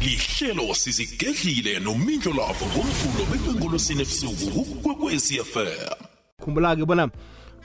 lihlelo 0.00 0.74
sizigedlile 0.74 1.80
nomindlo 1.80 2.32
lavo 2.32 2.66
ngomvulo 2.66 3.24
bekwengolosini 3.30 4.02
ebusuku 4.02 4.64
kukwekwezi 4.64 5.44
FM 5.52 5.94
khumbula-ke 6.42 6.84
bona 6.84 7.08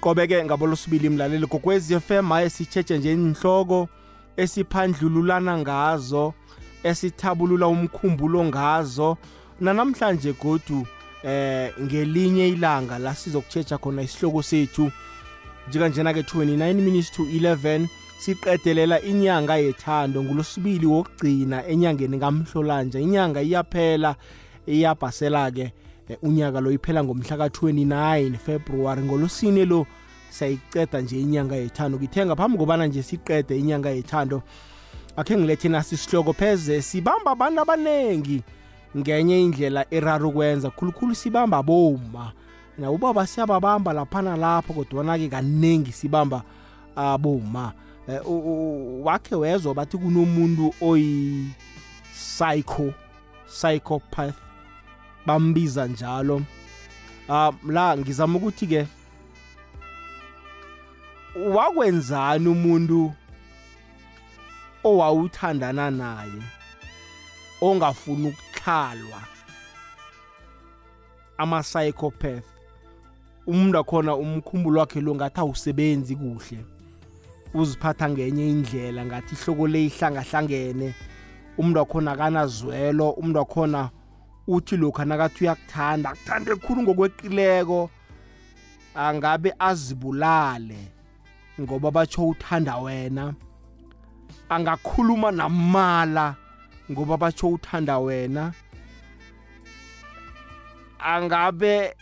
qobeke 0.01 0.43
ngabolosibili 0.43 1.09
mlaleli 1.09 1.47
kokwezi 1.47 1.99
FM 1.99 2.29
haye 2.29 2.49
sitshetshe 2.49 2.97
nje 2.97 3.13
inhloko 3.13 3.89
esiphandlululana 4.37 5.57
ngazo 5.57 6.33
esithabulula 6.83 7.67
umkhumbulo 7.67 8.45
ngazo. 8.45 9.17
Nanamhlanje 9.59 10.33
godu 10.33 10.87
eh 11.23 11.73
ngelinye 11.81 12.47
ilanga 12.47 12.99
la 12.99 13.15
sizokutshetsha 13.15 13.77
khona 13.77 14.01
isihloko 14.01 14.41
sethu. 14.43 14.91
Njenganjena-ke 15.69 16.21
29 16.21 16.73
minutes 16.73 17.11
to 17.11 17.23
11 17.23 17.87
siqedelela 18.21 19.01
inyanga 19.01 19.55
yethando 19.57 20.23
ngulosibili 20.23 20.85
wokugcina 20.85 21.67
enyangeni 21.67 22.19
kamhlolanja. 22.19 22.99
Inyanga 22.99 23.41
iyaphela 23.41 24.15
iyabhasela-ke 24.67 25.73
eh, 26.09 26.17
unyaka 26.21 26.61
lo 26.61 26.71
iphela 26.71 27.03
ngomhla 27.03 27.37
ka-29 27.37 28.37
februwari 28.37 29.01
ngolosine 29.01 29.65
lo 29.65 29.85
siyayiceda 30.29 31.01
nje 31.01 31.21
inyanga 31.21 31.55
yethando. 31.55 31.97
Ngithe 31.97 32.25
ngaphambi 32.25 32.57
kobana 32.57 32.85
nje 32.87 33.03
siqede 33.03 33.59
inyanga 33.59 33.89
yethando 33.89 34.41
akhe 35.17 35.37
ngilethe 35.37 35.69
nasi 35.69 35.95
isihloko 35.95 36.33
pheze 36.33 36.81
sibamba 36.81 37.31
abantu 37.31 37.61
abaningi 37.61 38.43
ngenye 38.97 39.41
indlela 39.41 39.85
erara 39.91 40.25
ukwenza. 40.25 40.69
Khulukhulu 40.69 41.15
sibamba 41.15 41.63
boma 41.63 42.31
na 42.77 42.91
ubaba 42.91 43.27
siyababamba 43.27 43.93
laphana 43.93 44.37
lapho 44.37 44.73
kodwana-ke 44.73 45.27
kaningi 45.29 45.91
sibamba 45.91 46.43
aboma 46.95 47.73
eh, 47.73 47.75
u- 47.75 47.77
u- 47.77 47.90
wakhe 49.03 49.35
wezwa 49.35 49.73
bathi 49.73 49.97
kunomuntu 49.97 50.73
oyi-psycho 50.81 52.13
psychopath. 53.47 54.35
Bambiza 55.25 55.87
njalo. 55.87 56.41
Um 57.29 57.71
la 57.71 57.97
ngizama 57.97 58.37
ukuthi-ke 58.37 58.87
wakwenzani 61.35 62.47
umuntu 62.47 63.13
owawuthandana 64.83 65.91
naye 65.91 66.41
ongafuni 67.61 68.27
ukuhlalwa? 68.27 69.21
Ama-psychopath. 71.37 72.45
Umuntu 73.47 73.77
akhona 73.77 74.15
umkhumbulo 74.15 74.79
wakhe 74.79 75.01
lo 75.01 75.15
ngathi 75.15 75.39
awusebenzi 75.39 76.15
kuhle. 76.15 76.65
Uziphatha 77.53 78.09
ngenye 78.09 78.49
indlela 78.49 79.05
ngathi 79.05 79.35
ihloko 79.35 79.67
le 79.67 79.85
ihlangahlangene. 79.85 80.93
Umuntu 81.57 81.79
wakhona 81.79 82.11
akanazwelo 82.11 83.09
umuntu 83.11 83.39
wakhona 83.39 83.89
uthi 84.47 84.77
lokhu 84.77 85.05
nakathi 85.05 85.43
uyakuthanda 85.43 86.09
akuthande 86.09 86.55
khulu 86.55 86.81
ngokweqileko. 86.81 87.89
Angabe 88.95 89.53
azibulale 89.59 90.91
ngoba 91.61 91.91
batsho 91.91 92.27
uthanda 92.27 92.77
wena. 92.77 93.33
Angakhuluma 94.49 95.31
namala 95.31 96.35
ngoba 96.91 97.17
batsho 97.17 97.47
uthanda 97.47 97.99
wena. 97.99 98.53
Angabe 100.99 101.95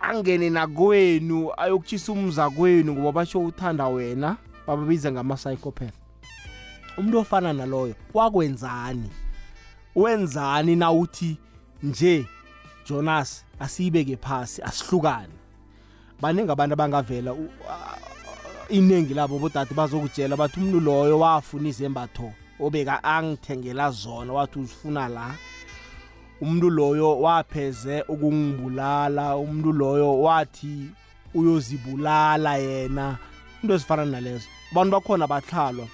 angene 0.00 0.50
nakwenu 0.50 1.52
ayokutshisa 1.56 2.12
umza 2.12 2.50
kwenu 2.50 2.92
ngoba 2.92 3.12
basho 3.12 3.40
uthanda 3.40 3.88
wena. 3.88 4.36
Bababiza 4.76 5.12
ngama-psychopath. 5.12 5.94
Umuntu 6.98 7.18
ofana 7.18 7.52
naloyo 7.52 7.94
wakwenzani? 8.14 9.10
Wenzani 9.96 10.76
na 10.76 10.92
uthi 10.92 11.36
nje 11.82 12.26
jonas 12.88 13.44
asiyibeke 13.60 14.16
phasi 14.16 14.62
asihlukane? 14.62 15.32
Baningi 16.20 16.50
abantu 16.50 16.72
abangavela 16.72 17.32
u- 17.32 17.50
a- 17.70 17.98
iningi 18.68 19.14
labo 19.14 19.38
bodade 19.38 19.74
bazokutshela 19.74 20.36
bathi 20.36 20.60
umuntu 20.60 20.80
loyo 20.80 21.18
wafuna 21.18 21.68
izembatho 21.68 22.32
obeka 22.60 23.04
angithengela 23.04 23.90
zona 23.90 24.32
wathi 24.32 24.58
uzifuna 24.58 25.08
la. 25.08 25.34
Umuntu 26.40 26.70
loyo 26.70 27.20
wapheze 27.20 28.02
ukungibulala 28.08 29.36
umuntu 29.36 29.72
loyo 29.72 30.20
wathi 30.22 30.90
uyozibulala 31.34 32.56
yena. 32.56 33.18
Into 33.62 33.74
ezifana 33.74 34.04
nalezo. 34.04 34.48
Abantu 34.72 34.90
bakhona 34.92 35.26
batlhalwa 35.26 35.86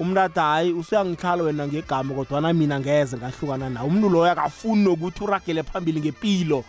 umntu 0.00 0.20
athi 0.20 0.40
hayi 0.40 0.72
usuyangihlala 0.72 1.42
wena 1.42 1.66
ngegama 1.66 2.14
kodwana 2.14 2.52
mina 2.52 2.80
ngeze 2.80 3.16
ngahlukana 3.16 3.70
na 3.70 3.84
umntu 3.84 4.08
loyo 4.08 4.32
akafuni 4.32 4.84
nokuthi 4.84 5.24
uragele 5.24 5.62
phambili 5.62 6.00
ngepilo. 6.00 6.64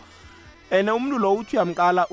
And 0.71 0.89
umntu 0.89 1.17
lo 1.19 1.33
uthi 1.33 1.57
uyamqala 1.57 2.07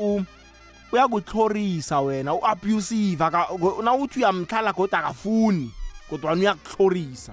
uyakutlhorisa 0.92 2.00
wena 2.00 2.34
u-abusive 2.34 3.24
aka- 3.24 3.52
uthi 3.98 4.18
uyamhlala 4.18 4.72
kodwa 4.72 4.98
akafuni 4.98 5.70
kodwana 6.10 6.40
uyakutlhorisa. 6.40 7.32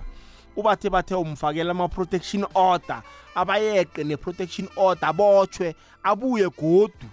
Ubathe 0.55 0.89
bathe 0.89 1.15
umfakela 1.15 1.71
ama-protection 1.71 2.45
order 2.53 3.01
abayeqe 3.35 4.03
ne-protection 4.03 4.67
order 4.75 5.09
abotshwe 5.09 5.75
abuye 6.03 6.49
godu 6.49 7.07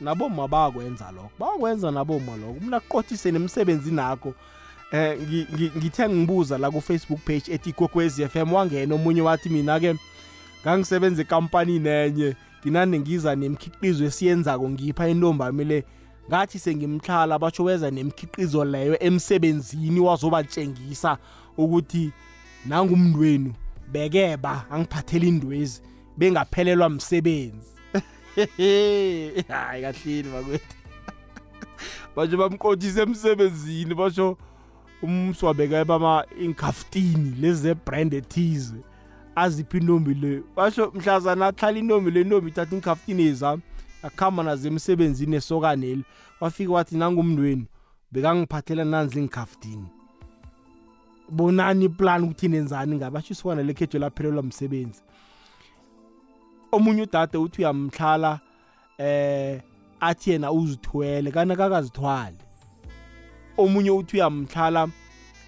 naboma 0.00 0.48
bayakwenza 0.48 1.10
lokho. 1.12 1.30
Bayakwenza 1.38 1.90
naboma 1.90 2.36
lokho. 2.36 2.52
Umntu 2.60 2.76
akuqothise 2.76 3.32
nemsebenzini 3.32 3.96
nakho. 3.96 4.34
Eh 4.92 5.18
ngi- 5.20 5.46
ngi- 5.54 5.70
ngithe 5.78 6.08
ngibuza 6.08 6.58
la 6.58 6.70
ku-facebook 6.70 7.20
page 7.24 7.52
ethi 7.52 7.70
ikokwezi 7.70 8.28
FM 8.28 8.52
wangena 8.52 8.94
omunye 8.94 9.22
wathi 9.22 9.48
mina-ke 9.48 9.94
ngangisebenza 10.62 11.22
ekampanini 11.22 11.88
enye 11.88 12.36
nginande 12.62 12.98
ngiza 13.00 13.36
nemikhiqizo 13.36 14.04
esiyenzako 14.04 14.68
ngipha 14.70 15.08
intombami 15.08 15.64
le. 15.64 15.84
Ngathi 16.28 16.58
sengimhlala 16.58 17.38
batsho 17.38 17.64
weza 17.64 17.90
nemikhiqizo 17.90 18.64
leyo 18.64 18.96
emsebenzini 19.02 20.00
wazobatshengisa 20.00 21.18
ukuthi 21.56 22.12
nangumntu 22.66 23.18
wenu 23.20 23.52
bekeba 23.92 24.64
angiphathela 24.70 25.26
indwezi 25.26 25.82
bengaphelelwa 26.16 26.88
msebenzi. 26.88 27.73
hayi 29.48 29.82
kahleni 29.82 30.28
bakwethu? 30.32 30.74
Batsho 32.16 32.36
bamqothise 32.36 33.02
emsebenzini 33.02 33.94
batsho 33.94 34.36
umswabeke 35.02 35.84
bama 35.84 36.24
inkaftini 36.40 37.34
lezi 37.40 37.62
zebrand 37.62 38.14
ethize. 38.14 38.74
Aziphi 39.36 39.78
intombi 39.78 40.14
le? 40.14 40.42
Basho 40.56 40.90
mhlazana 40.94 41.46
ahlala 41.46 41.78
intombi 41.78 42.10
le 42.10 42.20
intombi 42.20 42.50
ithatha 42.50 42.76
inkaftini 42.76 43.22
ezam 43.22 43.60
akuhamba 44.02 44.42
nazo 44.42 44.68
emsebenzini 44.68 45.36
esokaneli 45.36 46.04
wafika 46.40 46.72
wathi 46.72 46.96
nangumntweni 46.96 47.66
bekangiphathela 48.12 48.84
nanzi 48.84 49.18
inkaftini 49.18 49.88
bonani 51.28 51.84
iplan 51.84 52.24
ukuthi 52.24 52.48
nenzani 52.48 52.96
ngabasho 52.96 53.32
isokana 53.32 53.62
lekhetho 53.62 53.98
laphelelwa 53.98 54.42
msebenzi. 54.42 55.02
Omunye 56.74 57.02
udade 57.02 57.38
uthi 57.38 57.62
uyamhlala 57.62 58.40
eh 58.98 59.60
athi 60.00 60.30
yena 60.30 60.52
uzithwele 60.52 61.30
kanti 61.30 61.56
kakazithwali 61.56 62.38
omunye 63.58 63.90
uthi 63.90 64.16
uyamhlala 64.16 64.88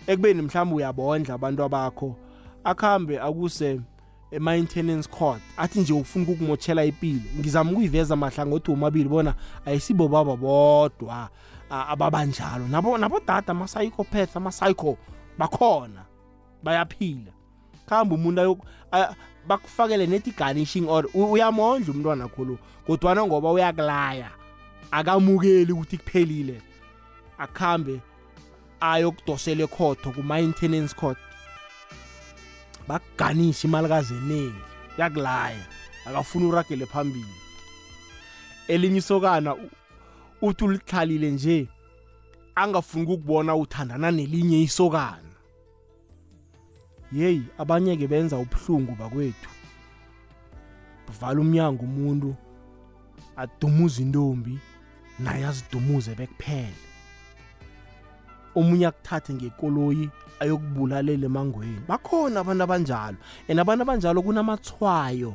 ekubeni 0.07 0.43
mhlawumbe 0.43 0.75
uyabondla 0.77 1.35
abantu 1.35 1.61
abakho 1.63 2.17
akuhambe 2.65 3.21
akuse 3.21 3.81
e-maintenance 4.31 5.09
court 5.09 5.43
athi 5.57 5.81
nje 5.81 5.93
ufuna 5.93 6.25
ukukumotshela 6.25 6.85
impilo 6.85 7.29
ngizama 7.39 7.71
ukuyiveza 7.71 8.15
amahlangothi 8.15 8.71
womabili 8.71 9.09
bona 9.09 9.35
ayisibo 9.67 10.09
baba 10.09 10.37
bodwa 10.37 11.29
ababanjalo 11.71 12.69
nabo 12.69 12.99
nabodada 12.99 13.51
ama-psychopath 13.51 14.37
ama-psycho 14.37 14.97
bakhona 15.39 16.05
bayaphila. 16.63 17.33
Khamba 17.87 18.15
umuntu 18.15 18.59
bakufakele 19.49 20.07
nethi 20.07 20.31
garnishing 20.31 20.87
U- 21.15 21.33
uyamondla 21.33 21.93
umntwana 21.95 22.29
khulu 22.29 22.59
kodwana 22.87 23.27
ngoba 23.27 23.51
uyakulaya 23.53 24.31
akamukeli 24.91 25.73
ukuthi 25.73 25.99
kuphelile 25.99 26.63
akhambe 27.39 28.01
ayokudosela 28.81 29.65
ekhotho 29.65 30.11
kuma-maintenance 30.13 30.95
court. 30.95 31.19
Bakuganisha 32.89 33.69
imalikazi 33.69 34.15
eningi 34.15 34.61
yakulaya 34.99 35.67
akafuni 36.07 36.47
uragele 36.47 36.87
phambili. 36.87 37.35
Elinye 38.69 38.99
isokana 38.99 39.57
uthi 40.43 40.65
ulihlalile 40.65 41.31
nje 41.31 41.69
angafuni 42.55 43.05
ukukubona 43.05 43.57
uthandana 43.57 44.11
nelinye 44.11 44.63
isokana. 44.63 45.26
Yeyi 47.13 47.43
abanye-ke 47.59 48.07
benza 48.07 48.39
ubuhlungu 48.39 48.93
bakwethu. 48.99 49.51
Vala 51.21 51.41
umnyango 51.41 51.85
umuntu 51.85 52.37
adumuze 53.37 54.03
intombi 54.03 54.59
naye 55.19 55.47
azidumuze 55.47 56.15
bekuphele 56.15 56.75
omunye 58.55 58.87
akuthathe 58.87 59.35
ngekoloyi 59.35 60.11
ayokubulalela 60.41 61.27
emangweni. 61.27 61.81
Bakhona 61.89 62.41
abantu 62.41 62.65
abanjalo 62.65 63.17
and 63.49 63.61
abantu 63.61 63.83
abanjalo 63.83 64.23
kunamathwayo 64.23 65.35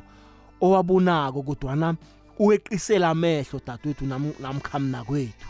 owabonako 0.60 1.42
kodwana 1.42 1.96
uweqisela 2.38 3.08
amehlo 3.10 3.60
dadwethu 3.66 4.04
nam- 4.06 4.38
namkhamna 4.40 5.04
kwethu 5.04 5.48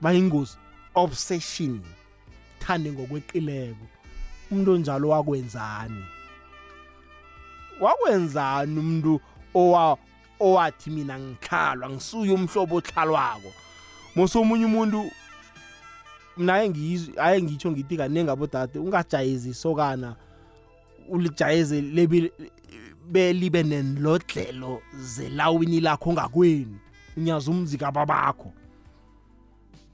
bayingozi 0.00 0.56
obsession. 0.94 1.80
Thande 2.70 2.92
ngokweqileko. 2.92 3.86
Umuntu 4.50 4.72
onjalo 4.72 5.08
wakwenzani? 5.08 6.04
Wakwenzani 7.80 8.78
umuntu 8.78 9.20
owa 9.54 9.96
owathi 10.40 10.90
mina 10.90 11.18
ngihlalwa 11.18 11.90
ngisuye 11.90 12.32
umhlobo 12.32 12.76
ohlalwako 12.76 13.52
mosomunye 14.16 14.64
umuntu 14.64 15.10
naye 16.36 16.68
ngiyizwe 16.70 17.14
aye 17.22 17.42
ngitsho 17.42 17.70
ngithi 17.70 17.96
kaningi 17.96 18.30
abodade 18.30 18.78
ungajayezi 18.78 19.50
isokana 19.50 20.16
ulijayeze 21.08 21.80
lebi 21.80 22.32
belibe 23.10 23.62
nenlodlelo 23.62 24.82
zelawini 25.00 25.80
lakho 25.80 26.12
ngakwenu 26.12 26.78
unyaza 27.16 27.50
umzi 27.50 27.78
kababakho 27.78 28.52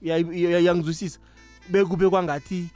Uyayi- 0.02 0.24
uya- 0.24 0.58
uyangizwisisa? 0.58 1.18
Bekube 1.68 2.10
kwangathi 2.10 2.68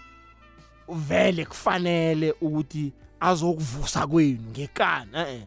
vele 0.89 1.45
kufanele 1.45 2.35
ukuthi 2.41 2.93
azokuvusa 3.21 4.07
kwenu 4.07 4.51
ngekani 4.51 5.11
eh 5.17 5.43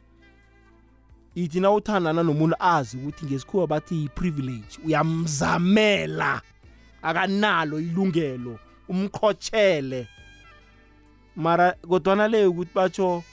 ithi 1.36 1.60
na 1.60 1.72
uthandana 1.72 2.24
nomuntu 2.24 2.56
azi 2.60 2.98
ukuthi 2.98 3.25
ngesikhuwa 3.25 3.68
bathi 3.68 3.95
yi-privilege 3.95 4.78
uyamzamela 4.86 6.42
akanalo 7.01 7.80
ilungelo 7.80 8.60
umqhotshele. 8.90 10.07
Mara 11.36 11.72
kodwana 11.90 12.28
le 12.28 12.45
ukuthi 12.45 12.72
batsho 12.75 13.24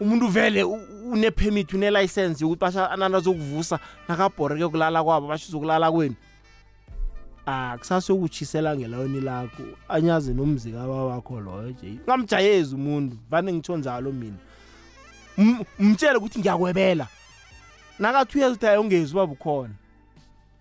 umuntu 0.00 0.28
vele 0.28 0.62
u- 0.64 1.12
une-permit 1.12 1.72
une-license 1.72 2.40
yokuthi 2.44 2.60
basha 2.60 2.90
anani 2.90 3.16
azokuvusa 3.16 3.78
nakabhoreke 4.08 4.68
kulala 4.68 5.04
kwabo 5.04 5.28
basho 5.28 5.48
uzokulala 5.48 5.92
kwenu. 5.92 6.14
Akusasokutshisela 7.50 8.76
ngelawini 8.76 9.20
lakho 9.20 9.62
anyaze 9.88 10.34
nomzi 10.34 10.72
kaba 10.72 11.04
wakho 11.04 11.40
loyo 11.40 11.70
nje 11.70 11.98
ungamjayezi 12.06 12.74
umuntu 12.74 13.16
vane 13.30 13.52
ngitsho 13.52 13.76
njalo 13.76 14.12
mina. 14.12 14.36
M- 15.38 15.64
mtshele 15.78 16.16
ukuthi 16.16 16.38
ngiyakwebela. 16.38 17.06
Nakathi 17.98 18.38
uyazi 18.38 18.54
ukuthi 18.54 18.66
ayongezi 18.66 19.12
uba 19.12 19.26
bukhona 19.26 19.74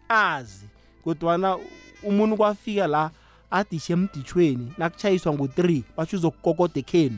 azi 0.09 0.65
kodwana 1.03 1.57
umuntu 2.03 2.37
kwafika 2.37 2.87
la 2.87 3.11
adishe 3.51 3.93
emditshweni 3.93 4.73
nakuchayiswa 4.77 5.33
ngo-3 5.33 5.81
batsho 5.97 6.17
uzokukokoda 6.17 6.79
ekhenu 6.79 7.17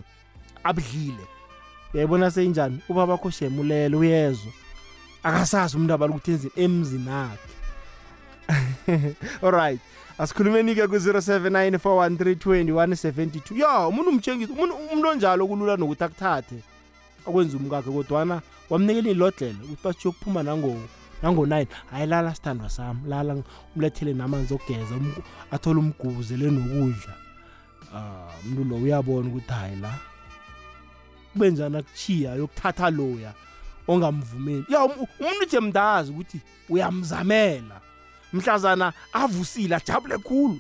abudlile. 0.64 1.26
Uyayibona 1.94 2.32
seyinjani? 2.32 2.80
Ubaba 2.90 3.18
kho 3.18 3.30
shemulele 3.30 3.96
uyezwa. 3.96 4.52
Akasazi 5.24 5.76
umuntu 5.78 5.94
abala 5.94 6.14
ukuthi 6.14 6.32
enzini 6.32 6.54
emzini 6.56 7.10
akhe 7.10 7.51
alright 9.44 9.80
asikhulumeni-ke 10.18 10.88
ku-079 10.88 11.78
413 11.78 13.58
yo 13.58 13.90
umuntu 13.90 14.10
umtshengisa 14.10 14.54
umuntu 14.54 14.76
umuntu 14.76 15.08
onjalo 15.10 15.48
kulula 15.48 15.78
nokuthi 15.78 16.04
akuthathe 16.04 16.60
akwenza 17.28 17.58
umkakhe 17.58 17.92
kodwana 17.92 18.42
wamnikela 18.70 19.10
ilodlela 19.10 19.60
ukuthi 19.64 19.84
bathi 19.84 20.08
yokuphuma 20.08 20.44
nango 20.44 20.76
nango-9 21.24 21.68
hayi 21.92 22.08
lala 22.08 22.36
sithandwa 22.36 22.70
sami. 22.70 23.00
Lala 23.08 23.44
umlethele 23.76 24.14
namanzi 24.14 24.54
okugeza 24.54 24.96
um- 24.96 25.24
athole 25.52 25.80
umgubuzele 25.80 26.52
nokudla. 26.52 27.14
Ah 27.96 28.32
umuntu 28.46 28.64
lo 28.70 28.76
uyabona 28.76 29.28
ukuthi 29.30 29.54
hayi 29.54 29.76
la 29.76 29.94
kube 31.34 31.52
njani 31.52 31.78
akuchiya 31.78 32.36
yokuthatha 32.36 32.90
loya 32.90 33.34
ongamvumeli. 33.88 34.66
Ya 34.70 34.80
um- 34.80 35.08
umuntu 35.20 35.46
nje 35.46 35.60
mntazi 35.60 36.12
ukuthi 36.12 36.42
uyamzamela. 36.70 37.82
Mhlazana 38.34 38.94
avusile 39.14 39.76
ajabule 39.76 40.18
khulu. 40.18 40.60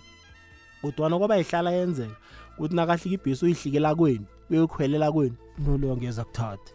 Kodwana 0.81 1.18
kwaba 1.18 1.38
yihlala 1.38 1.71
yenzeka 1.71 2.15
ukuthi 2.57 2.75
nakahlika 2.75 3.09
ibhesi 3.09 3.45
uyihlikela 3.45 3.95
kwenu 3.95 4.25
uyokhwelela 4.50 5.12
kwenu 5.12 5.35
into 5.57 5.77
leyo 5.77 5.97
ngeza 5.97 6.23
kuthathe 6.23 6.73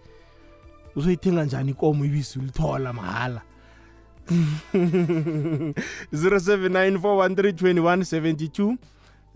uzoyithenga 0.96 1.44
njani 1.44 1.70
ikomo 1.70 2.04
ibisi 2.04 2.38
ulithola 2.38 2.92
mahala? 2.92 3.42
0794132172 6.12 8.76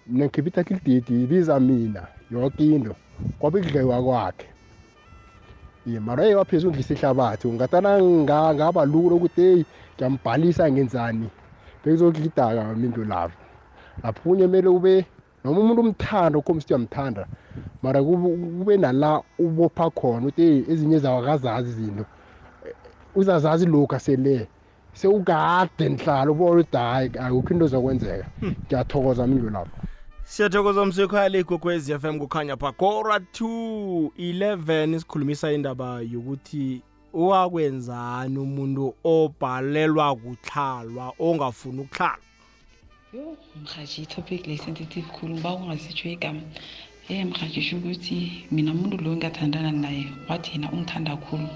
mina 0.08 0.26
ngikhipha 0.26 0.48
ithathe 0.48 0.74
lididi 0.74 1.24
ibiza 1.24 1.60
mina 1.60 2.08
yoke 2.32 2.66
into. 2.66 2.96
Kwabe 3.40 3.62
kudliwa 3.62 4.04
kwakhe. 4.04 4.48
ye 4.48 4.57
mara 5.88 6.26
ye 6.26 6.36
waphezulu 6.36 6.74
ngisa 6.74 6.94
ihlabathi. 6.94 7.48
Ungatana 7.48 8.02
nga- 8.02 8.54
ngaba 8.56 8.86
lula 8.86 9.16
ukuthi 9.16 9.42
eyi 9.42 9.66
ngiyambhalisa 9.96 10.72
ngenzani? 10.72 11.30
Bekuzokudlidaka 11.84 12.76
mintu 12.76 13.06
lapho 13.06 13.38
lapho 14.04 14.22
kunye 14.30 14.46
kumele 14.48 14.68
ube 14.70 15.06
noma 15.44 15.60
umuntu 15.60 15.82
umthanda 15.82 16.36
ukhombisa 16.40 16.66
ukuthi 16.66 16.74
uyamthanda 16.74 17.24
mara 17.84 18.04
kube 18.04 18.28
kube 18.60 18.78
nala 18.78 19.22
ubopha 19.40 19.90
khona 19.90 20.28
ukuthi 20.28 20.42
eyi 20.44 20.66
ezinye 20.72 20.98
zawo 21.00 21.20
akazazi 21.24 21.70
izinto. 21.70 22.06
Eh, 22.66 22.74
uzazazi 23.16 23.66
lokhu 23.66 23.96
asele 23.96 24.48
sewukade 24.94 25.90
nihlala 25.90 26.32
ubona 26.32 26.52
ukuthi 26.62 26.78
hayi 26.78 27.08
akukho 27.20 27.54
into 27.54 27.68
zokwenzeka 27.68 28.26
ngiyathokoza 28.68 29.28
mindlu 29.28 29.50
lapho 29.50 29.78
siyathokoza 30.28 30.86
msekhaya 30.86 31.40
igogwez 31.40 31.90
f 31.90 32.04
m 32.04 32.20
kukhanya 32.20 32.58
phakora 32.58 33.18
2 33.18 34.10
11 34.20 35.00
sikhulumisa 35.00 35.52
indaba 35.52 36.02
yokuthi 36.02 36.82
owakwenzani 37.14 38.38
umuntu 38.38 38.96
obhalelwa 39.04 40.16
kuhlalwa 40.16 41.14
ongafuni 41.20 41.80
ukuhlalwa? 41.82 42.20
Yo 43.14 43.38
mhaji 43.64 44.02
i-topic 44.02 44.48
le 44.48 44.58
sensitive 44.58 45.08
khulu 45.16 45.34
ngiba 45.34 45.56
ungazitsho 45.56 46.10
igama. 46.10 46.42
Ye 47.10 47.26
mhaji 47.26 47.62
sho 47.62 47.78
ukuthi 47.78 48.48
mina 48.52 48.72
umuntu 48.72 48.98
lo 48.98 49.14
engathandana 49.14 49.72
naye 49.72 50.06
wathi 50.30 50.52
yena 50.52 50.72
ungithanda 50.72 51.16
khulu. 51.18 51.48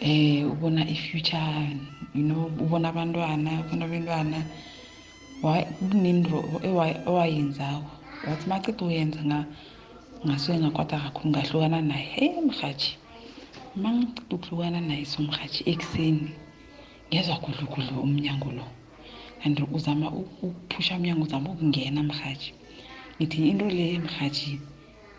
Eh 0.00 0.46
ubona 0.52 0.86
i-future 0.88 1.76
you 2.14 2.22
know 2.22 2.46
ubona 2.46 2.88
abantwana 2.88 3.50
ubona 3.60 3.84
abantwana 3.84 4.38
Owayenzako. 7.08 7.90
Wathi 8.26 8.46
maceda 8.48 8.84
uyenza 8.84 9.20
nga 9.24 9.38
ngasuke 10.26 10.58
ngakwata 10.60 10.96
kakhulu 11.04 11.30
ngahlukana 11.30 11.78
naye. 11.82 12.06
Hey 12.14 12.40
mhaji 12.48 12.92
uma 13.76 13.90
ngiceda 13.92 14.34
ukuhlukana 14.36 14.80
naye 14.80 15.04
somhaji 15.12 15.60
ekuseni 15.72 16.30
ngezwa 17.08 17.36
gudlugudlu 17.42 18.00
umnyango 18.04 18.50
lo. 18.52 18.66
And 19.44 19.56
uzama 19.72 20.10
ukuphusha 20.10 20.96
umnyango 20.96 21.24
uzama 21.24 21.50
ukungena 21.50 22.02
mhaji 22.02 22.52
ngithi 23.16 23.48
into 23.50 23.66
le 23.70 23.98
mhaji 23.98 24.60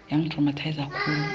yangitraumatize 0.10 0.82
kakhulu 0.82 1.26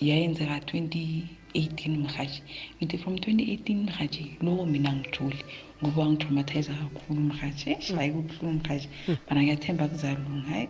yayenzeka 0.00 0.58
2018 0.58 1.98
mhaji 2.04 2.42
ngithi 2.82 2.98
from 2.98 3.14
2018 3.14 3.74
mhaji 3.86 4.36
lowo 4.42 4.66
mina 4.66 4.92
ngijule 4.92 5.38
ngoba 5.84 6.02
wangitraumatize 6.02 6.72
kakhulu 6.72 7.20
mhaji 7.20 7.70
eish 7.70 7.92
hayi 7.94 8.10
kubuhlungu 8.12 8.60
mhaji 8.64 8.88
mana 9.28 9.42
ngiyathemba 9.42 9.88
kuzalunga 9.88 10.48
hayi 10.50 10.68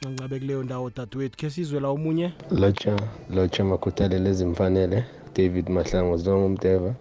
ngangabe 0.00 0.38
kuleyo 0.38 0.62
ndawo 0.62 0.90
dadewethu 0.96 1.36
khe 1.38 1.50
sizwe 1.50 1.80
la 1.80 1.88
omunye? 1.88 2.32
Lotsha 2.50 2.96
lotsha 3.30 3.64
makhuthalelo 3.64 4.28
ezimfanele 4.30 5.04
david 5.36 5.68
mahlango 5.68 6.16
zonke 6.16 6.46
umteva 6.46 6.92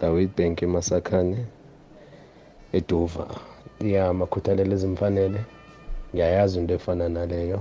dawid 0.00 0.30
bank 0.36 0.62
emasakhane 0.62 1.38
eduva 2.72 3.26
ya 3.80 4.12
makhuthalelo 4.12 4.72
ezimfanele 4.74 5.40
ngiyayazi 6.12 6.58
into 6.58 6.74
efana 6.74 7.08
naleyo. 7.08 7.60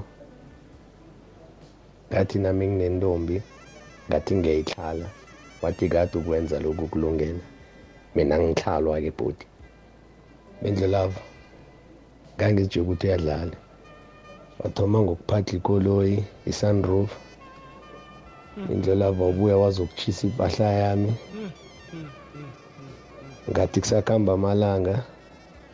Ngathi 2.09 2.39
nami 2.39 2.67
nginentombi 2.67 3.37
ngathi 4.07 4.35
ngiyayihlala 4.35 5.07
wathi 5.61 5.89
kade 5.89 6.17
ukwenza 6.17 6.59
lokhu 6.59 6.87
kulungele. 6.87 7.41
Mina 8.15 8.35
ngihlalwa-ke 8.39 9.11
bhodi 9.17 9.45
bendlelavo 10.61 11.19
ngangizitshe 12.35 12.79
ukuthi 12.81 13.07
uyadlala. 13.07 13.57
Wathoma 14.59 14.97
ngokuphatha 15.01 15.53
ikoloyi 15.57 16.23
i-sunroof. 16.49 17.11
Indlela 18.71 19.05
wawubuya 19.09 19.57
wazokuchisa 19.57 20.27
impahla 20.27 20.71
yami. 20.81 21.11
Ngathi 23.49 23.81
kusakuhamba 23.81 24.33
amalanga 24.33 24.95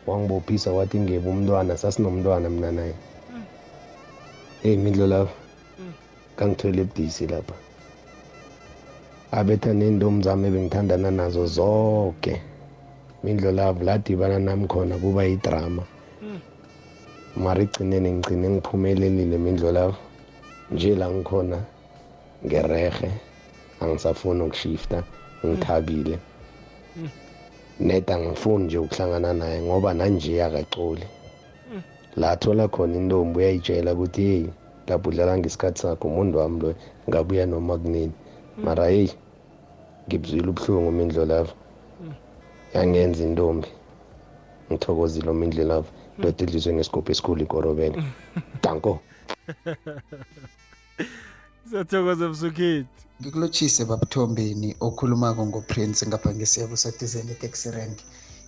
wangibophisa 0.06 0.72
wathi 0.72 1.00
ngebe 1.00 1.28
umntwana 1.28 1.76
sasinomntwana 1.76 2.48
mina 2.50 2.72
naye. 2.72 2.94
Eyi 4.64 4.76
mindlo 4.76 5.06
lapho 5.06 5.36
kangithwele 6.36 6.80
ebudisi 6.82 7.26
lapha. 7.26 7.67
Abetha 9.32 9.72
neentombi 9.74 10.24
zami 10.24 10.48
ebengithandana 10.48 11.10
nazo 11.10 11.46
zonke 11.46 12.34
mindlo 13.24 13.50
lavo 13.52 13.84
ladibana 13.84 14.38
nami 14.38 14.66
khona 14.66 14.94
kuba 15.02 15.22
yidrama 15.28 15.82
mara 17.36 17.60
egcineni 17.62 18.10
ngigcine 18.12 18.48
ngiphumelelile 18.50 19.38
mindlo 19.38 19.72
lavo 19.72 19.96
nje 20.72 20.94
la 21.00 21.06
ngikhona 21.10 21.58
ngerehe 22.44 23.10
angisafuni 23.80 24.42
ukushifta 24.42 24.98
ngithabile. 25.46 26.18
Neda 27.80 28.18
ngifuni 28.18 28.64
nje 28.64 28.78
ukuhlangana 28.78 29.32
naye 29.32 29.62
ngoba 29.62 29.94
nanje 29.94 30.42
akacoli 30.42 31.06
la 32.16 32.36
thola 32.36 32.68
khona 32.68 32.94
intombi 32.96 33.38
uyayitshela 33.38 33.92
ukuthi 33.94 34.22
heyi 34.22 34.50
lapho 34.88 35.08
udlala 35.08 35.38
ngesikhathi 35.38 35.80
sakho 35.82 36.08
umuntu 36.08 36.38
wami 36.38 36.60
loyo 36.60 36.74
ngabuya 37.08 37.46
noma 37.46 37.78
kunini. 37.78 38.12
Mara 38.64 38.86
heyi 38.88 39.12
ngibuzwile 40.06 40.48
ubuhlungu 40.48 40.92
mindlo 40.92 41.24
lavo 41.24 41.52
yangenza 42.74 43.24
intombi. 43.24 43.68
Ngithokozile 44.72 45.30
omindle 45.30 45.64
lavo 45.64 45.86
ndoda 46.18 46.42
edliswe 46.44 46.72
ngesigubhu 46.74 47.10
esikhulu 47.12 47.42
ikorobele 47.42 48.02
danko. 48.62 49.00
Siyathokoza 51.70 52.28
msukhethi. 52.28 52.88
Ngikulotshise 53.20 53.84
babuthombeni 53.84 54.76
okhulumako 54.80 55.46
ngoprince 55.46 56.06
ngapha 56.06 56.34
ngesiyabo 56.34 56.76
sadizeni 56.76 57.30
etaxi 57.32 57.70
rank. 57.70 57.98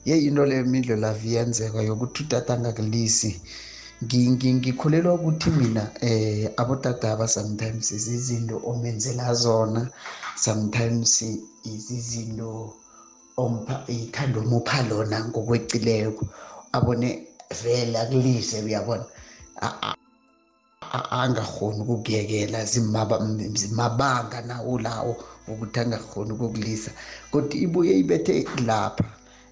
Ye 0.04 0.18
into 0.18 0.46
leyo 0.46 0.64
mindlo 0.64 0.96
lavi 0.96 1.28
iyenzeka 1.28 1.82
yokuthi 1.82 2.22
utata 2.22 2.54
angakulisi 2.54 3.28
Ngi- 3.30 3.38
ngi- 3.38 3.69
ngikholelwa 4.02 5.14
ukuthi 5.14 5.50
mina 5.50 5.90
eh 6.00 6.50
abotadaba 6.56 7.28
sometimes 7.28 7.92
izizinto 7.92 8.56
omenzela 8.64 9.34
zona. 9.34 9.90
Sometimes 10.36 11.22
izizinto 11.64 12.72
ompha 13.36 13.84
ithanda 13.88 14.38
omupha 14.40 14.82
lona 14.88 15.18
ngokwecileko. 15.28 16.24
Abone 16.72 17.08
vele 17.62 17.98
akulise 17.98 18.62
uyabona? 18.62 19.04
Angakhoni 21.10 21.80
ukukuyekela 21.82 22.64
zimaba- 22.64 23.20
zimabanga 23.54 24.40
nawo 24.42 24.78
lawo 24.78 25.12
ukuthi 25.48 25.80
angakhoni 25.80 26.32
ukukulisa. 26.32 26.90
Kodwa 27.30 27.54
ibuye 27.54 27.98
ibethe 27.98 28.46
lapha. 28.66 29.04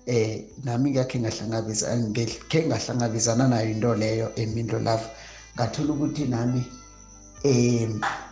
Eh 0.08 0.44
nami 0.64 0.90
ngakhe 0.90 1.16
ngahlangabezana 1.20 2.08
ngekhe 2.08 2.58
ngahlangabezana 2.66 3.44
nayo 3.52 3.68
into 3.70 3.94
leyo 3.94 4.26
emindlo 4.40 4.78
lava 4.80 5.08
ngathola 5.54 5.90
ukuthi 5.92 6.24
nami 6.24 6.62
eh 7.44 7.88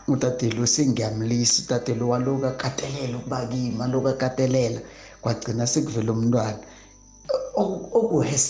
utatelo 0.08 0.66
sengiyamlisa 0.66 1.62
utatelo 1.62 2.08
waloku 2.08 2.46
akatelela 2.46 3.18
ukuba 3.18 3.46
kimi 3.46 3.82
aloku 3.84 4.08
akatelela 4.08 4.80
kwagcina 5.22 5.66
sekuvela 5.66 6.12
umntwana. 6.12 6.62
Oku- 7.60 7.90
okuhes 7.98 8.46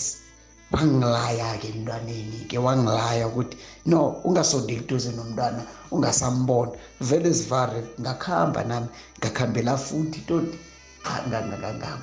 wangilaya-ke 0.71 1.67
emntwaneni-ke 1.73 2.57
wangilaya 2.65 3.27
ukuthi 3.27 3.57
no 3.85 4.21
ungasondeli 4.27 4.85
duze 4.87 5.11
nomntwana 5.11 5.61
ungasambona. 5.91 6.71
Vele 7.01 7.31
zivare 7.31 7.81
ngakuhamba 8.01 8.63
nami 8.63 8.87
ngakuhambela 9.19 9.77
futhi 9.77 10.19
toti 10.27 10.57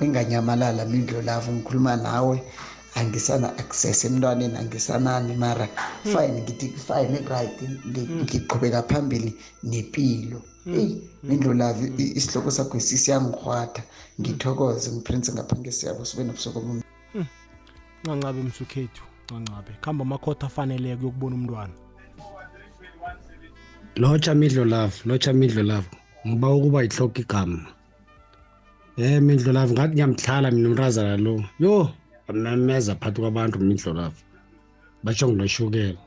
nganganyamalala 0.01 0.85
mindlo 0.85 1.21
lavo 1.21 1.51
ngikhuluma 1.51 1.95
nawe. 1.95 2.41
Angisana 2.95 3.49
access 3.57 4.05
emntwaneni 4.05 4.57
angisanani 4.57 5.35
mara 5.35 5.67
fine 6.03 6.41
ngithi 6.41 6.67
fine 6.87 7.19
right 7.29 7.61
ngi- 7.61 8.07
ngiqhubeka 8.23 8.83
phambili 8.83 9.35
nempilo 9.63 10.41
eyi 10.67 11.01
mindlo 11.23 11.53
lavo 11.53 11.85
i- 11.97 12.13
isihloko 12.17 12.51
sakho 12.51 12.79
sisiyangikhwatha 12.79 13.83
ngithokoze 14.21 14.91
ngiprince 14.91 15.31
ngaphange 15.33 15.71
siyabo 15.71 16.05
sibe 16.05 16.23
nobusuku 16.23 16.59
obuhle. 16.59 16.83
ncancabe 18.03 18.41
msukhethu 18.43 19.03
ncancabe 19.25 19.71
kuhamba 19.81 20.01
amakhotha 20.05 20.47
afaneleko 20.47 21.03
yokubona 21.05 21.35
umntwana. 21.35 21.73
Lotsha 23.95 24.35
midlo 24.35 24.65
love 24.65 24.95
lotsha 25.05 25.33
midlo 25.33 25.63
lav 25.63 25.83
ngiba 26.27 26.49
ukuba 26.49 26.81
yihloka 26.83 27.21
igama 27.21 27.65
eh 28.97 29.21
midlo 29.21 29.51
love 29.53 29.73
ngathi 29.73 29.93
ngiyamhlala 29.93 30.51
mina 30.51 30.69
umrazana 30.69 31.17
lo. 31.17 31.43
Yo 31.59 31.91
amemeza 32.29 32.95
phakathi 32.95 33.21
kwabantu 33.21 33.59
midlo 33.59 33.93
love. 33.93 34.15
Batsho 35.03 35.27
nginoshukela 35.27 35.99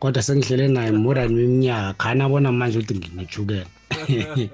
kodwa 0.00 0.22
sengihlele 0.22 0.68
naye 0.68 0.90
more 0.90 1.14
than 1.14 1.38
iminyaka. 1.38 1.94
Khani 1.98 2.22
abona 2.22 2.52
manje 2.52 2.78
ukuthi 2.78 2.94
nginoshukela 2.98 3.66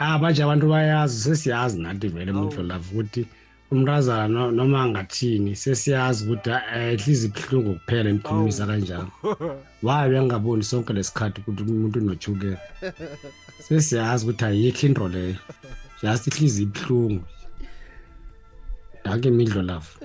ah 0.00 0.18
manje 0.18 0.42
abantu 0.42 0.68
bayazi 0.68 1.16
sesiyazi 1.20 1.80
nathi 1.80 2.08
vele 2.08 2.32
midlo 2.32 2.62
love 2.62 2.88
ukuthi 2.92 3.26
umrazana 3.70 4.28
no- 4.28 4.50
noma 4.50 4.82
angathini 4.82 5.52
sesiyazi 5.56 6.24
ukuthi 6.24 6.50
ehlizi 6.76 7.26
ibuhlungu 7.26 7.74
kuphela 7.74 8.10
imkhulumisa 8.10 8.66
kanjalo. 8.66 9.10
Waye 9.84 10.10
bengingaboni 10.10 10.64
sonke 10.64 10.92
lesikhathi 10.92 11.40
ukuthi 11.40 11.62
umuntu 11.62 11.98
unochukela 11.98 12.58
sesiyazi 13.64 14.24
ukuthi 14.24 14.44
ayikho 14.44 14.86
into 14.86 15.08
leyo. 15.08 15.36
Just 16.02 16.26
ihlizi 16.26 16.62
ibuhlungu. 16.62 17.24
Ndake 19.00 19.28
imidlo 19.28 19.62
lafo 19.62 19.98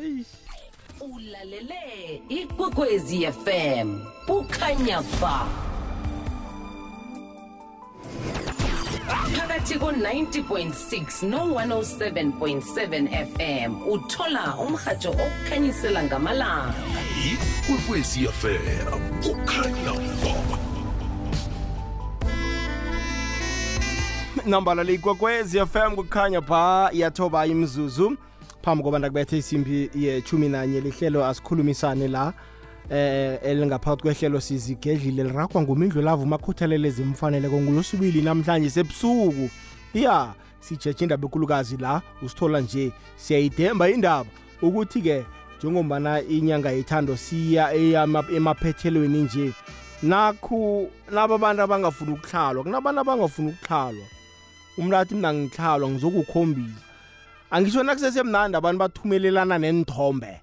ulalele 1.02 2.22
ikwekwezi 2.30 3.28
fm 3.44 4.00
bukhanya 4.28 5.02
ba 5.22 5.48
phakathi 9.36 9.80
ko-90.6 9.80 11.28
no-107.7 11.30 13.26
fm 13.32 13.72
uthola 13.88 14.56
umhatsho 14.58 15.12
okukhanyisela 15.12 16.04
ngamalanga. 16.04 16.74
Ikwekwezi 17.32 18.28
fm 18.28 19.00
kukhanya 19.24 19.94
ba 20.24 20.61
nambala 24.46 24.84
le 24.84 24.94
ikwekwezi 24.94 25.60
fm 25.60 25.96
kukhanya 25.96 26.42
pha 26.42 26.90
iyathoba 26.94 27.46
imzuzu. 27.46 28.18
Phambi 28.62 28.84
kobana 28.84 29.08
kubethe 29.08 29.38
isimbi 29.38 29.90
yechumi 29.96 30.50
nanye 30.50 30.82
lihlelo 30.82 31.26
asikhulumisane 31.26 32.08
la 32.08 32.34
eh 32.90 33.40
elingaphakathi 33.44 34.02
kwehlelo 34.02 34.40
sizigedlile. 34.42 35.24
Liragwa 35.24 35.62
ngumindlu 35.62 36.02
lavo 36.02 36.24
umakhuthalele 36.24 36.88
ezimfaneleko 36.88 37.62
ngulosibili 37.62 38.22
namhlanje 38.22 38.70
sebusuku. 38.70 39.50
Ya 39.94 40.34
sijeje 40.60 41.04
indaba 41.04 41.28
ekulukazi 41.28 41.78
la 41.78 42.02
usithola 42.22 42.62
nje 42.62 42.92
siyayidemba 43.16 43.90
indaba. 43.90 44.30
Ukuthi-ke 44.62 45.26
njengombana 45.58 46.22
inyanga 46.22 46.72
yethando 46.72 47.18
siya 47.18 47.74
eyama- 47.74 48.36
emaphethelweni 48.36 49.22
nje 49.22 49.52
nakhu 50.04 50.90
naba 51.12 51.36
abantu 51.36 51.62
abangafuni 51.62 52.12
ukuhlalwa 52.14 52.64
kunabantu 52.64 53.02
abangafuni 53.02 53.50
ukuhlalwa. 53.50 54.06
Umlathi 54.78 55.16
mina 55.16 55.34
ngihlalwa 55.34 55.90
ngizokukhombisa. 55.90 56.82
Angisho 57.52 57.84
nakusesemnandi 57.84 58.58
abantu 58.58 58.80
bathumelelana 58.80 59.58
nenithombe 59.58 60.42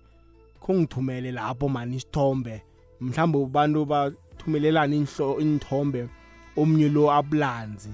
khongithumele 0.61 1.33
lapho 1.33 1.69
mani 1.69 1.97
isithombe. 1.97 2.63
Mhlawumbe 3.01 3.39
abantu 3.45 3.85
bathumelelana 3.85 4.97
inithombe 5.41 6.09
omnye 6.57 6.89
lo 6.89 7.11
abulanzi. 7.13 7.91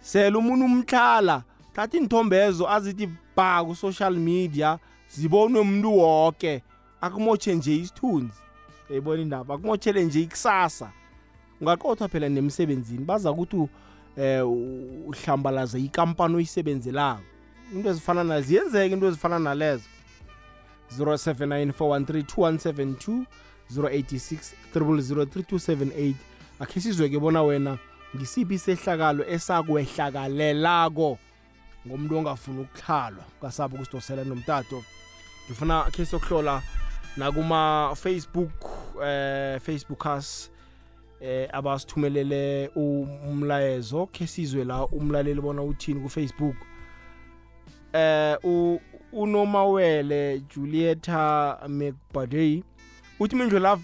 Sele 0.00 0.36
umuntu 0.36 0.64
umtlhala 0.64 1.42
thatha 1.74 1.96
iinthombe 1.98 2.36
ezo 2.36 2.64
azithi 2.70 3.08
ba 3.36 3.64
ku-social 3.64 4.14
media 4.16 4.78
zibonwe 5.10 5.60
umuntu 5.60 5.98
woke 5.98 6.62
akumotshe 7.00 7.54
nje 7.54 7.76
isithunzi. 7.76 8.40
Yayibona 8.88 9.22
indaba 9.22 9.54
akumotshele 9.54 10.04
nje 10.04 10.22
ikusasa. 10.22 10.90
Ungaqothwa 11.60 12.08
phela 12.08 12.28
nemsebenzini 12.28 13.04
baza 13.04 13.32
ukuthi 13.32 13.68
eh 14.16 14.48
uhlambalaze 15.06 15.80
ikampani 15.80 16.36
oyisebenzelako. 16.36 17.22
Into 17.72 17.90
ezifana 17.90 18.24
na 18.24 18.40
ziyenzeka 18.40 18.94
into 18.94 19.06
ezifana 19.06 19.38
nalezo. 19.38 19.84
0794132172 20.98 23.24
086 23.70 24.54
0003278 24.74 26.14
akhe 26.60 26.80
sizweke 26.80 27.18
bona 27.18 27.42
wena 27.42 27.78
ngisiphi 28.16 28.54
isehlakalo 28.54 29.24
esakwehlakalelako 29.28 31.18
ngomuntu 31.86 32.18
ongafuni 32.18 32.60
ukuhlalwa 32.60 33.24
kasabi 33.40 33.74
ukusidosela 33.74 34.24
nomtato. 34.24 34.84
Ngifuna 35.46 35.82
khe 35.82 36.06
sokuhlola 36.06 36.62
nakuma-facebook 37.16 38.50
eh 39.04 39.60
facebook 39.60 40.04
us 40.18 40.50
eh 41.20 41.48
abasithumelele 41.52 42.70
umlayezo 42.76 44.06
khe 44.12 44.26
sizwe 44.26 44.64
la 44.64 44.86
umlaleli 44.86 45.40
bona 45.40 45.62
uthini 45.62 46.00
ku-facebook. 46.00 46.56
Eh 47.92 48.36
u- 48.44 48.80
unomawele 49.12 50.40
julieta 50.54 51.58
mcbadey 51.68 52.62
uthi 53.20 53.36
mindlu 53.36 53.58
love 53.58 53.82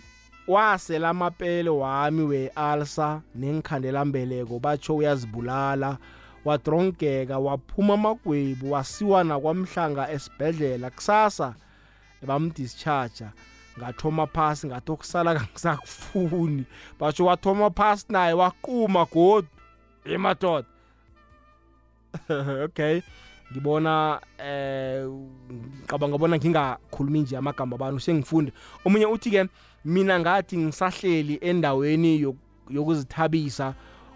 wasela 0.48 1.08
amapele 1.08 1.70
wami 1.70 2.22
we-alsa 2.22 3.22
nengikhandelambeleko 3.34 4.58
batsho 4.58 4.96
uyazibulala 4.96 5.98
wadrongeka 6.44 7.38
waphuma 7.38 7.94
amagwebu 7.94 8.72
wasiwa 8.72 9.24
nakwamhlanga 9.24 10.10
esibhedlela 10.12 10.90
kusasa 10.90 11.54
bamdischarger 12.26 13.30
ngathoma 13.78 14.26
phasi 14.26 14.66
ngathi 14.66 14.92
okusala 14.92 15.34
kangisakufuni 15.38 16.64
batsho 17.00 17.24
wathoma 17.24 17.70
phasi 17.70 18.06
naye 18.08 18.32
waquma 18.32 19.04
godu. 19.04 19.48
Emadoda 20.04 20.66
okay. 22.64 23.02
Ngibona 23.52 24.20
eh 24.38 25.06
ngicabanga 25.80 26.18
bona 26.18 26.36
ngingakhulumi 26.36 27.20
nje 27.20 27.36
amagama 27.36 27.76
abantu 27.76 28.00
sengifunde 28.00 28.52
omunye 28.84 29.06
uthi 29.06 29.30
ke 29.30 29.44
mina 29.84 30.20
ngathi 30.20 30.56
ngisahleli 30.56 31.38
endaweni 31.40 32.22
yok- 32.22 32.36
yokuzithabisa 32.70 33.74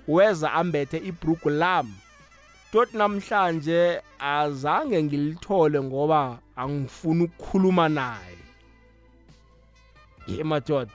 weza 0.09 0.53
ambethe 0.53 0.99
ibrugu 0.99 1.51
lam 1.51 1.95
tot 2.73 2.95
namhlanje 2.95 4.01
azange 4.19 5.03
ngilithole 5.03 5.83
ngoba 5.83 6.39
angifuni 6.57 7.25
ukukhuluma 7.25 7.89
naye. 7.89 8.37
Ye 10.29 10.45
madoda 10.45 10.91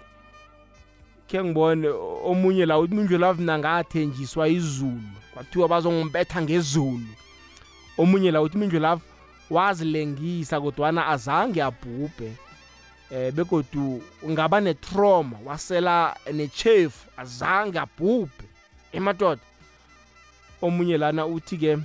khe 1.28 1.44
ngibone 1.44 1.88
o- 1.88 2.22
omunye 2.26 2.66
la 2.66 2.80
uthi 2.80 2.96
mindlu 2.96 3.18
love 3.18 3.40
mina 3.40 3.60
ngathenjiswa 3.60 4.48
izulu 4.48 5.02
kwathiwa 5.34 5.68
bazongimbetha 5.68 6.42
ngezulu. 6.42 7.08
Omunye 7.98 8.32
la 8.32 8.42
uthi 8.42 8.58
mindlu 8.58 8.80
love 8.80 9.02
wazilengisa 9.50 10.62
kodwana 10.62 11.08
azange 11.08 11.64
abhubhe 11.64 12.32
eh 13.12 13.34
begodu 13.34 14.04
ngaba 14.30 14.62
netrauma 14.62 15.38
wasela 15.46 16.16
nechefu 16.34 17.08
azange 17.18 17.80
abhubhe 17.80 18.46
emadoda 18.94 19.42
omunye 20.62 20.98
lana 20.98 21.26
uthi 21.26 21.58
ke 21.58 21.78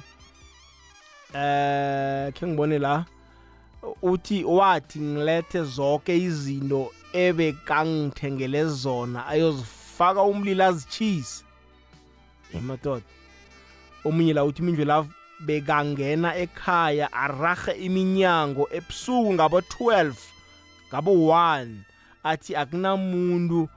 eh 1.35 2.33
khe 2.35 2.47
ngibone 2.47 2.79
la 2.79 3.05
uthi 4.03 4.45
wathi 4.45 4.99
ngilethe 5.01 5.63
zonke 5.65 6.17
izinto 6.19 6.93
ebekangithengele 7.13 8.65
zona 8.65 9.27
ayozifaka 9.27 10.23
umlilo 10.23 10.65
azitshise 10.65 11.45
emadoda 12.55 13.05
omunye 14.05 14.33
la 14.33 14.45
uthi 14.45 14.63
mindlu 14.63 14.85
la 14.85 15.07
bekangena 15.41 16.37
ekhaya 16.37 17.13
arahe 17.13 17.73
iminyango 17.87 18.69
ebusuku 18.77 19.31
ngabo-12 19.35 20.15
ngabo-1 20.91 21.69
athi 22.31 22.57
akunamuntu 22.57 23.69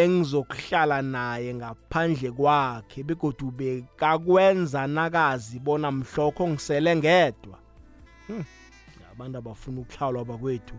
engizokuhlala 0.00 1.02
naye 1.02 1.54
ngaphandle 1.54 2.30
kwakhe 2.38 3.02
begodu 3.02 3.50
bekakwenza 3.58 4.86
nakazi 4.86 5.58
bona 5.58 5.88
mhlokho 5.92 6.48
ngisele 6.48 6.96
ngedwa. 6.96 7.58
Hmm. 8.26 8.44
abantu 9.12 9.38
abafuna 9.38 9.80
ukuhlalwa 9.80 10.24
bakwethu. 10.24 10.74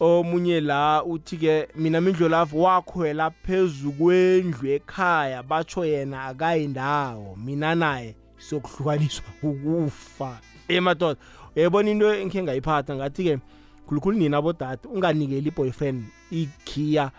Omunye 0.00 0.60
la 0.60 1.04
uthi-ke 1.04 1.68
mina 1.76 2.00
mindlolavu 2.00 2.62
wakhwela 2.62 3.30
phezu 3.30 3.92
kwendlu 3.92 4.70
ekhaya. 4.70 5.42
Batsho 5.42 5.84
yena 5.84 6.24
akayindawo. 6.24 7.36
Mina 7.36 7.74
naye 7.74 8.16
sokuhlukaniswa 8.38 9.24
ukufa. 9.42 10.40
Emadoda 10.68 11.20
uyayibona 11.56 11.90
into 11.90 12.14
engikhe 12.14 12.42
ngayiphatha? 12.42 12.96
Ngathi-ke 12.96 13.38
khulukhulu 13.86 14.18
nina 14.18 14.42
bodade 14.42 14.88
unganikeli 14.88 15.48
i-boyfriend 15.48 16.04
ikhiya 16.30 17.10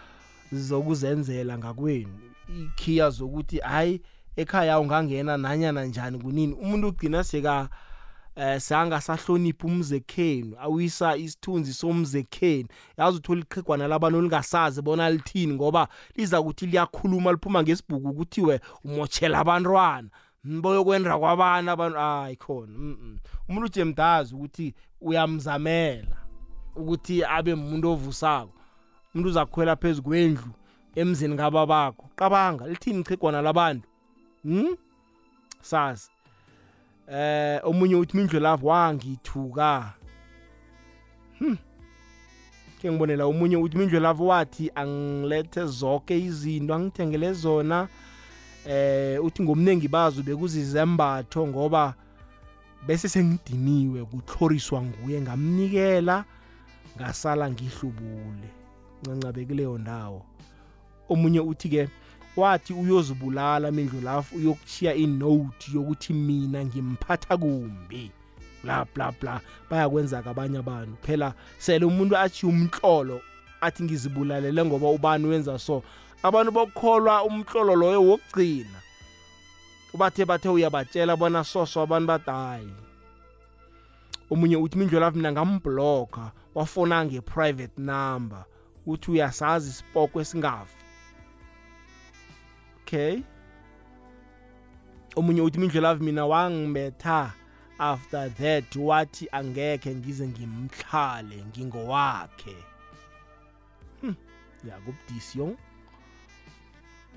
zokuzenzela 0.51 1.57
ngakwenu. 1.57 2.19
Ikhiya 2.61 3.09
zokuthi 3.09 3.59
hayi 3.59 4.01
ekhaya 4.35 4.79
ungangena 4.79 5.37
nanyana 5.37 5.85
njani 5.85 6.19
kunini. 6.19 6.53
Umuntu 6.53 6.87
ugcina 6.87 7.23
seka 7.23 7.69
eh 8.35 8.59
sangasahloniphi 8.59 9.67
umzekhenu 9.67 10.55
awisa 10.59 11.17
isithunzi 11.17 11.73
somzekhenu 11.73 12.67
yazi 12.97 13.17
uthola 13.17 13.41
iqhegwana 13.41 13.87
labantu 13.87 14.21
lingasazi 14.21 14.81
bona 14.81 15.09
lithini 15.09 15.53
ngoba 15.53 15.87
liza 16.15 16.43
kuthi 16.43 16.65
liyakhuluma 16.65 17.31
liphuma 17.31 17.63
ngesibhuku 17.63 18.13
kuthiwe 18.13 18.59
umotshela 18.83 19.39
abantwana. 19.39 20.09
Boyokwenda 20.43 21.17
kwabana 21.17 21.71
abantu? 21.71 21.97
Hayi 21.97 22.35
khona 22.35 22.73
umuntu 23.49 23.65
ujemdazi 23.65 24.35
ukuthi 24.35 24.73
uyamzamela 25.01 26.17
ukuthi 26.75 27.23
abe 27.23 27.53
umuntu 27.53 27.89
ovusako. 27.91 28.53
Umuntu 29.13 29.29
uzakukhwela 29.29 29.75
phezu 29.75 30.03
kwendlu 30.03 30.51
emzini 30.95 31.37
kababakho. 31.37 32.05
Qabanga 32.15 32.67
lithini 32.67 32.99
ichegwana 32.99 33.41
labantu? 33.41 33.87
Hmm? 34.43 34.77
sazi. 35.65 36.14
Eh 37.11 37.59
omunye 37.63 37.95
uthi 37.95 38.17
mindlu 38.17 38.39
lavo 38.39 38.67
wangithuka. 38.67 39.93
Hmm. 41.39 41.57
ke 42.81 42.91
ngibonela 42.91 43.25
omunye 43.25 43.57
uthi 43.57 43.77
mindlu 43.77 43.99
lavo 43.99 44.27
wathi 44.27 44.71
angilethe 44.75 45.65
zonke 45.65 46.19
izinto 46.19 46.73
angithengele 46.73 47.33
zona. 47.33 47.87
Eh 48.67 49.23
uthi 49.23 49.43
ngomningi 49.43 49.87
bazo 49.87 50.23
bekuzizembatho 50.23 51.47
ngoba 51.47 51.93
bese 52.87 53.09
sengidiniwe 53.09 54.05
kuhloriswa 54.05 54.81
nguye 54.81 55.21
ngamnikela 55.21 56.25
ngasala 56.97 57.51
ngihlubule. 57.51 58.49
Ncancabe 59.01 59.45
kuleyo 59.45 59.77
ndawo. 59.77 60.25
Omunye 61.09 61.39
uthi 61.39 61.69
ke 61.69 61.89
wathi 62.35 62.73
uyozibulala 62.73 63.71
mindlu 63.71 64.01
lafu 64.01 64.35
uyokuchiya 64.35 64.93
inote 64.93 65.71
yokuthi 65.73 66.13
mina 66.13 66.65
ngimphatha 66.65 67.37
kumbi. 67.37 68.11
Bla 68.63 68.85
bla 68.95 69.11
bla. 69.11 69.41
Bayakwenza 69.69 70.21
kabanye 70.21 70.57
abantu. 70.57 70.97
Phela 71.01 71.33
sele 71.57 71.85
umuntu 71.85 72.17
athi 72.17 72.45
umhlolo 72.45 73.21
athi 73.61 73.83
ngizibulalele 73.83 74.65
ngoba 74.65 74.89
ubani 74.89 75.27
wenza 75.27 75.59
so. 75.59 75.83
Abantu 76.23 76.51
bokholwa 76.51 77.23
umhlolo 77.23 77.75
loyo 77.75 78.03
wokugcina. 78.03 78.79
Ubathe 79.93 80.25
bathe 80.25 80.49
uyabatshela 80.49 81.15
bona 81.15 81.43
soso 81.43 81.81
abantu 81.81 82.07
badayi 82.07 82.69
omunye 84.29 84.57
uthi 84.57 84.77
mindlu 84.77 84.99
lafu 84.99 85.17
mina 85.17 85.31
ngambloka 85.31 86.31
wafona 86.55 87.05
nge-private 87.05 87.77
number. 87.77 88.45
Uthi 88.85 89.11
uyasazi 89.11 89.69
isipoko 89.69 90.21
esingafi. 90.21 90.84
Okay 92.85 93.21
omunye 95.15 95.41
uthi 95.41 95.59
mindlu 95.59 95.81
love 95.81 96.03
mina 96.03 96.25
wangibetha. 96.25 97.33
After 97.79 98.29
that 98.29 98.75
wathi 98.75 99.27
angekhe 99.31 99.95
ngize 99.95 100.27
ngimhlale 100.27 101.43
ngingowakhe. 101.45 102.55
Hmm. 104.01 104.15
ya 104.69 104.77
kubudisi 104.77 105.39
yo. 105.39 105.55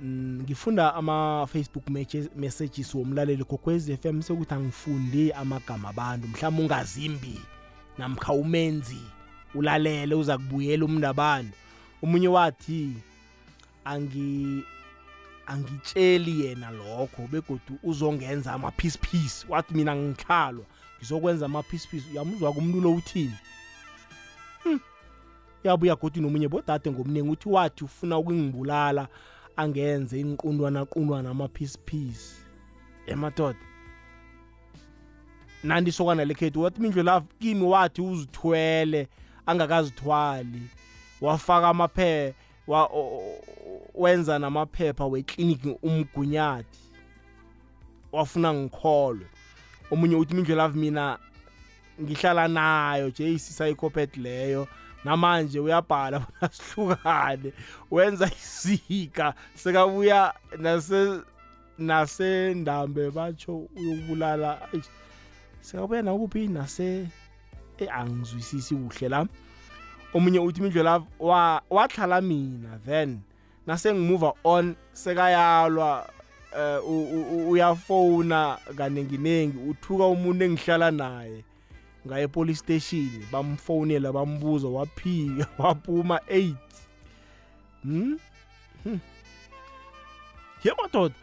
Mm, 0.03 0.43
ngifunda 0.43 0.95
ama-facebook 0.95 1.85
matches- 1.89 2.31
messages 2.37 2.95
womlaleli 2.95 3.45
kokwez 3.45 3.89
f 3.89 4.05
m 4.07 4.23
sekuthi 4.23 4.55
angifundi 4.55 5.33
amagama 5.33 5.89
abantu 5.89 6.29
mhlawumbe 6.29 6.63
ungazimbi 6.63 7.41
namkha 7.99 8.33
umenzi 8.33 9.03
ulalele 9.55 10.15
uza 10.15 10.39
kubuyela 10.39 10.85
umntu 10.85 11.07
abantu. 11.07 11.53
Omunye 12.03 12.29
wathi 12.29 12.93
angi 13.85 14.63
angitsheli 15.49 16.41
yena 16.45 16.71
lokho 16.71 17.23
begodu 17.33 17.79
uzongenza 17.83 18.53
ama-peace 18.53 18.99
peace 18.99 19.47
wathi 19.49 19.75
mina 19.75 19.97
ngikhalwa 19.97 20.65
ngizokwenza 20.99 21.47
ama-peace 21.47 21.89
peace 21.91 22.05
uyamuzwa 22.13 22.53
kumntu 22.53 22.81
lo 22.81 22.93
uthini 22.93 23.35
Hmm. 24.63 24.81
yabuya 25.65 25.97
godi 25.97 26.21
nomunye 26.21 26.49
bodade 26.49 26.91
ngomningi 26.91 27.31
uthi 27.31 27.49
wathi 27.49 27.85
ufuna 27.85 28.19
ukungibulala 28.19 29.09
angenze 29.57 30.21
inqundwana 30.21 30.85
qundwana 30.85 31.31
ama-peace 31.31 31.79
peace 31.85 32.27
emadoda. 33.07 33.59
Nandi 35.65 35.91
isokana 35.91 36.25
lekhethu 36.25 36.63
wathi 36.63 36.81
mindlu 36.81 37.03
la 37.03 37.21
kimi 37.41 37.63
wathi 37.63 38.03
uzithwele 38.03 39.09
angakazithwali 39.47 40.63
wafaka 41.21 41.69
amaphe 41.69 42.35
wa, 42.69 42.85
o- 42.85 43.19
o- 43.19 43.43
wenza 43.95 44.39
namaphepha 44.39 45.07
wekliniki 45.07 45.77
umgunyathi. 45.83 46.79
Wafuna 48.13 48.55
ngikholwe. 48.55 49.27
Omunye 49.91 50.17
uthi 50.17 50.35
mindlu 50.35 50.55
love 50.57 50.79
mina 50.79 51.19
ngihlala 52.03 52.49
nayo 52.49 53.09
nje 53.09 53.33
isisayikopet 53.33 54.17
leyo. 54.17 54.69
Namanje 55.05 55.61
uyabhala 55.61 56.19
bona 56.21 56.53
sihlukane. 56.53 57.53
Wenza 57.91 58.27
isika 58.27 59.35
sekabuya 59.55 60.35
nase 60.59 61.21
nasendambe 61.79 63.11
batsho 63.11 63.57
uyokubulala 63.77 64.69
eish, 64.73 64.87
sekabuya 65.61 66.03
nakuphi? 66.03 66.49
Nase 66.49 67.09
eh, 67.79 67.89
angizwisisi 67.97 68.75
kuhle 68.77 69.09
la. 69.09 69.27
Omunye 70.15 70.39
uthi 70.39 70.63
wa- 71.19 71.63
wahlala 71.71 72.21
mina 72.21 72.79
then 72.87 73.21
nasengimove 73.67 74.33
on 74.45 74.75
sekayalwa 74.93 76.11
eh, 76.59 76.81
uyafona 77.49 78.59
kanenginengi 78.77 79.59
uthuka 79.71 80.07
umuntu 80.07 80.45
engihlala 80.45 80.91
naye 80.91 81.45
ngaye 82.07 82.25
epolice 82.25 82.59
station 82.59 83.11
bamfonela 83.33 84.13
bambuza 84.13 84.69
waphika 84.69 85.47
waphuma 85.59 86.17
8 86.17 86.55
hmm? 87.83 88.19
Hmm. 88.85 89.01
ye 90.65 90.73
madoda 90.83 91.15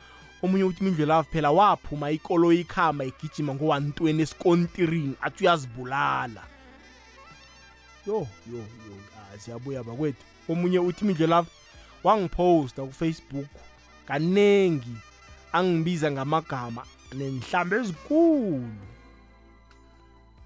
omunye 0.43 0.63
uthi 0.63 0.83
mindlu 0.83 1.05
love 1.05 1.29
phela 1.31 1.51
waphuma 1.51 2.11
ikolo 2.11 2.53
ikhamba 2.53 3.05
igijima 3.05 3.53
ngo-120 3.53 4.21
esikontirini 4.21 5.15
athi 5.21 5.43
uyazibulala. 5.43 6.54
Yo 8.07 8.27
yo 8.51 8.57
yo 8.57 8.95
ah, 9.17 9.39
siyabuya 9.39 9.83
bakwethu 9.83 10.23
omunye 10.49 10.79
uthi 10.79 11.05
mindlu 11.05 11.27
love 11.27 11.49
wangiphosta 12.03 12.83
kufacebook 12.83 13.47
kanengi 14.07 14.95
angibiza 15.51 16.11
ngamagama 16.11 16.85
nenhlambe 17.13 17.75
ezikulu 17.75 18.69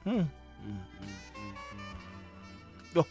Hmm. 0.03 0.15
Mm, 0.15 0.25
mm, 0.65 0.75
mm, 1.01 1.53
mm. 1.73 2.95
yo 2.95 3.05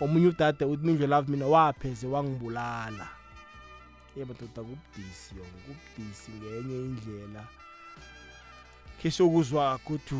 omunye 0.00 0.26
udade 0.26 0.64
uthi 0.64 0.86
mindlu 0.86 1.06
love 1.06 1.30
mina 1.30 1.46
wapheze 1.46 2.06
wangibulala 2.06 3.08
ye 4.16 4.24
madoda 4.24 4.62
kubudisi 4.62 5.34
yo 5.36 5.44
kubudisi 5.44 6.30
ngenye 6.30 6.76
indlela 6.76 7.44
khe 9.02 9.10
sokuzwa 9.10 9.78
kuthi 9.78 10.14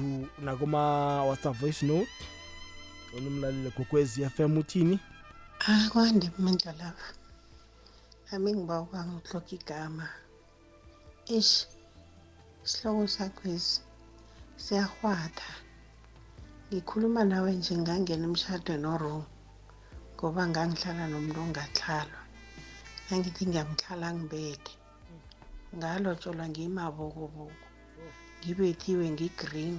nakuma-whatsapp 0.44 1.56
voice 1.60 1.86
note 1.86 2.39
onomlaleli 3.16 3.70
gokwezi 3.76 4.18
f 4.34 4.36
m 4.52 4.56
uthini? 4.60 4.96
Akwande 5.72 6.26
mindla 6.44 6.72
lapha 6.80 7.10
nami 8.26 8.50
ngiba 8.54 8.76
ukangihloka 8.84 9.52
igama. 9.58 10.06
Ish 11.38 11.54
isihloko 12.64 13.04
sakhwesi 13.14 13.80
siyahwatha 14.62 15.52
ngikhuluma 16.68 17.22
nawe 17.30 17.50
nje 17.58 17.74
ngangena 17.82 18.24
emshadweni 18.28 18.86
orong 18.94 19.24
ngoba 20.14 20.42
ngangihlala 20.50 21.04
nomuntu 21.10 21.40
ongathlalwa 21.46 22.20
nangithi 23.06 23.42
ngiyamhlala 23.46 24.06
ngibethe 24.16 24.74
ngalotsholwa 25.76 26.44
ngiyimabokoboko 26.50 27.66
ngibethiwe 28.40 29.04
ngigreen 29.14 29.76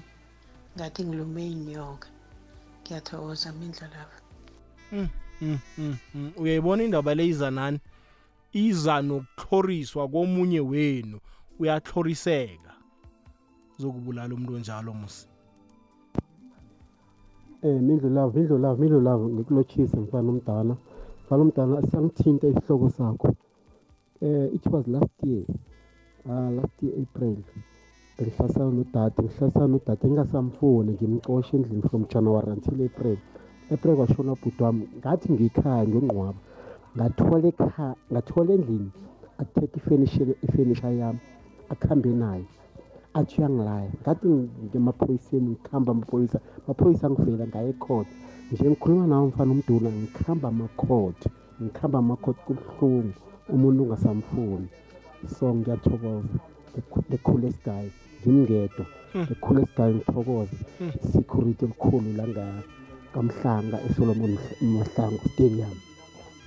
ngathi 0.76 1.02
ngilume 1.06 1.44
inyoka 1.56 2.08
ngiyathokoza 2.92 3.52
mindla 3.52 3.88
lapha 3.88 4.22
Mm, 4.92 5.08
mm, 5.42 5.60
mm, 5.78 5.96
mm. 6.16 6.32
uyayibona 6.38 6.84
indaba 6.84 7.16
le 7.16 7.28
iza 7.28 7.52
nani? 7.52 7.80
Iza 8.54 9.02
nokuhloriswa 9.02 10.08
komunye 10.08 10.60
wenu. 10.60 11.20
Uyahloriseka. 11.60 12.74
Zokubulala 13.78 14.36
umuntu 14.36 14.54
onjalo 14.54 14.94
musi. 14.94 15.28
Eh 17.64 17.82
mindlu 17.82 18.10
love 18.10 18.40
mindlu 18.40 18.58
love 18.58 18.82
mindlu 18.82 19.00
love 19.02 19.34
ngikulotshise 19.34 19.98
mfana 19.98 20.30
omdala. 20.30 20.76
Mfana 21.26 21.42
omdala 21.42 21.82
siyangithinta 21.82 22.48
isihloko 22.48 22.90
sakho. 22.90 23.36
Eh 24.22 24.50
it 24.54 24.66
was 24.66 24.88
last 24.88 25.24
year 25.24 25.46
ah 26.30 26.50
last 26.52 26.84
year 26.84 26.94
April. 27.02 27.38
Bengihlalisana 28.22 28.72
nodade 28.72 29.24
ngihlalisana 29.24 29.68
nodade 29.68 30.08
ngingasamfuni 30.08 30.92
ngimcoshe 30.94 31.58
endlini 31.58 31.82
from 31.90 32.06
January 32.06 32.52
until 32.52 32.86
April 32.86 33.18
April 33.72 33.96
kwashona 33.96 34.32
ubhuti 34.32 34.64
wami 34.64 34.88
ngathi 35.00 35.28
ngikhaya 35.34 35.88
ngiyonqwaba 35.88 36.40
ngathola 36.96 37.48
ekhaya 37.52 37.96
ngathola 38.12 38.54
endlini 38.54 38.92
athethe 39.42 39.78
ifurniture 40.46 40.98
yami 41.02 41.20
akuhambe 41.72 42.10
nayo 42.22 42.46
athi 43.14 43.36
uyangilaya 43.38 43.92
ngathi 44.02 44.28
ngemaphoyiseni 44.66 45.50
ngikhamba 45.50 45.92
amaphoyisa 45.92 46.40
amaphoyisa 46.66 47.08
angivela 47.08 47.46
ngaye 47.48 47.70
ecourt 47.70 48.08
nje 48.52 48.70
ngikhuluma 48.70 49.08
nawo 49.08 49.28
mfana 49.28 49.52
umduna 49.52 49.90
ngikhamba 49.90 50.48
amacourt 50.50 51.22
ngikhamba 51.62 51.98
amacourt 52.00 52.38
kubuhlungu 52.46 53.14
umuntu 53.54 53.84
ungasamfuni 53.84 54.68
so 55.36 55.56
ngiyathokoza 55.56 56.38
the 57.10 57.18
coolest 57.18 57.60
guy 57.64 57.90
ngimngedwa 58.26 58.86
the 59.28 59.36
coolest 59.36 59.76
guy 59.76 59.92
ngithokoza 59.94 60.56
security 61.14 61.66
elikhulu 61.66 62.14
la 62.18 62.28
nga- 62.28 62.64
kamhlanga 63.14 63.78
esolomon 63.90 64.38
mahlangu 64.62 65.20
stadium. 65.34 65.76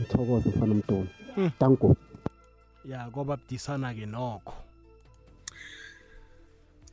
Ngithokoze 0.01 0.49
mfana 0.49 0.73
umduna 0.73 1.09
Hmm. 1.35 1.51
tanko 1.59 1.97
ya 2.89 3.11
kwaba 3.11 3.37
budisana-ke 3.37 4.07
nokho. 4.07 4.55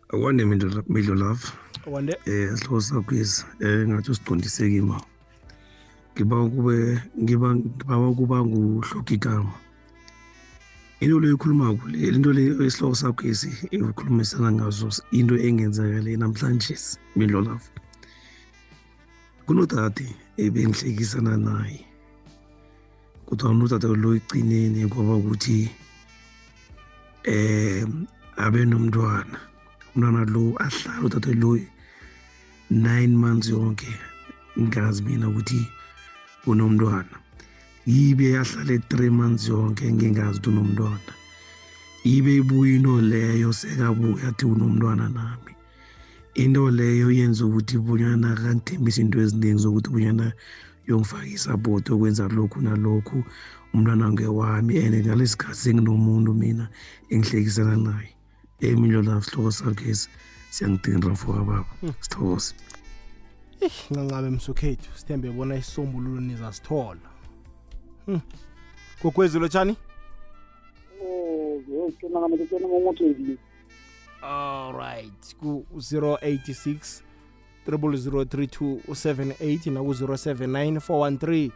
Akwande 0.09 0.45
midlo 0.89 1.15
love. 1.15 1.43
Wande 1.85 2.13
eh 2.25 2.51
sihloko 2.57 2.81
sakhwezi 2.81 3.45
eh 3.59 3.87
ngathi 3.87 4.11
usiqondiseke 4.11 4.81
ma. 4.81 5.01
Ngiba 6.15 6.35
kube 6.49 6.99
ngiba 7.21 7.55
ngiba 7.55 8.09
ukuba 8.09 8.37
nguhloka 8.45 9.13
igama 9.13 9.53
into 11.01 11.19
le 11.19 11.27
ikhulumako 11.33 11.87
le 11.91 12.07
into 12.07 12.33
le 12.33 12.43
isihloko 12.67 12.95
sakhwezi 12.95 13.51
ikhulumisana 13.71 14.51
ngazo 14.51 14.89
into 15.11 15.35
engenzakale 15.37 16.17
namhlanje 16.17 16.75
midlo 17.15 17.41
love 17.41 17.67
kunodade 19.45 20.07
ebengihlekisana 20.37 21.37
naye 21.37 21.85
kodwa 23.25 23.49
unodade 23.49 23.87
lo 23.87 24.15
igcineni 24.15 24.87
kwaba 24.87 25.15
ukuthi 25.15 25.69
eh 27.23 27.85
abe 28.37 28.65
nomntwana. 28.65 29.39
Umntwana 29.93 30.25
lo 30.33 30.55
ahlala 30.65 31.05
udade 31.05 31.33
lo 31.41 31.59
nine 32.69 33.15
months 33.15 33.49
yonke 33.49 33.91
ngazi 34.59 35.03
mina 35.03 35.29
ukuthi 35.29 35.61
unomntwana. 36.47 37.20
Yibe 37.85 38.37
ahlale 38.37 38.79
three 38.89 39.09
months 39.09 39.47
yonke 39.47 39.91
ngingazi 39.91 40.39
ukuthi 40.39 40.49
unomntwana. 40.49 41.13
Ibe 42.03 42.35
ibuya 42.35 42.75
into 42.75 43.01
leyo 43.01 43.53
sekabuya 43.53 44.27
athi 44.27 44.45
unomntwana 44.45 45.09
nami. 45.09 45.53
Into 46.35 46.69
leyo 46.69 47.11
yenza 47.11 47.45
ukuthi 47.45 47.77
bunyana 47.77 48.35
kangithembisa 48.35 49.01
into 49.01 49.19
eziningi 49.19 49.61
zokuthi 49.61 49.89
bunyana 49.89 50.33
yongifaka 50.87 51.25
isapoti 51.25 51.91
okwenza 51.93 52.27
lokhu 52.27 52.61
nalokhu 52.61 53.23
umntwana 53.73 54.11
ngewami 54.11 54.77
and 54.77 54.95
ngalesi 55.05 55.37
khathi 55.37 55.55
senginomuntu 55.55 56.33
mina 56.33 56.69
engihlekisana 57.09 57.75
naye. 57.77 58.09
Emilio 58.61 59.01
la 59.01 59.21
sihloko 59.21 59.51
sakhesi 59.51 60.09
siyangidinra 60.49 61.15
for 61.15 61.35
baba 61.35 61.65
Hmm. 61.81 61.93
sithokoze. 62.01 62.53
Eh, 63.61 63.71
ngangabe 63.93 64.29
msukhethu 64.29 64.89
sithembe 64.97 65.31
bona 65.31 65.55
isisombululo 65.55 66.21
nizasithola 66.21 67.10
Gogwezi 69.03 69.39
lotshani 69.39 69.75
alright 74.21 75.35
ku-086 75.39 77.01
003278 77.67 79.71
naku-079 79.71 80.79
413 80.79 81.51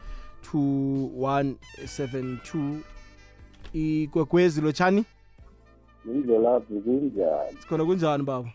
2172 0.54 2.80
igwegwezi 3.74 4.62
lotshani 4.62 5.06
indlelaphi 6.06 6.74
kunjani? 6.74 7.58
Sikhona 7.62 7.86
kunjani 7.86 8.24
baba? 8.24 8.50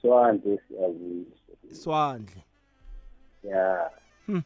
Swandle 0.00 0.58
siyabuyiswa 0.68 1.54
swandle 1.82 2.42
ya. 3.42 3.90
Hmm. 4.26 4.42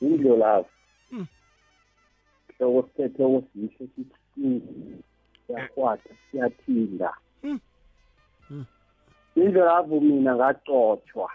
indlelaphi. 0.00 0.73
Hloko 2.58 2.88
sithethe 2.88 3.42
sihle 3.52 3.88
sisingi 3.94 5.02
siyakwata 5.46 6.10
siyathinda 6.30 7.10
Hmm. 7.42 7.60
Hmm. 8.48 8.64
indlelaphi 9.36 10.00
mina 10.00 10.34
ngacotshwa 10.36 11.30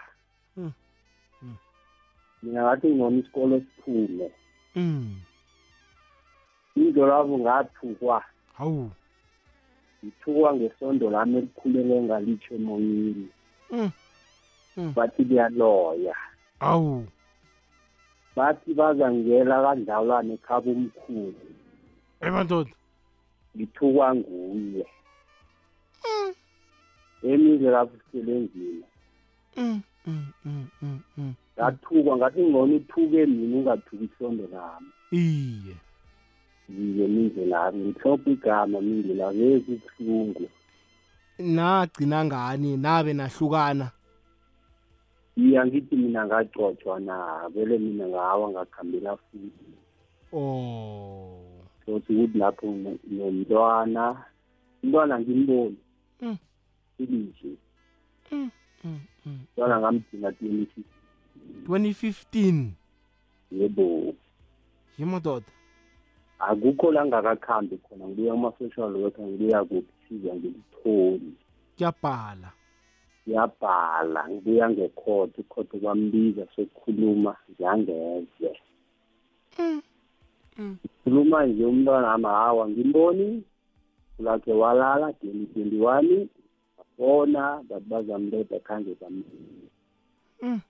Hmm. 0.54 0.72
Mina 2.42 2.62
ngathi 2.62 2.88
ngona 2.94 3.16
isikolo 3.18 3.60
siphume 3.60 4.30
Mm. 4.76 5.20
indlelaphi 6.76 7.30
ngathukwa 7.38 8.24
hawu 8.54 8.90
ngithukwa 10.04 10.54
ngesondo 10.54 11.10
lami 11.10 11.38
elikhulele 11.38 12.02
ngalitsho 12.02 12.54
emoyeni 12.54 13.28
Mm. 13.70 13.90
Mm. 14.76 14.92
bathi 14.94 15.24
kuyaloya 15.24 16.16
awu 16.60 17.06
bathi 18.36 18.70
bazangela 18.74 19.56
kandlawulane 19.64 20.32
ekhaba 20.34 20.70
umkhulu 20.70 21.40
ebandoda 22.26 22.72
ngithukwa 23.54 24.14
nguye 24.16 24.84
emile 27.30 27.68
lapho 27.74 27.96
siselenzima 28.00 28.86
Mm, 29.56 29.82
mm, 30.06 30.26
mm, 30.44 30.66
mm, 30.82 31.00
mm. 31.18 31.34
ngathukwa 31.58 32.16
ngathi 32.16 32.42
ngcono 32.42 32.76
uthuke 32.76 33.26
mina 33.26 33.56
ungathuki 33.56 34.04
isondo 34.04 34.44
lami 34.52 34.90
iye. 35.12 35.76
Yiye 36.68 37.06
mindlelami 37.08 37.84
ngihlopha 37.84 38.30
igama 38.30 38.80
mindlela 38.80 39.32
vezi 39.32 39.72
ubuhlungu 39.72 40.46
nagcina 41.38 42.24
ngani? 42.24 42.76
Nabe 42.76 43.12
nahlukana? 43.12 43.90
Iye 45.36 45.58
angithi 45.60 45.96
mina 45.96 46.26
ngacotshwa 46.26 47.00
na? 47.00 47.48
Vele 47.48 47.78
mina 47.78 48.06
ngawa 48.08 48.50
ngakhambela 48.50 49.16
futhi. 49.16 49.72
Oh. 50.32 51.40
So 51.86 52.00
sikuthi 52.00 52.38
lapho 52.38 52.66
no- 52.66 52.98
nomntwana 53.10 54.24
umntwana 54.82 55.20
ngimboni. 55.20 55.76
Mm. 56.20 56.36
ilije 56.98 57.56
Mm, 58.32 58.50
mm, 58.84 59.00
mm. 59.26 59.38
umntwana 59.56 59.80
ngamdinga 59.80 60.32
twenty 60.32 60.82
2015 61.66 62.70
yebo. 63.52 64.14
Yimododa 64.98 65.46
akukho 66.38 66.92
la 66.92 67.06
ngakakhambi 67.06 67.76
khona 67.76 68.04
ngibuya 68.08 68.32
kuma-social 68.34 68.96
worker 68.96 69.24
ngibuya 69.24 69.64
kuphi? 69.64 69.92
Siza 70.08 70.34
ngilitholi 70.34 71.32
kuyabhala. 71.76 72.52
Ngiyabhala 73.34 74.28
ngibuya 74.28 74.70
ngekhotho 74.70 75.40
ikhotho 75.40 75.78
kwambiza 75.78 76.46
sokukhuluma 76.56 77.36
ngiyangeze 77.50 78.50
khuluma 81.04 81.46
nje 81.46 81.64
umntwana 81.64 82.12
amahawa 82.12 82.68
ngimboni 82.68 83.42
lakhe 84.18 84.52
walala 84.52 85.12
twenty 85.12 85.46
twenty 85.54 85.78
one 85.80 86.28
bona 86.98 87.62
bathi 87.68 87.84
bazamleda 87.88 88.58
khange 88.60 88.94
bamleda 89.00 89.70
Mm. 90.42 90.60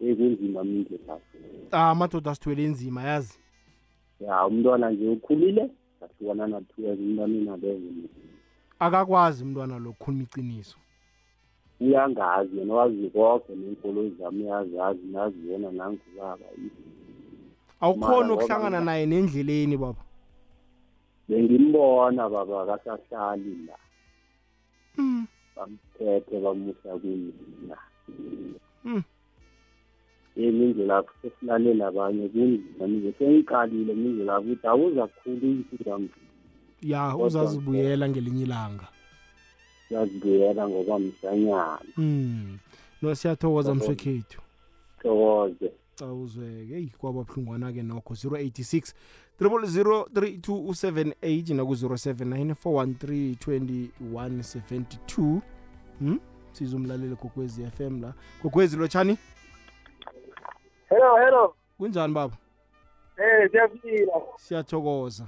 ekunzima 0.00 0.64
mindle 0.64 0.98
lapho. 1.06 1.38
Ah 1.70 1.90
amadoda 1.90 2.30
asithwele 2.30 2.64
enzima 2.64 3.02
yazi? 3.02 3.38
Ya 4.20 4.46
umntwana 4.46 4.90
nje 4.90 5.08
ukhulile 5.08 5.70
sahlukana 6.00 6.46
na-two 6.46 6.82
years 6.82 6.98
umntwana 6.98 7.54
abeze 7.54 8.08
akakwazi 8.78 9.44
umntwana 9.44 9.78
lo 9.78 9.92
kukhuluma 9.92 10.22
iqiniso 10.22 10.78
uyangazi 11.80 12.58
yena 12.58 12.74
wazi 12.74 13.10
konke 13.10 13.52
neenkolo 13.54 14.10
zami 14.18 14.42
uyazazi 14.44 15.06
nazi 15.12 15.38
yena 15.50 15.70
nangubaba 15.70 16.46
awukhoni 17.80 18.28
Mara, 18.28 18.34
ukuhlangana 18.34 18.78
ngoba- 18.80 18.84
naye 18.84 19.06
nendleleni 19.06 19.76
baba? 19.76 20.02
Bengimbona 21.28 22.28
baba 22.28 22.62
akasahlali 22.74 23.54
la. 23.66 23.76
Mm. 24.98 25.26
bamthethe 25.56 26.40
bamusa 26.40 26.90
kumina 27.00 27.76
Mm. 28.84 29.02
yeni 30.36 30.64
indlela 30.64 31.04
sesilalela 31.22 31.86
abanye 31.86 32.28
kunzima 32.28 32.86
nje 32.86 33.12
sengiqalile 33.18 33.94
mindlela 33.94 34.40
ukuthi 34.40 34.66
awuza 34.66 35.06
kukhulisa 35.06 35.98
ya 36.82 37.10
Kodwa 37.12 37.26
uzazibuyela 37.26 38.08
ngelinye 38.08 38.42
ilanga. 38.42 38.86
Yazibuyela 39.90 40.68
ngoba 40.68 40.96
um 40.96 41.12
mm. 41.96 42.58
no 43.02 43.14
siyathokoza 43.14 43.74
mswekhethu 43.74 44.40
thokoze. 45.02 45.72
Awuzweke. 46.02 46.74
Eyi 46.74 46.92
kwababuhlungwana-ke 46.98 47.82
nokho 47.82 48.14
086 48.14 48.94
0003278 49.40 51.54
naku-079 51.54 52.54
413 52.54 53.88
2172 54.02 55.40
hmm? 55.98 56.20
siza 56.52 56.76
umlaleli 56.76 57.16
gokwezi 57.16 57.66
FM 57.66 58.02
la. 58.02 58.14
Kokwezi 58.42 58.76
lotshani? 58.76 59.18
Hello 60.88 61.16
hello. 61.16 61.54
Kunjani 61.78 62.14
baba? 62.14 62.36
Eh 63.16 63.50
siyaphila 63.50 64.12
siyathokoza. 64.36 65.26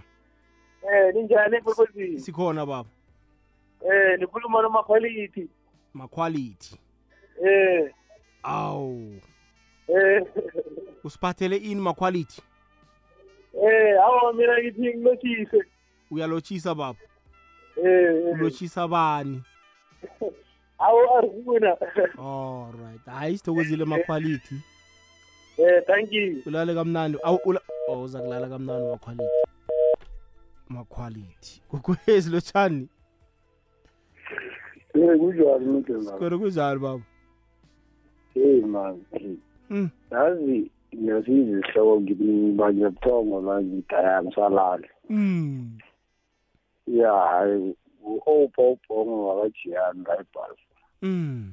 Eh 0.83 1.14
ninjani 1.14 1.57
emkwekwezini 1.57 2.20
sikhona 2.20 2.66
baba 2.66 2.88
eh 3.84 4.18
nikhuluma 4.18 4.62
nomakhwalithi 4.62 5.48
maquality 5.94 6.76
eh. 7.44 7.90
Awu 8.42 9.20
eh. 9.88 10.22
Usiphathele 11.04 11.56
ini 11.56 11.80
maquality 11.80 12.42
eh 13.54 14.00
awa 14.02 14.32
mina 14.32 14.58
ngithi 14.58 14.80
ngilotshise 14.80 15.64
uyalotshisa 16.10 16.74
baba? 16.74 16.98
Eh 17.76 17.84
eh. 17.86 18.32
ulotshisa 18.34 18.88
bani? 18.88 19.42
Awu 20.78 20.98
arifuna. 21.18 21.76
Alright 22.18 23.04
hayi 23.06 23.38
sithokozile 23.38 23.84
maquality 23.84 24.54
eh 25.58 25.82
thank 25.86 26.12
you. 26.12 26.42
Ulale 26.46 26.74
kamnandi. 26.74 27.18
Awu 27.22 27.38
ula 27.44 27.60
oh 27.88 28.02
uza 28.02 28.20
kulala 28.20 28.48
kamnandi 28.48 28.90
maquality 28.90 29.24
maquality 30.68 31.62
kukwezi 31.68 32.30
lotshani. 32.30 32.88
Eh 34.94 35.18
kunjani 35.18 35.66
umuntu 35.66 36.18
kore 36.18 36.37
kunjani 36.38 36.79
baba 36.81 37.03
Hey 38.35 38.61
man. 38.61 39.03
Mm. 39.70 39.90
Yazi 40.11 40.70
ngiyasiza 40.94 41.59
isihloko 41.59 42.00
ngibanye 42.00 42.88
buthongo 42.90 43.40
manje 43.40 43.74
ngidaya 43.74 44.22
ngisalala. 44.22 44.88
mm 45.09 45.79
Ya 46.87 47.12
hayi 47.12 47.74
u-Oppo 48.03 48.72
ubhongo 48.72 49.29
wakajiyani 49.29 50.05
la 50.07 50.14
ebhasi. 50.20 50.66
mm 51.03 51.53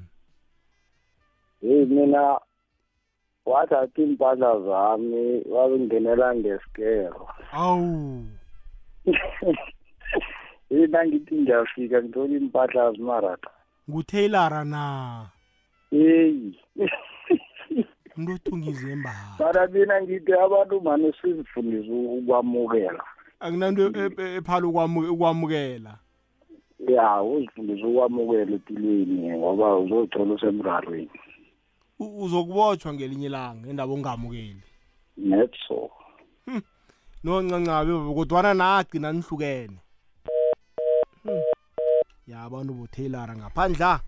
Hey 1.62 1.86
mina 1.86 2.40
wathatha 3.46 4.02
impahla 4.02 4.60
zami 4.60 5.42
wabengenela 5.50 6.36
ngesikero. 6.36 7.28
awu 7.52 8.24
Yena 10.70 11.06
ngithi 11.08 11.36
ngiyafika 11.36 12.04
ngithola 12.04 12.38
impahla 12.38 12.92
zimarata. 12.92 13.50
ngutailara 13.90 14.64
na 14.66 15.30
Hey. 15.92 16.52
umuntu 18.18 18.34
othungize 18.36 18.92
imba 18.94 19.14
Bara 19.40 19.68
mina 19.68 20.02
ngithi 20.02 20.34
abantu 20.34 20.82
manje 20.82 21.14
sizifundisa 21.22 21.94
ukwamukela. 21.94 23.04
akunanto 23.40 23.82
e- 23.96 24.12
e- 24.18 24.36
ephala 24.38 24.68
ukwamu- 24.68 25.12
ukwamukela 25.14 25.98
Ya 26.88 27.22
uzifundisa 27.22 27.88
ukwamukela 27.88 28.52
empilweni 28.52 29.38
ngoba 29.38 29.78
uzothola 29.78 30.34
usemrarweni. 30.34 31.10
U- 32.00 32.24
uzokubotshwa 32.24 32.94
ngelinye 32.94 33.26
ilanga 33.26 33.70
endaba 33.70 33.94
ongamukeli 33.94 34.62
Net 35.18 35.54
so. 35.68 35.90
noncancabe 37.24 37.92
baba 37.94 38.14
kodwana 38.14 38.54
nagcina 38.54 39.12
nihlukene 39.14 39.80
Hmm. 39.80 39.87
Ya 42.28 42.42
abantu 42.44 42.74
botailara 42.74 43.36
ngaphandla. 43.36 44.00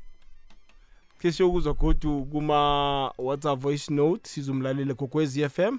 Ke 1.20 1.32
siyokuzwa 1.32 1.74
godu 1.74 2.26
kuma 2.32 3.12
whatsapp 3.18 3.60
voice 3.60 3.90
note 3.94 4.30
sizumlalele 4.30 4.94
kokwezi 4.94 5.50
FM 5.50 5.78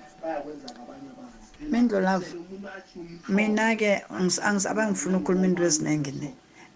Mindlolavu 1.70 2.24
mina-ke 3.28 4.02
angis- 4.10 4.42
angisabe 4.42 4.86
ngifuna 4.86 5.16
ukukhuluma 5.18 5.46
into 5.46 5.62
eziningi 5.64 6.12
ne. 6.12 6.34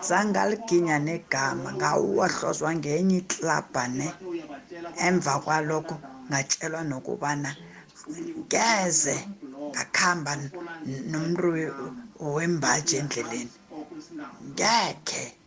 Zangaliginya 0.08 0.98
negama 0.98 1.72
ngawuwahlozwa 1.72 2.74
ngenye 2.74 3.18
iklabha 3.18 3.88
ne. 3.88 4.12
Emva 5.00 5.38
kwalokho 5.40 5.96
ngatshelwa 6.30 6.82
nokubana 6.84 7.56
ngeze 8.40 9.28
ngakuhamba 9.70 10.32
n- 10.36 10.50
nomntu 11.10 11.48
we- 11.52 11.72
wembaji 12.20 12.96
endleleni. 12.96 13.50
Ngekhe 14.52 15.24
ngizo- 15.24 15.43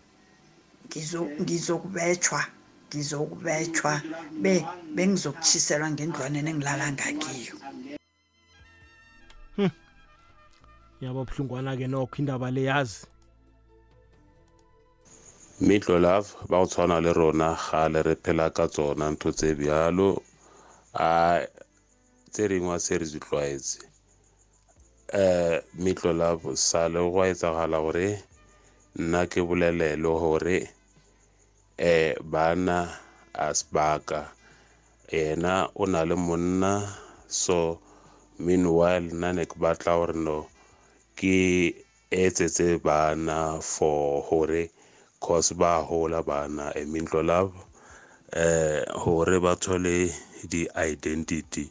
ngizokubetshwa 1.42 2.42
ngizokubetshwa 2.88 4.02
be 4.42 4.66
bengizokutshiselwa 4.96 5.92
ngendlwaneni 5.92 6.50
engilala 6.52 6.92
ngakiyo. 6.92 7.56
Yaba 11.02 11.22
buhlungwana-ke 11.28 11.88
nokho 11.88 12.16
indaba 12.18 12.50
le 12.52 12.64
yazi. 12.64 13.06
Mitlo 15.60 16.00
love 16.00 16.34
ba 16.50 16.58
go 16.60 16.66
tshwana 16.66 17.02
le 17.02 17.14
rona 17.14 17.54
gale 17.54 18.02
re 18.02 18.16
phela 18.16 18.50
ka 18.50 18.68
tsona 18.68 19.12
ntho 19.12 19.32
tse 19.32 19.56
bjalo. 19.56 20.22
A 20.94 21.46
tse 22.32 22.48
dingwe 22.48 22.76
a 22.76 22.80
se 22.80 22.98
re 22.98 23.06
di 23.06 23.20
tlwaetse. 23.20 23.80
Um 25.14 25.62
mitlo 25.84 26.14
love 26.14 26.58
sale 26.58 26.98
go 26.98 27.22
a 27.22 27.28
etsagala 27.30 27.78
gore 27.78 28.24
nna 28.98 29.26
ke 29.30 29.42
bolelele 29.42 30.02
gore 30.02 30.77
um 31.80 32.14
bana 32.32 32.90
a 33.34 33.54
sebaka. 33.54 34.28
Yena 35.12 35.70
o 35.76 35.86
na 35.86 36.04
le 36.04 36.16
monna 36.16 36.84
so 37.28 37.80
meanwhile 38.40 39.08
nna 39.14 39.34
ne 39.36 39.46
ke 39.46 39.56
batla 39.62 39.94
gore 39.98 40.16
no 40.16 40.38
ke 41.16 41.74
etsetse 42.12 42.78
bana 42.84 43.62
for 43.62 44.24
gore 44.30 44.70
cause 45.20 45.54
ba 45.54 45.82
hola 45.82 46.22
bana 46.24 46.72
e 46.76 46.84
mintlo 46.86 47.22
love 47.26 47.54
eh 48.34 48.84
hore 49.04 49.40
ba 49.40 49.56
thole 49.56 50.12
di-identity 50.52 51.66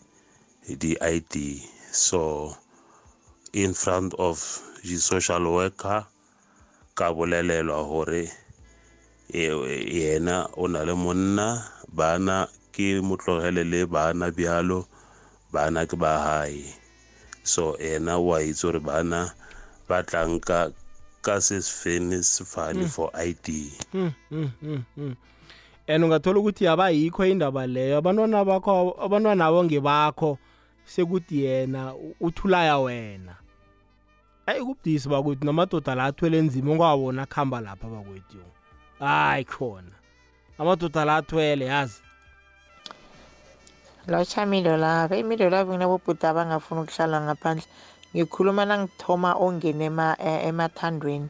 di-id 0.80 1.34
so 1.92 2.54
in 3.52 3.72
front 3.74 4.14
of 4.18 4.36
di-social 4.82 5.44
worker 5.46 6.06
ka 6.98 7.06
bolelelwa 7.14 7.84
gore 7.90 8.24
e- 8.26 8.45
yena 9.32 10.48
o 10.56 10.68
na 10.68 10.84
le 10.84 10.94
monna 10.94 11.64
bana 11.88 12.48
ke 12.72 13.00
motlogele 13.00 13.64
le 13.64 13.86
bana 13.86 14.30
bjalo 14.30 14.86
bana 15.52 15.86
ke 15.86 15.96
ba 15.96 16.18
hae. 16.18 16.64
So 17.42 17.74
ena 17.78 18.18
o 18.18 18.34
a 18.34 18.42
itse 18.42 18.62
gore 18.62 18.80
bana 18.80 19.32
ba 19.88 20.02
tlanka 20.02 20.72
ka 21.22 21.40
sesifeni 21.40 22.22
sifane 22.22 22.84
Mm. 22.84 22.88
for 22.88 23.10
id 23.14 23.72
Hmm, 23.92 24.10
hmm, 24.28 24.50
hmm, 24.60 24.82
hmm. 24.94 25.12
and 25.88 26.04
ungathola 26.04 26.38
ukuthi 26.38 26.66
abayikho 26.66 27.26
indaba 27.26 27.66
leyo. 27.66 27.98
Abantwana 27.98 28.44
bakho 28.44 28.96
abantwana 29.00 29.46
abo 29.46 29.64
ngebakho 29.64 30.38
sekuthi 30.84 31.44
yena 31.44 31.94
uthulaya 32.20 32.78
wena. 32.78 33.34
Ayi 34.46 34.60
kubudisi 34.60 35.08
bakwethu 35.08 35.44
namadoda 35.44 35.94
la 35.94 36.04
athwele 36.04 36.42
nzima 36.42 36.72
ungawabona 36.72 37.22
akuhamba 37.22 37.60
lapha 37.60 37.88
bakwethu. 37.88 38.38
Hayi 39.00 39.44
khona. 39.44 39.92
Amadoda 40.58 41.04
la 41.04 41.16
athwele 41.16 41.64
yazi. 41.66 42.00
Lotsha 44.06 44.42
imilo 44.42 44.76
lavo 44.76 45.14
imilo 45.14 45.50
lavo 45.50 45.72
nginabobhuti 45.72 46.26
abangafuni 46.26 46.80
ukuhlala 46.80 47.20
ngaphandle. 47.20 47.66
Ngikhuluma 48.14 48.64
nangithoma 48.64 49.34
ongena 49.34 49.84
ema- 49.84 50.16
eh, 50.18 50.46
emathandweni. 50.48 51.28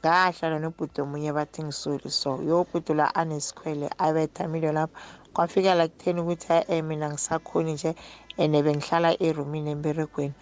Ngahlala 0.00 0.58
nobhuti 0.58 1.00
omunye 1.00 1.32
bathi 1.32 1.62
ngisoli 1.64 2.10
so. 2.10 2.40
Yo 2.42 2.60
ubhuti 2.62 2.94
la 2.94 3.14
anesikhwele 3.14 3.90
abetha 3.98 4.44
imilo 4.44 4.72
lapho. 4.72 4.94
Kwafika 5.34 5.74
la 5.74 5.88
kutheni 5.88 6.20
ukuthi 6.20 6.52
e 6.68 6.82
mina 6.82 7.10
ngisakhoni 7.10 7.72
nje 7.72 7.94
and 8.38 8.54
bengihlala 8.64 9.16
erumini 9.20 9.70
emberegweni. 9.70 10.34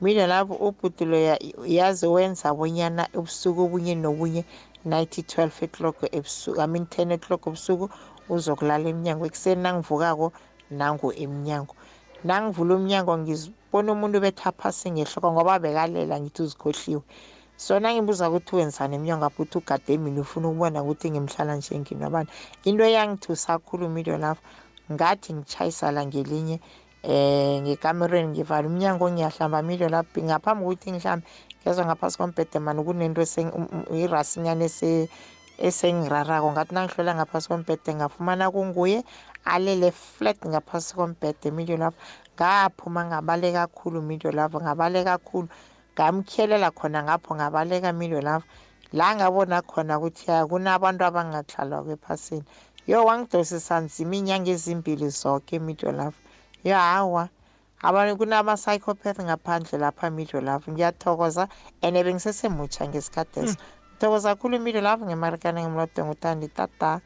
Milo 0.00 0.26
lapho 0.26 0.54
ubhuti 0.54 1.04
loya 1.04 1.38
yazi 1.64 2.06
wenza 2.06 2.52
bonyana 2.54 3.08
ubusuku 3.14 3.62
obunye 3.64 3.94
nobunye 3.94 4.44
night 4.84 5.18
12 5.18 5.64
o'clock 5.64 5.96
ebusuku 6.12 6.60
i 6.60 6.66
mean 6.66 6.84
10 6.84 7.14
o'clock 7.14 7.46
ebusuku 7.46 7.88
uzokulala 8.28 8.88
emnyango. 8.88 9.26
Ekuseni 9.26 9.62
nangivukako 9.62 10.32
nangu 10.70 11.12
emnyango. 11.12 11.74
Nangivula 12.24 12.74
umnyango 12.74 13.18
ngibona 13.18 13.92
umuntu 13.92 14.20
betha 14.20 14.52
phasi 14.52 14.90
ngehloko 14.90 15.32
ngoba 15.32 15.58
bekalela 15.58 16.20
ngithi 16.20 16.42
uzikhohliwe. 16.42 17.02
So 17.56 17.78
nangibuza 17.78 18.30
ukuthi 18.30 18.56
wenzani 18.56 18.96
emnyango 18.96 19.24
apho 19.24 19.42
uthi 19.42 19.58
ugade 19.58 19.98
mina 19.98 20.20
ufuna 20.20 20.48
ukubona 20.48 20.82
ukuthi 20.82 21.10
ngimhlala 21.10 21.56
nje 21.56 21.78
nginabani 21.78 22.28
into 22.64 22.84
eyangithusa 22.84 23.58
khulu 23.58 23.88
mido 23.88 24.18
lapho 24.18 24.42
ngathi 24.92 25.32
ngitshayisa 25.34 25.92
la 25.92 26.06
ngelinye 26.06 26.60
eh 27.02 27.62
ngekamereni 27.62 28.28
ngivala 28.28 28.68
umnyango 28.68 29.10
ngiyahlamba 29.10 29.62
mido 29.62 29.88
lapho 29.88 30.20
ngaphambi 30.22 30.64
kokuthi 30.64 30.90
ngihlambe 30.92 31.26
ngezwa 31.62 31.84
ngaphasi 31.86 32.18
kombhede 32.18 32.58
mani 32.58 32.82
kunento 32.84 33.22
um- 33.22 33.70
um- 33.70 33.94
irasinyana 33.94 34.64
ese 34.64 35.08
esengirarako. 35.58 36.52
Ngathi 36.52 36.74
nangihlola 36.74 37.14
ngaphasi 37.14 37.48
kombhede 37.48 37.94
ngafumana 37.94 38.50
kunguye 38.50 39.04
alele 39.44 39.90
flat 39.90 40.38
ngaphasi 40.46 40.94
kombhede 40.94 41.50
mido 41.50 41.76
lapho 41.76 41.98
ngaphuma 42.36 43.04
ngabaleka 43.04 43.66
kakhulu 43.66 44.02
mido 44.02 44.30
lapho 44.32 44.58
ngabaleka 44.60 45.18
kakhulu 45.18 45.48
ngamkhelela 45.94 46.70
khona 46.70 47.02
ngapho 47.02 47.34
ngabaleka 47.34 47.92
mido 47.92 48.20
lapho 48.20 48.46
la 48.92 49.14
ngabona 49.16 49.62
khona 49.62 49.98
ukuthi 49.98 50.30
ya 50.30 50.46
kunabantu 50.46 51.04
abangahlalwako 51.04 51.90
ephasini. 51.96 52.44
Yo 52.86 53.04
wangidosisa 53.04 53.80
nzima 53.80 54.14
iinyanga 54.16 54.50
ezimbili 54.50 55.08
zoke 55.08 55.58
mido 55.58 55.92
lapho 55.92 56.18
yo 56.64 56.74
hawa. 56.76 57.28
Abantu 57.82 58.16
kunama-psychopath 58.16 59.20
ngaphandle 59.20 59.78
lapha 59.78 60.10
mido 60.10 60.40
lapho. 60.40 60.72
Ngiyathokoza 60.72 61.48
and 61.82 61.96
bengisesemutsha 61.96 62.88
ngesikhathi 62.88 63.40
eso 63.40 63.56
ngithokoza 63.94 64.34
khulu 64.36 64.56
imido 64.56 64.80
lapho 64.80 65.04
ngemarekana 65.06 65.62
ngimlodo 65.62 66.06
nguthandi 66.06 66.48
tata. 66.48 67.00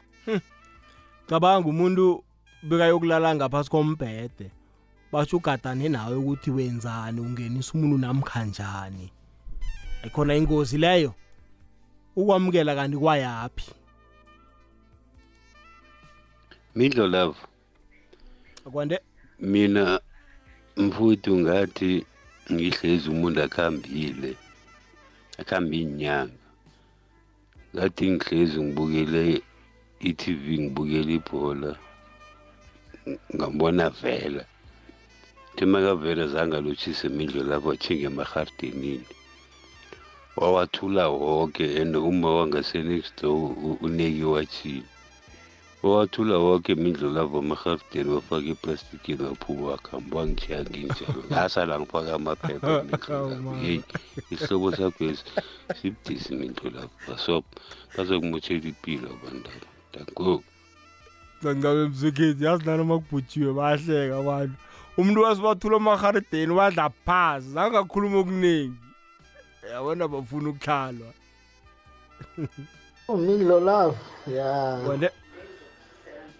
Cabanga 1.29 1.69
umuntu 1.69 2.23
bekayokulala 2.63 3.35
ngaphasi 3.35 3.69
kombhede 3.69 4.51
basho 5.11 5.37
ugadane 5.37 5.89
nawe 5.89 6.15
ukuthi 6.15 6.51
wenzani 6.51 7.21
ungenisa 7.21 7.73
umuntu 7.73 7.97
namkhanjani 7.97 9.11
ayikhona 10.03 10.35
ingozi 10.35 10.77
leyo. 10.77 11.13
Ukwamukela 12.15 12.75
kanti 12.75 12.97
kwayaphi? 12.97 13.71
Midlo 16.75 17.07
love. 17.07 17.37
Akwande? 18.65 18.99
Mina 19.39 19.99
mfuthu 20.85 21.31
ngathi 21.41 21.91
ngihlezi 22.53 23.07
umuntu 23.13 23.39
akhambile 23.47 24.31
akhambe 25.41 25.75
inyanga 25.85 26.45
ngathi 27.73 28.05
ngihlezi 28.13 28.57
ngibukele 28.65 29.23
i-TV 30.09 30.43
ngibukele 30.61 31.11
ibhola 31.19 31.71
ngambona 33.35 33.85
vela 34.01 34.43
thi 35.55 35.63
makavela 35.71 36.23
zange 36.33 36.55
alotshise 36.57 37.03
imidlo 37.09 37.41
lapho 37.49 37.69
athinge 37.75 38.05
emahardenini 38.11 39.07
wawathula 40.39 41.03
woke 41.09 41.65
and 41.81 41.93
uma 42.09 42.29
wangasenext 42.37 43.13
door 43.21 43.51
u- 43.67 43.79
uneki 45.83 45.87
watshile 45.87 46.33
wawathula 46.33 46.37
woke 46.37 46.71
imidlo 46.71 47.09
lapho 47.11 47.37
emaharden 47.39 48.09
wafaka 48.09 48.45
eplastikini 48.47 49.23
waphuma 49.23 49.67
wakhamba 49.67 50.17
wangijiya 50.17 50.61
nginjalo 50.63 51.23
ngasala 51.31 51.79
ngifaka 51.79 52.13
amaphepha 52.13 52.83
heyi 53.61 53.83
isihlobo 54.31 54.71
sakhwesi 54.71 55.23
sibudisi 55.81 56.33
imidlo 56.33 56.69
lapho 56.69 56.89
baso 57.07 57.43
bazokumotshela 57.97 58.67
impilo 58.67 59.09
abantwana. 59.09 59.67
Danko 59.93 60.43
zangabe 61.41 61.87
mzukhethi 61.87 62.43
yazi 62.45 62.65
nanoma 62.65 62.99
kubhujiwe 62.99 63.53
bayahleka 63.53 64.17
abantu. 64.17 64.55
Umuntu 64.97 65.21
wasibathula 65.21 65.77
emaharideni 65.77 66.53
wadla 66.53 66.89
phasi 67.05 67.49
zangakhuluma 67.49 68.17
okuningi 68.17 68.73
yabona 69.71 70.07
bafuna 70.07 70.49
ukuhlalwa 70.49 71.13
umindlo 73.07 73.59
lavo 73.59 73.97
ya. 74.27 74.45
Wande- 74.87 75.11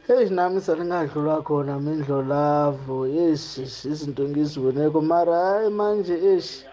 heyi 0.08 0.30
nami 0.30 0.62
selingadlula 0.62 1.42
khona 1.44 1.76
mindlo 1.86 2.22
lavo 2.22 2.98
yeshi 3.08 3.62
izinto 3.92 4.24
ngiziboneko. 4.30 5.02
Mara 5.02 5.36
hayi 5.46 5.70
manje 5.80 6.16
eshi 6.34 6.64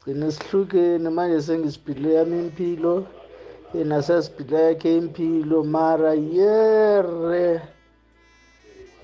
gcine 0.00 0.28
sihlukene. 0.36 1.08
Manje 1.16 1.40
sengisibhile 1.46 2.10
yami 2.18 2.36
impilo. 2.44 2.94
Nasesiphileke 3.90 4.88
impilo. 5.00 5.64
Mara 5.64 6.12
yere. 6.14 7.62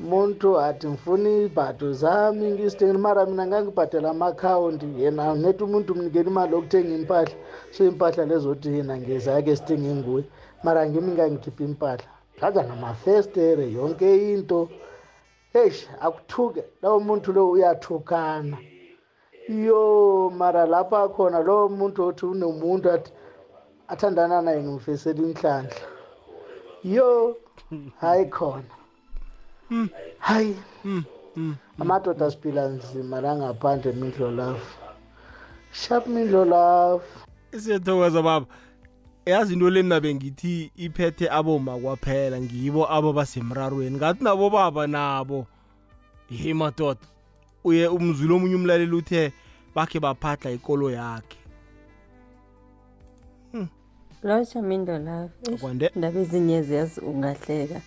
Muntu 0.00 0.48
athi 0.60 0.86
ngifuna 0.88 1.28
ibhato 1.46 1.92
zami 1.92 2.50
ngisithengeni 2.52 2.98
mara 2.98 3.26
mina 3.26 3.46
ngangibhadela 3.46 4.10
amakhawunti 4.10 4.86
yena 4.98 5.34
nethi 5.34 5.64
umuntu 5.64 5.92
umnikela 5.92 6.28
imali 6.30 6.52
yokuthenga 6.52 6.94
impahla. 7.00 7.34
So 7.70 7.84
impahla 7.84 8.24
lezothi 8.26 8.68
yena 8.76 8.94
ngezake 9.00 9.56
sithenge 9.56 9.94
nguwe. 9.94 10.22
Mara 10.64 10.86
ngimi 10.86 11.12
ngangikhipha 11.12 11.64
impahla 11.64 12.11
ngaza 12.42 12.62
namafestere 12.62 13.70
yonke 13.72 14.32
into. 14.32 14.68
Eish 15.54 15.86
akuthuke. 16.00 16.64
Lowo 16.82 17.00
muntu 17.00 17.32
lo 17.32 17.50
uyathukana. 17.50 18.58
Yo 19.48 20.32
mara 20.34 20.66
lapha 20.66 21.08
khona 21.08 21.38
lowo 21.38 21.68
muntu 21.68 22.02
othi 22.04 22.26
unomuntu 22.26 22.90
athi 22.90 23.12
athandana 23.88 24.42
naye 24.42 24.62
ngimfisela 24.62 25.22
inhlanhla 25.22 25.86
yo 26.84 27.36
hayi 28.00 28.26
khona. 28.26 28.74
Hayi. 30.18 30.56
Amadoda 31.78 32.30
siphila 32.30 32.68
nzima 32.68 33.20
la 33.20 33.36
ngaphandle 33.36 33.92
mindlo 33.92 34.30
love. 34.30 34.66
Sharp 35.72 36.06
mindlo 36.06 36.44
love. 36.44 37.04
Siyathokoza 37.52 38.22
baba. 38.22 38.46
Yazi 39.26 39.52
into 39.54 39.70
le 39.70 39.82
mina 39.82 40.00
bengithi 40.00 40.70
iphethe 40.76 41.28
aboma 41.30 41.78
kwaphela 41.78 42.40
ngibo 42.40 42.82
abo 42.92 43.12
basemrarweni 43.12 43.96
ngathi 43.96 44.24
nabo 44.24 44.50
baba 44.50 44.86
nabo 44.86 45.46
ye 46.30 46.54
madoda 46.54 47.06
uye 47.64 47.86
umzwile 47.88 48.34
omunye 48.34 48.56
umlaleli 48.56 48.94
uthe 48.96 49.32
bakhe 49.74 50.00
baphahla 50.00 50.50
ikolo 50.50 50.90
yakhe. 50.90 51.38
Lotsha 54.22 54.62
mindo 54.62 54.98
lavo 54.98 55.30
Kwande. 55.60 55.90
ndaba 55.96 56.20
ezinye 56.20 56.62
ziyazi 56.62 57.00
ungahleka. 57.00 57.80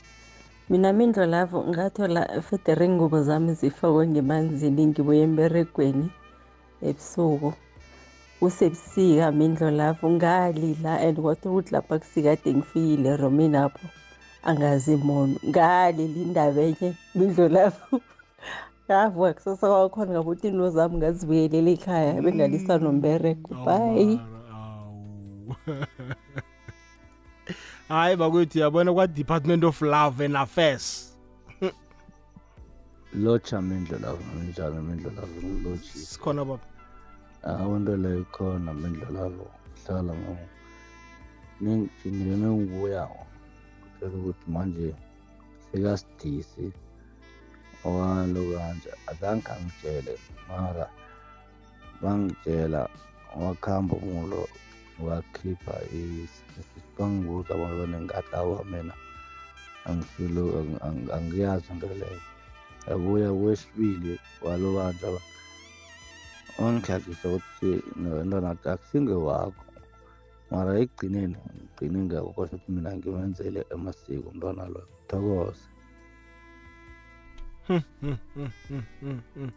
Mina 0.69 0.93
mindo 0.93 1.25
lavo 1.25 1.63
ngathola 1.67 2.41
federe 2.41 2.85
ingubo 2.85 3.23
zami 3.23 3.53
zifakwe 3.53 4.07
ngemanzini 4.07 4.87
ngibuye 4.87 5.21
emberegweni 5.23 6.07
ebusuku. 6.81 7.53
Kusebusika 8.39 9.31
mindlo 9.31 9.71
lavo 9.71 10.09
ngalila 10.09 10.99
and 10.99 11.17
kwathola 11.17 11.51
ukuthi 11.51 11.73
lapha 11.73 11.99
kusikade 11.99 12.53
ngifikile 12.53 13.17
rominapho 13.17 13.87
angazi 14.43 14.95
mono 14.95 15.35
ngalila 15.49 16.21
indaba 16.21 16.61
enye 16.61 16.93
mindlo 17.15 17.47
lavo 17.47 18.01
ngavuka 18.85 19.33
kusasa 19.37 19.67
kwakhona 19.67 20.11
ngabuthi 20.11 20.47
into 20.47 20.69
zami 20.69 20.97
ngazibuyelela 20.97 21.71
ekhaya 21.71 22.21
bengalisa 22.21 22.77
nomberego. 22.77 23.55
Bayi 23.65 24.19
hayi 27.89 28.15
bakwethu 28.15 28.57
uyabona 28.57 28.93
kwa-department 28.93 29.63
of 29.63 29.81
love 29.81 30.25
and 30.25 30.37
affairs. 30.37 31.17
Lotsha 33.23 33.61
mindlo 33.61 33.99
lavo 33.99 34.19
minjalo 34.39 34.81
mindlo 34.81 35.11
lavo 35.11 35.27
ngilotshisa 35.43 36.05
sikhona 36.05 36.45
baba. 36.45 36.74
Leyo 37.45 38.19
ikhona 38.25 38.73
mindlo 38.73 39.07
lavo 39.17 39.47
hlala 39.85 40.13
ngabo 40.21 40.45
ngile 42.05 42.35
nengibuyako 42.41 43.21
kutshela 43.81 44.15
ukuthi 44.17 44.45
manje 44.53 44.87
sekasidisi 45.67 46.65
okwalo 47.85 48.41
kanje 48.51 48.91
azange 49.09 49.49
angitshele 49.53 50.13
mara 50.47 50.85
bangitshela 52.01 52.81
wakuhamba 53.41 53.95
umulo 54.05 54.41
wakhipha 55.05 55.73
bangibuza 56.95 57.51
abantu 57.53 57.75
banengadi 57.81 58.31
awa 58.39 58.65
mina 58.71 58.95
angiyazi 61.15 61.67
into 61.73 61.87
leyo 62.01 62.21
yabuya 62.87 63.29
kwesibili 63.37 64.13
walo 64.45 64.67
bantu 64.77 65.21
aba 66.57 66.65
wangihlagisa 66.67 67.29
ukuthi 67.29 67.83
ntwana 67.99 68.49
athi 68.51 68.69
akusingewakho 68.69 69.65
mara 70.51 70.79
ekugcineni 70.79 71.37
ngigcine 71.55 71.99
ngiyakukhohlwa 72.03 72.55
ukuthi 72.55 72.71
mina 72.71 72.91
ngimenzele 72.97 73.61
amasiko 73.73 74.29
umntwana 74.29 74.63
loyo 74.73 74.87
thokoze 75.07 75.65
Hmm, 77.67 77.81
hmm, 78.01 78.17
hmm, 78.35 78.51
hmm, 78.67 78.83
hmm, 79.01 79.19
hmm. 79.35 79.51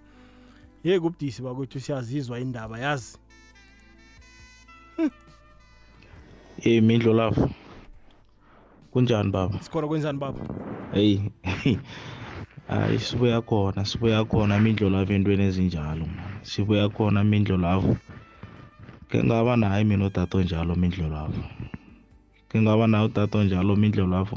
ye 0.84 1.00
kubudisi 1.00 1.42
bakwethu 1.42 1.80
siyazizwa 1.80 2.40
indaba 2.40 2.78
yazi 2.78 3.18
Eh 6.64 6.82
Mindlo 6.82 7.12
love. 7.12 7.38
Kunjani 8.90 9.30
baba? 9.30 9.62
sikhona 9.62 9.86
kwenzani 9.88 10.18
baba 10.18 10.40
Hey. 10.92 11.20
Hayi 12.68 12.98
sibuya 12.98 13.40
khona, 13.40 13.84
sibuya 13.84 14.24
khona 14.24 14.58
Mindlo 14.58 14.90
love 14.90 15.14
entweni 15.14 15.44
ezinjalo. 15.44 16.06
Man. 16.48 16.66
Sibuya 16.66 16.88
khona 16.88 17.24
Mindlo 17.24 17.56
love. 17.56 17.98
Ke 19.10 19.24
ngaba 19.24 19.56
naye 19.56 19.84
mina 19.84 20.06
utato 20.06 20.42
njalo 20.42 20.74
Mindlo 20.74 21.08
love. 21.08 21.38
Ke 22.48 22.60
ngaba 22.60 22.86
naye 22.86 23.04
utato 23.04 23.44
njalo 23.44 23.76
Mindlo 23.76 24.06
love. 24.06 24.36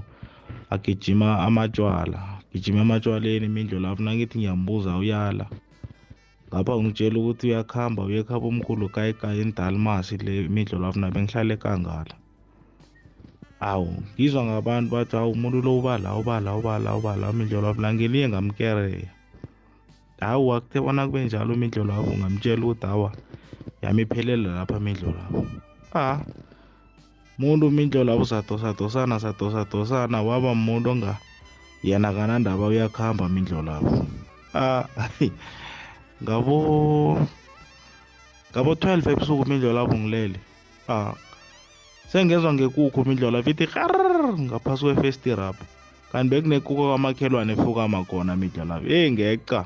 Agijima 0.70 1.40
amatshwala. 1.40 2.40
Gijima 2.54 2.82
amatshwaleni 2.82 3.48
Mindlo 3.48 3.80
love 3.80 4.04
nangithi 4.04 4.40
ngiyambuza 4.40 4.98
uyala. 4.98 5.48
ngapha 6.52 6.76
ungitshela 6.76 7.20
ukuthi 7.20 7.48
uyakhamba 7.48 8.04
uyekhaba 8.04 8.46
umkhulu 8.48 8.90
kayikayi 8.90 9.42
endalmasi 9.42 10.18
le 10.18 10.50
midlo 10.50 10.80
lwafu 10.80 11.00
nabe 11.00 11.22
ngihlale 11.24 11.56
kangala 11.58 12.16
awu 13.60 14.04
ngizwa 14.20 14.44
ngabantu 14.44 14.92
bathi 14.92 15.16
hawu 15.16 15.32
umuntu 15.32 15.62
lo 15.64 15.80
ubala 15.80 16.16
ubala 16.20 16.56
ubala 16.56 16.96
ubala 16.96 17.34
midlo 17.34 17.62
lwafu 17.62 17.82
la 17.82 17.94
ngeliye 17.94 18.28
ngamkereya 18.30 19.21
hawu 20.22 20.54
akuthe 20.54 20.80
bona 20.82 21.08
kube 21.08 21.26
njalo 21.26 21.56
midlo 21.56 21.84
lwafu 21.84 22.10
ungamtshela 22.14 22.64
ukuthi 22.66 22.86
hawa 22.86 23.10
yami 23.82 24.02
iphelela 24.02 24.56
lapha 24.56 24.80
midlo 24.80 25.10
lwafu 25.16 25.42
ah 25.96 26.20
muntu 27.38 27.72
midlo 27.72 28.04
lwafu 28.04 28.26
sadosadosana 28.26 29.20
sadosadosana 29.20 30.22
waba 30.22 30.56
muntu 30.56 30.90
onga 30.90 31.18
yena 31.84 32.14
kanandaba 32.14 32.66
uyakhamba 32.68 33.30
midlo 33.30 33.62
lwafu 33.62 34.06
ah 34.54 34.86
ngabo 36.24 36.56
ngabo 38.52 38.72
12 38.74 39.12
ebusuku 39.12 39.44
mindlo 39.50 39.74
lapho 39.74 39.96
ngilele. 39.96 40.40
Ah 40.88 41.16
sengezwa 42.12 42.54
ngekukhu 42.54 43.08
mindlo 43.08 43.32
lapho 43.32 43.50
ithi 43.50 43.66
ngaphasi 44.46 44.84
kwefestirapho 44.84 45.66
kanti 46.12 46.30
bekunekuko 46.30 46.92
kwamakhelwane 46.92 47.54
efukama 47.56 48.04
khona 48.04 48.36
mindlo 48.36 48.64
lapho 48.70 48.86
eyi 48.86 49.12
ngeqa 49.12 49.66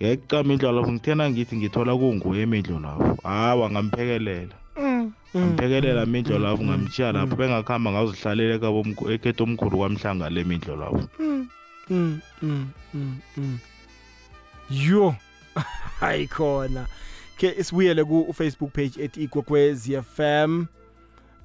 mindlo 0.00 0.72
lapho 0.72 0.92
ngithena 0.92 1.30
ngithi 1.30 1.56
ngithola 1.56 1.96
kunguye 1.96 2.46
mindlo 2.46 2.78
lapho. 2.78 3.18
Hawa 3.22 3.70
ngamphekelela 3.70 4.54
ngamphekelela 5.36 6.06
mindlo 6.06 6.38
lapho 6.38 6.64
ngamtshiya 6.64 7.12
lapho 7.12 7.36
bengakuhamba 7.36 7.90
ngazihlalela 7.92 8.54
ekhetho 9.14 9.44
omkhulu 9.44 9.78
kwamhlanga 9.78 10.30
le 10.30 10.44
mindlo 10.44 10.76
lapho. 10.76 11.08
Mm, 11.18 11.48
mm, 11.90 12.20
mm, 12.42 13.18
mm. 13.36 13.58
yo. 14.70 15.16
Hayi 16.00 16.26
khona. 16.26 16.86
Ke 17.38 17.64
sibuyele 17.64 18.04
ku-facebook 18.04 18.72
page 18.72 19.00
ethi 19.00 19.28
f 19.96 20.20
m. 20.20 20.66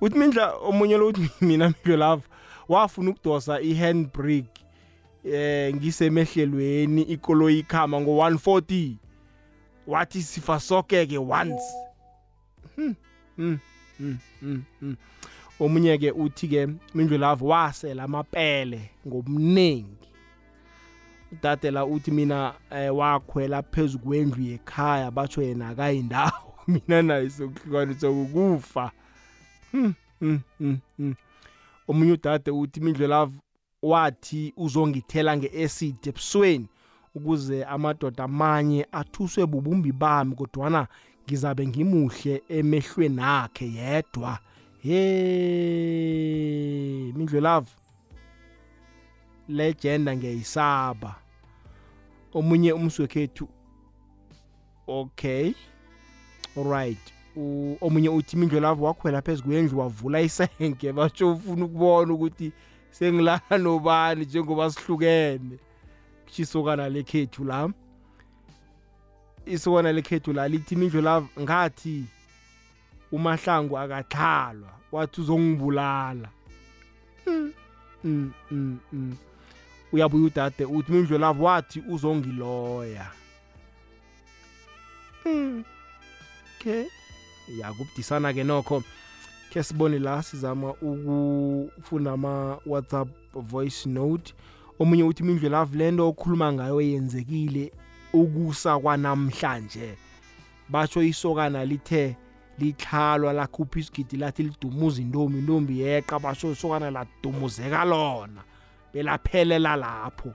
Uthi 0.02 0.18
mindla 0.18 0.54
omunye 0.60 0.98
lo 0.98 1.08
uthi 1.08 1.30
mina 1.42 1.70
midlo 1.70 1.98
lapho 1.98 2.24
wafuna 2.68 3.12
ukudosa 3.12 3.62
i-handbrake 3.62 4.61
eh 5.26 5.76
ngisemehlelweni 5.76 7.02
ikoloyi 7.02 7.60
ikhama 7.60 8.02
ngo-140 8.02 8.96
wathi 9.88 10.22
sifa 10.22 10.60
soke-ke 10.60 11.18
once. 11.18 11.64
Hmm, 12.76 12.96
hmm, 13.36 13.58
hmm, 13.98 14.18
hmm, 14.40 14.64
hmm. 14.80 14.96
omunye-ke 15.60 16.12
uthi-ke 16.12 16.68
mindlu 16.96 17.18
lava 17.18 17.46
wasela 17.46 18.04
amapele 18.04 18.90
ngobunengi. 19.08 19.98
Udade 21.32 21.72
la 21.72 21.86
uthi 21.86 22.12
mina 22.12 22.54
eh, 22.72 22.96
wakhwela 22.96 23.62
phezu 23.62 24.00
kwendlu 24.00 24.44
yekhaya 24.44 25.12
batsho 25.12 25.42
yena 25.42 25.70
akayindawo. 25.70 26.32
Mina 26.68 27.02
naye 27.02 27.30
sokuhlukaniswa 27.30 28.14
kukufa 28.14 28.92
hmm, 29.72 29.94
hmm, 30.20 30.40
hmm, 30.58 30.78
hmm. 30.98 31.16
omunye 31.88 32.12
udade 32.12 32.52
uthi 32.52 32.80
mindlelav 32.80 33.32
wathi 33.82 34.54
uzongithela 34.58 35.38
nge-acid 35.38 36.08
ebusweni 36.08 36.68
ukuze 37.16 37.64
amadoda 37.64 38.24
amanye 38.24 38.88
athuswe 38.92 39.46
bubumbi 39.46 39.92
bami 39.92 40.36
kodwana 40.36 40.88
ngizabe 41.26 41.68
ngimuhle 41.68 42.44
emehlweni 42.50 43.22
akhe 43.22 43.66
yedwa. 43.66 44.40
Ye 44.84 45.02
mindlelav 47.16 47.66
legenda 49.48 50.16
ngiyayisaba. 50.16 51.16
Omunye 52.34 52.74
umswekhethu 52.74 53.48
okay 54.88 55.54
alright. 56.58 57.14
Omunye 57.82 58.10
uthi 58.10 58.36
imindlo 58.36 58.60
lavo 58.60 58.86
wakhwela 58.86 59.22
phezu 59.22 59.44
kwendlu 59.44 59.80
wavula 59.80 60.22
isenge 60.22 60.92
basho 60.98 61.32
ufuna 61.32 61.66
ukubona 61.66 62.14
ukuthi 62.14 62.52
sengilala 62.92 63.58
nobani 63.58 64.26
njengoba 64.26 64.72
sihlukene? 64.72 65.58
Kushisokana 66.26 66.90
lekhethu 66.90 67.44
la. 67.44 67.70
Isokana 69.46 69.92
lekhethu 69.92 70.34
la 70.34 70.48
lithi 70.48 70.76
imindlo 70.76 71.02
lavo 71.02 71.28
ngathi 71.40 72.06
umahlangu 73.12 73.78
akathalwa 73.78 74.72
wathi 74.92 75.22
uzongibulala. 75.22 76.30
Mm, 77.28 77.54
mm, 78.04 78.32
mm, 78.52 78.80
mm. 78.94 79.18
uyabuya 79.92 80.26
udade 80.26 80.66
uthi 80.66 80.92
imindlo 80.92 81.18
lavo 81.18 81.44
wathi 81.44 81.84
uzongiloya. 81.90 83.12
Okay. 86.62 86.86
Ya 87.58 87.74
kubudisana 87.74 88.34
ke 88.34 88.44
nokho. 88.44 88.84
Ke 89.52 89.64
sibone 89.64 90.00
la 90.00 90.24
sizama 90.24 90.74
ukufunda 90.82 92.12
ama-whatsapp 92.12 93.08
voice 93.34 93.86
note. 93.86 94.34
Omunye 94.80 95.04
uthi 95.04 95.24
imindlu 95.24 95.50
love 95.50 95.78
lento 95.78 96.08
okhuluma 96.08 96.54
ngayo 96.54 96.82
yenzekile 96.82 97.72
ukusa 98.14 98.80
kwanamhlanje. 98.80 99.98
Basho 100.70 101.04
isokana 101.04 101.66
lithe 101.66 102.16
lihlalwa 102.60 103.34
lakhupha 103.34 103.80
isigidi 103.80 104.18
lathi 104.18 104.44
lidumuza 104.44 105.02
intombi 105.02 105.40
intombi 105.40 105.80
yeqa 105.80 106.20
basho 106.20 106.52
isokana 106.52 106.92
ladumuzeka 106.92 107.86
lona 107.86 108.44
belaphelela 108.94 109.76
lapho. 109.76 110.34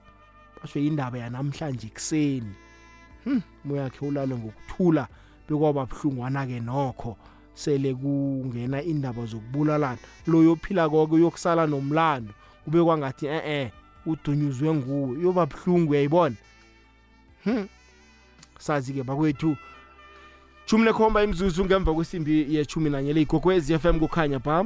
Basho 0.61 0.79
yindaba 0.79 1.19
yanamhlanje 1.19 1.89
kuseni 1.89 2.55
hmm 3.25 3.43
moyakhe 3.65 4.07
ulale 4.07 4.37
ngokuthula 4.37 5.09
bekwaba 5.49 5.87
buhlungwana-ke 5.87 6.61
nokho. 6.61 7.17
Sele 7.57 7.95
kungena 7.95 8.83
indaba 8.83 9.27
zokubulalana. 9.27 9.99
Loyo 10.27 10.53
ophila 10.53 10.89
koke 10.89 11.15
uyokusala 11.15 11.67
nomlando 11.67 12.33
kube 12.65 12.85
kwangathi 12.85 13.27
eh-eh 13.27 13.71
udunyuzwe 14.07 14.75
nguwe 14.75 15.19
uyoba 15.19 15.47
buhlungu 15.47 15.91
uyayibona? 15.93 16.37
Hmm. 17.45 17.69
sazi-ke 18.59 19.03
bakwethu 19.03 19.57
shumi 20.67 20.85
nekhomba 20.85 21.23
imzuzu 21.25 21.65
ngemva 21.65 21.95
kwesimbi 21.95 22.55
yeshumi 22.55 22.91
nanye 22.91 23.13
leyigokwez 23.13 23.71
f 23.71 23.85
m 23.85 23.99
kukhanya 24.01 24.41
pha 24.41 24.65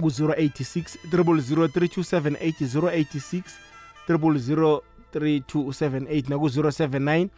ku-086 0.00 0.96
003278086 1.12 3.42
00327 4.08 6.30
naku-079 6.30 7.28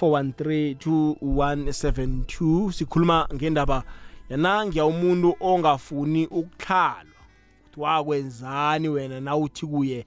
4132172 0.00 2.72
sikhuluma 2.72 3.28
ngendaba 3.34 3.82
yanangiya 4.32 4.84
umuntu 4.86 5.36
ongafuni 5.40 6.26
ukuhlalwa 6.26 7.20
ukuthi 7.66 7.80
wakwenzani 7.80 8.88
wena 8.88 9.20
nawuthi 9.20 9.66
kuye 9.66 10.06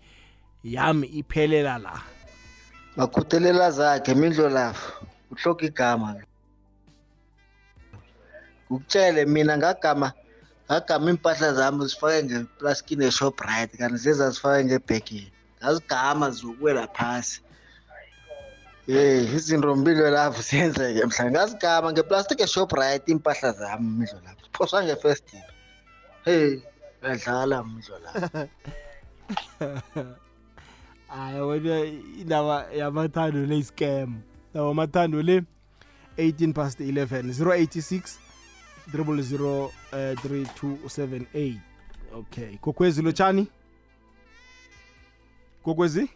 yami 0.64 1.08
iphelela 1.08 1.78
la? 1.78 2.02
Bakhuthelela 2.98 3.72
zakhe 3.72 4.14
mindlo 4.16 4.50
lapho 4.50 5.06
uhloka 5.32 5.66
igama. 5.66 6.16
Ngikutshele 8.72 9.26
mina 9.26 9.58
ngagama 9.58 10.12
ngagama 10.72 11.06
iimpahla 11.10 11.54
zami 11.54 11.86
zifake 11.86 12.24
ngeplaskini 12.24 13.06
eshoprite 13.06 13.78
kanti 13.78 13.98
zezazifake 13.98 14.66
ngebhegeni 14.66 15.32
ngazigama 15.62 16.30
zokuwela 16.32 16.88
phasi. 16.88 17.42
Ye 18.88 19.24
izinto 19.24 19.76
mpilo 19.76 20.10
lapho 20.10 20.42
ziyenzeke 20.48 21.06
mhla 21.06 21.32
ngazigama 21.32 21.92
ngeplastic 21.92 22.40
eshoprite 22.40 23.12
iimpahla 23.12 23.52
zami 23.52 23.90
mindlo 23.90 24.20
lapho. 24.26 24.46
Ziphoswa 24.46 24.84
ngefestile 24.84 25.44
hey 26.26 26.60
uyadlala 27.04 27.64
mindlo 27.64 28.00
lapho. 28.00 28.48
Hayi 31.08 31.40
wena 31.40 31.86
indaba 32.22 32.66
yamathando 32.74 33.46
le 33.46 33.64
scam 33.64 34.22
indaba 34.48 34.68
yamathando 34.68 35.22
le 35.22 35.44
18 36.18 36.54
past 36.54 36.80
11 36.80 37.22
086 37.22 38.18
000 38.94 39.70
3278 39.92 41.56
okay 42.14 42.58
kokwezi 42.58 43.02
lotshani? 43.02 43.48
Kokwezi? 45.64 46.10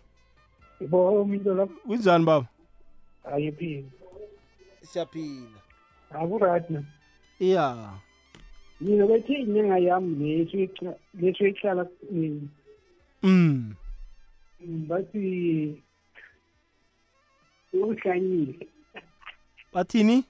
Yebo 0.81 1.21
umuntu 1.21 1.53
lapho. 1.53 1.73
Kunjani 1.87 2.25
baba? 2.25 2.47
Ayiphini. 3.33 3.91
siyaphila 4.81 5.59
Akurathi 6.09 6.73
na. 6.73 6.83
iya 7.39 7.93
Mina 8.81 9.07
bethi 9.07 9.33
inyanga 9.33 9.77
yami 9.77 10.15
leso 10.47 10.95
leso 11.13 11.47
ihlala 11.47 11.87
mm, 12.11 12.47
mm 13.23 13.73
bathi 14.87 15.83
uhlanyile. 17.73 18.67
bathini 19.73 20.25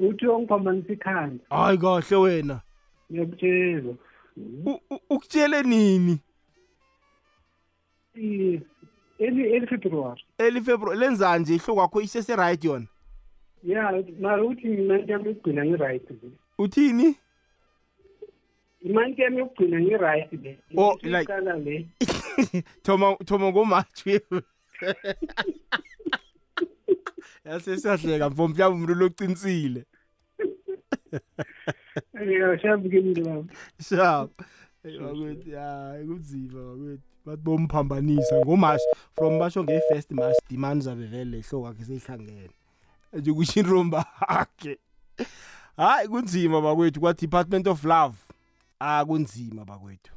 Uthi 0.00 0.26
ongiphambanisa 0.26 0.92
ikhanda. 0.92 1.44
hayi 1.50 1.78
kahle 1.78 2.16
wena 2.16 2.60
Ngiyakutshela. 3.12 3.94
U- 4.66 4.80
u- 4.90 5.00
ukutshele 5.10 5.62
nini 5.62 6.18
Eh, 8.14 8.60
Eli 9.22 9.42
eli 9.54 9.66
February. 9.66 10.22
eli 10.38 10.60
february 10.60 10.98
lenza 11.00 11.38
nje 11.38 11.54
ihlo 11.54 11.74
kwakho 11.74 12.00
iseseright 12.00 12.64
yona 12.64 12.86
Yeah, 13.64 14.04
mara 14.20 14.42
uthi 14.44 14.62
imani 14.74 15.10
yami 15.10 15.28
yokugcina 15.28 15.64
ngi-right 15.64 16.10
le. 16.10 16.30
uthini 16.58 17.16
Imani 18.80 19.14
yami 19.18 19.38
yokugcina 19.38 19.80
ngi-right 19.80 20.32
le. 20.32 20.58
Oh, 20.76 20.98
Leso 21.02 21.08
like- 21.18 21.64
le. 21.64 21.86
thoma 22.82 23.16
thoma 23.24 23.50
ngomatshi 23.52 24.20
yasesiyahleka 27.44 28.30
mfo 28.30 28.48
mhlawumbe 28.48 28.84
umuntu 28.92 28.94
loqinisile 28.94 29.84
shap 33.88 34.30
Hey, 34.82 34.98
bakwethu 34.98 35.50
hayi 35.56 36.06
kunzima 36.06 36.60
bakwethu 36.62 37.11
bathi 37.26 37.42
bomphambanisa 37.42 38.36
ngomashi 38.44 38.84
from 39.14 39.38
basho 39.38 39.64
nge-first 39.64 40.10
march 40.10 40.36
demand 40.50 40.82
zabe 40.82 41.06
vele 41.06 41.38
ihlo 41.38 41.60
kwakhe 41.60 41.84
seyihlangene. 41.84 42.50
Nje 43.12 43.32
kusho 43.32 43.60
inromba 43.60 44.06
akhe. 44.28 44.78
Hayi 45.76 46.08
kunzima 46.08 46.60
bakwethu 46.60 47.00
kwa-department 47.00 47.66
of 47.66 47.84
love. 47.84 48.16
Ah 48.80 49.04
kunzima 49.04 49.64
bakwethu. 49.64 50.12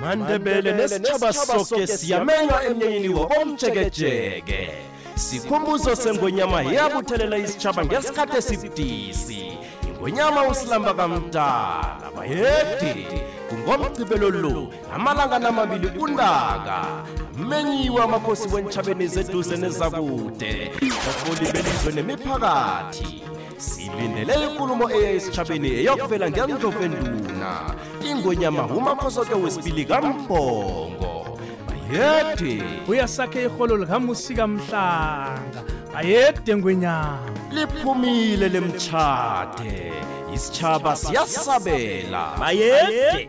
Mandebele 0.00 0.72
nesitshaba 0.72 1.32
soke 1.32 1.86
siyamenywa 1.86 2.64
emnyanyeni 2.64 3.08
wokomjekejeke 3.08 4.68
sikhumbuzo 5.14 5.96
sengonyama 5.96 6.62
yabuthelela 6.62 7.38
isitshaba 7.38 7.84
ngesikhathi 7.84 8.36
esibudisi. 8.36 9.58
Ingonyama 10.06 10.48
usilamba 10.48 10.94
kamdala 10.94 12.10
bayeti 12.16 13.06
kungomgcibelo 13.48 14.30
lo 14.30 14.68
amalanga 14.94 15.38
namabili 15.38 15.88
kuntaka 15.88 17.02
menyiwe 17.36 18.02
amakhosi 18.02 18.48
wentshabeni 18.54 19.06
zeduze 19.08 19.56
nezakude 19.56 20.70
baholi 20.80 21.52
belizwe 21.52 21.92
nemiphakathi 21.94 23.22
silindele 23.58 24.34
inkulumo 24.44 24.90
eya 24.90 25.10
esitshabeni 25.10 25.68
eyokuvela 25.68 26.30
ngendlovenduna 26.30 27.74
ingonyama 28.10 28.62
umakhosoke 28.66 29.34
wesibili 29.34 29.84
kambhongo 29.84 31.38
bayeti 31.66 32.62
uyasakhe 32.88 33.44
iholo 33.44 33.76
likamusika 33.76 34.46
mhlanga 34.46 35.62
ayede 35.96 36.56
ngwenyama 36.56 37.18
liphumile 37.52 38.48
lemtshade. 38.48 39.92
Isitshaba 40.34 40.96
siyasabela. 40.96 42.36
Bayede 42.40 43.28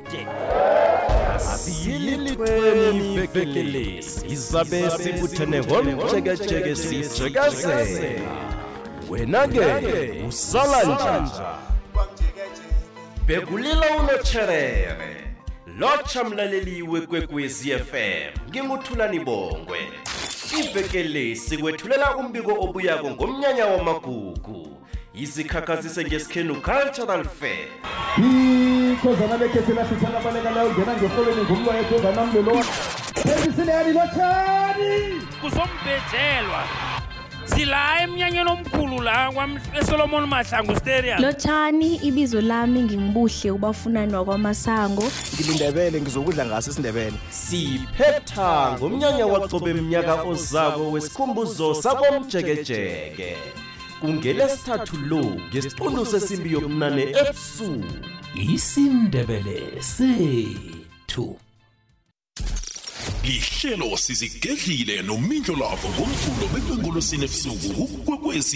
asiyilithweni 1.38 3.16
ivekelesi 3.16 4.26
izabe 4.28 4.90
sibuthene 4.90 5.60
ngomjekejeke 5.62 6.76
sijekezela 6.76 8.10
wena-ke 9.10 10.24
usala 10.28 10.84
njani 10.84 11.32
bekulila 13.26 13.86
unotsherere. 14.00 15.14
Lotsha 15.78 16.24
mlaleliwe 16.24 17.02
kwekwezi 17.02 17.72
fm 17.72 18.50
nginguthulani 18.50 19.20
bongwe 19.20 19.80
ivekelesi 20.56 21.64
wethulela 21.64 22.18
umbiko 22.18 22.52
obuyako 22.52 23.12
ngomnyanya 23.12 23.66
wamagugu. 23.66 24.78
Izikhakhazise 25.14 26.06
ngesikhenu 26.06 26.56
cultural 26.62 27.24
fair. 27.24 27.68
Ikhozana 28.18 29.38
lekhethe 29.38 29.74
lahluthana 29.74 30.18
abalekalayo 30.18 30.70
ungena 30.70 30.94
ngefolweni 30.94 31.42
ngumlwa 31.42 31.76
yethonganamlolona 31.76 32.66
ezisileyanilotshani 33.32 35.22
kuzombhejelwa 35.42 36.64
sila 37.56 38.02
emnyanyeni 38.04 38.50
omkhulu 38.50 39.02
la 39.02 39.30
kwam- 39.32 39.60
esolomon 39.80 40.26
mahlangu 40.28 40.76
stadium 40.76 41.22
lotshani 41.22 41.96
ibizo 41.96 42.42
lami 42.42 42.82
ngingibuhle 42.82 43.52
ubafunani 43.52 44.14
wakwamasango 44.14 45.04
ngilindebele 45.34 46.02
ngizokudla 46.02 46.46
ngaso 46.46 46.72
isindebele. 46.72 47.18
Siphetha 47.30 48.76
ngomnyanya 48.78 49.26
waqobe 49.28 49.74
mnyaka 49.74 50.24
ozako 50.24 50.92
wesikhumbuzo 50.92 51.74
sakomjekejeke. 51.82 53.38
Kungelesithathu 54.02 54.98
lo 54.98 55.22
ngesiqundu 55.50 56.06
sesimbi 56.06 56.52
yobunane 56.54 57.02
ebusuku. 57.04 57.84
isindebele 58.36 59.82
sethu. 59.82 61.40
Lihlelo 63.28 63.98
sizigedlile 63.98 65.02
nomindlo 65.02 65.56
lavo 65.56 65.88
ngomvulo 65.90 66.48
bekwengolosini 66.54 67.26
ebusuku 67.26 67.84
ukwekwezi 67.84 68.56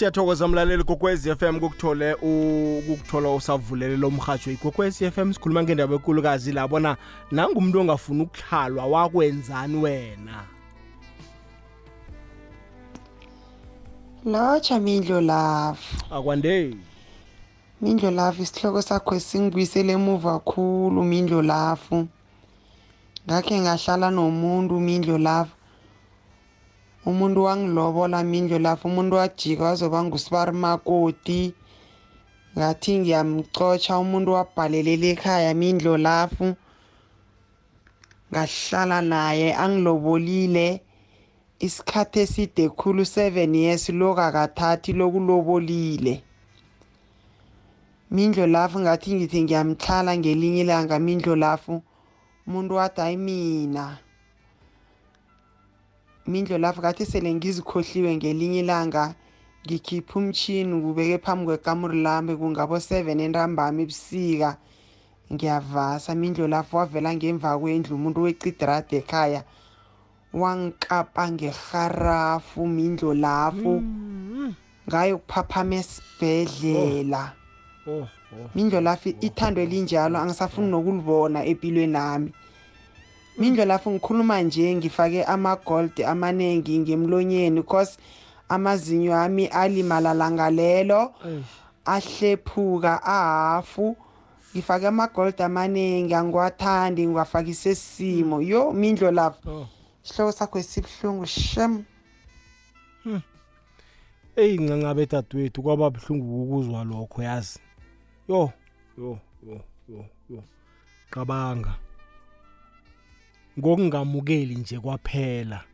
siyathokoza 0.00 0.48
mlaleli 0.48 0.84
kokwezi 0.84 1.34
FM 1.34 1.60
kukuthole 1.60 2.14
ukukuthola 2.14 3.30
usavulele 3.30 3.96
lo 3.96 4.10
mhajo 4.10 4.52
ikokwezi 4.52 5.10
FM 5.10 5.32
sikhuluma 5.32 5.62
ngendaba 5.62 5.94
enkulukazi 5.94 6.52
la 6.52 6.68
bona 6.68 6.96
nangumuntu 7.30 7.80
ongafuni 7.80 8.22
ukuhlalwa 8.22 8.86
wakwenzani 8.86 9.76
wena? 9.76 10.44
Lotsha 14.24 14.80
mindlo 14.80 15.20
lafu 15.20 15.96
akwande 16.10 16.76
mindlo 17.80 18.10
lafu 18.10 18.42
isihloko 18.42 18.82
sakho 18.82 19.20
singibuyisele 19.20 19.92
emuva 19.92 20.32
kakhulu 20.32 21.04
mindlo 21.04 21.42
lafu 21.42 22.06
ngakhe 23.28 23.60
ngahlala 23.60 24.10
nomuntu 24.10 24.80
mindlo 24.80 25.18
lafu 25.18 25.59
umuntu 27.06 27.44
wangilobola 27.44 28.22
mindlo 28.24 28.58
lafu 28.58 28.88
umuntu 28.88 29.16
wajika 29.16 29.64
wazoba 29.64 30.04
ngusibari 30.04 30.52
makoti. 30.52 31.54
Ngathi 32.56 32.98
ngiyamcotsha 32.98 33.98
umuntu 33.98 34.32
wabhalelela 34.32 35.06
ekhaya 35.06 35.54
mindlo 35.54 35.96
lafu 35.96 36.46
ngahlala 38.30 38.98
naye 39.02 39.54
angilobolile. 39.54 40.80
Isikhathi 41.60 42.20
eside 42.20 42.68
khulu 42.68 43.02
7 43.02 43.54
years 43.54 43.88
lokakathathi 43.88 44.92
lokulobolile 44.92 46.22
mindlo 48.10 48.46
lafu 48.46 48.80
ngathi 48.80 49.14
ngithi 49.14 49.42
ngiyamhlala 49.42 50.18
ngelinye 50.18 50.60
ilanga 50.60 50.98
mindlo 50.98 51.36
lafu 51.36 51.82
umuntu 52.46 52.74
wathi 52.74 53.00
hayi 53.00 53.16
mina. 53.16 53.98
Mindlo 56.30 56.58
lafu 56.58 56.80
kathi 56.82 57.04
sele 57.06 57.34
ngizikhohliwe 57.34 58.16
ngelinye 58.16 58.60
ilanga 58.64 59.14
ngikhipha 59.64 60.14
umtshini 60.18 60.74
ngubeke 60.74 61.18
phambi 61.24 61.44
kwekamuri 61.46 62.02
lami 62.02 62.36
kungabo 62.36 62.76
7 62.76 63.20
entambama 63.20 63.82
ebusika. 63.82 64.50
Ngiyavasa 65.32 66.14
mindlo 66.14 66.46
lafu 66.48 66.76
wavela 66.76 67.14
ngemva 67.14 67.58
kwendlu 67.58 67.96
umuntu 67.96 68.22
wecidrade 68.22 68.96
ekhaya 69.00 69.42
wangikapa 70.32 71.24
ngerharafu 71.32 72.66
mindlo 72.66 73.14
lafu 73.14 73.72
ngayokuphaphama 74.88 75.74
esibhedlela. 75.82 77.22
Oh 77.86 78.06
mindlo 78.54 78.80
lafu 78.80 79.08
ithando 79.20 79.60
elinjalo 79.62 80.18
angisafuni 80.18 80.70
nokulibona 80.70 81.44
empilweni 81.50 81.92
nami. 81.92 82.28
Mindlo 83.40 83.64
lafu 83.64 83.90
ngikhuluma 83.90 84.42
nje 84.42 84.74
ngifake 84.74 85.24
ama-gold 85.24 86.02
amaningi 86.06 86.78
ngemlonyeni 86.78 87.62
cause 87.62 87.98
amazinyo 88.48 89.14
ami 89.16 89.46
alimala 89.46 90.14
langa 90.14 90.50
lelo 90.50 91.14
ahlephuka 91.84 93.02
ahafu. 93.02 93.96
Ngifake 94.52 94.86
ama-gold 94.86 95.42
amaningi 95.42 96.14
angiwathandi 96.14 97.06
ngiwafakise 97.06 97.74
simo 97.74 98.42
yo 98.42 98.72
mindlo 98.72 99.10
lafu 99.10 99.66
isihloko 100.04 100.32
sakho 100.32 100.58
esibuhlungu 100.58 101.26
shem. 101.26 101.84
Eyi 104.36 104.58
ncancabe 104.58 105.06
dadewethu 105.06 105.62
kwaba 105.62 105.90
buhlungu 105.90 106.42
ukuzwa 106.42 106.84
lokho 106.84 107.22
yazi. 107.22 107.58
Yo 108.28 108.52
yo 108.98 109.18
yo 109.46 109.60
yo 109.88 110.04
yo. 110.30 110.42
Qabanga 111.10 111.74
ngokungamukeli 113.58 114.54
nje 114.54 114.80
kwaphela. 114.80 115.64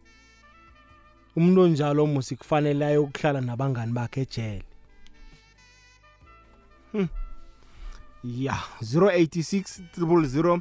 Umuntu 1.37 1.61
onjalo 1.61 2.07
musi 2.07 2.37
kufanele 2.37 2.87
ayokuhlala 2.87 3.41
nabangani 3.41 3.93
bakhe 3.93 4.21
ejele. 4.21 4.65
Hmm. 6.93 7.09
ya 8.25 8.59
086 8.83 9.81
000 9.99 10.61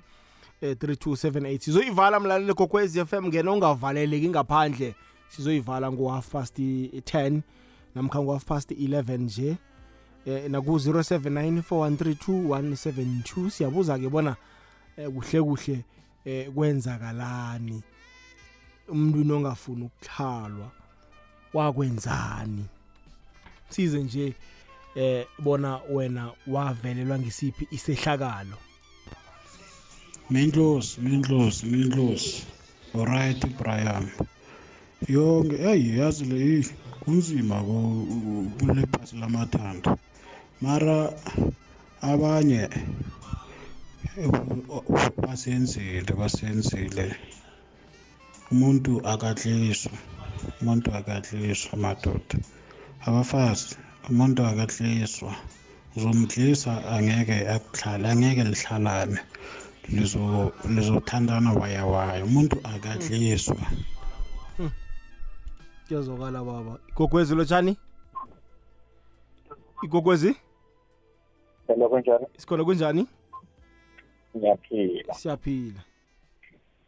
3278 0.61 1.59
sizoyivala 1.59 2.19
mlaleli 2.19 2.53
kokwezi 2.53 3.05
FM 3.05 3.27
ngena 3.27 3.51
ungavaleleki 3.51 4.29
ngaphandle. 4.29 4.95
Sizoyivala 5.29 5.91
ngo-half 5.91 6.27
past 6.29 6.59
10 6.59 7.41
namkha 7.95 8.19
ngo-half 8.19 8.45
past 8.45 8.71
11 8.71 9.17
nje. 9.17 9.57
Eh, 10.25 10.49
naku-079 10.51 11.61
432 11.61 12.47
172 12.47 13.49
siyabuza-ke 13.49 14.09
bona 14.09 14.35
eh, 14.97 15.09
kuhle 15.09 15.41
kuhle 15.41 15.83
eh, 16.25 16.49
kwenzakalani? 16.51 17.81
Umntwini 18.87 19.31
ongafuni 19.31 19.83
ukuhlalwa 19.85 20.71
wakwenzani? 21.53 22.65
Size 23.69 24.03
nje 24.03 24.33
eh 24.95 25.25
bona 25.39 25.79
wena 25.89 26.31
wavelelwa 26.47 27.19
ngisiphi 27.19 27.67
isehlakalo? 27.71 28.57
Mindlosi 30.29 31.01
mindlosi 31.01 31.65
mindlosi 31.65 32.45
alright 32.95 33.45
brian. 33.57 34.09
Yonke 35.07 35.55
eyi 35.55 35.97
yazi 35.99 36.25
le 36.25 36.65
kunzima 36.99 37.61
ku- 37.63 38.51
kule 38.59 38.85
phasi 38.91 39.15
lamathanda 39.17 39.97
mara 40.61 41.13
abanye 42.01 42.69
basenzile 45.17 46.11
basenzile. 46.19 47.15
Umuntu 48.51 49.01
akadliswa 49.07 49.91
umuntu 50.61 50.87
akadliswa 50.93 51.77
madoda. 51.77 52.37
Abafazi 53.05 53.77
umuntu 54.09 54.45
akadliswa 54.45 55.35
uzomdlisa 55.95 56.71
angeke 56.93 57.37
akuhlale 57.55 58.07
angeke 58.09 58.43
lihlalane. 58.43 59.19
Lizo 59.89 60.51
lizothandana 60.73 61.53
waya 61.53 61.85
waya 61.85 62.25
umuntu 62.25 62.57
akadliswa 62.63 63.57
kuyazwakala 65.87 66.43
baba. 66.43 66.79
Igogwezi 66.89 67.35
lotshani 67.35 67.77
igogwezi? 69.83 70.35
Hello 71.67 71.89
kunjani? 71.89 72.25
sikhona 72.37 72.63
kunjani? 72.63 73.07
Ngiyaphila. 74.35 75.13
siyaphila 75.13 75.81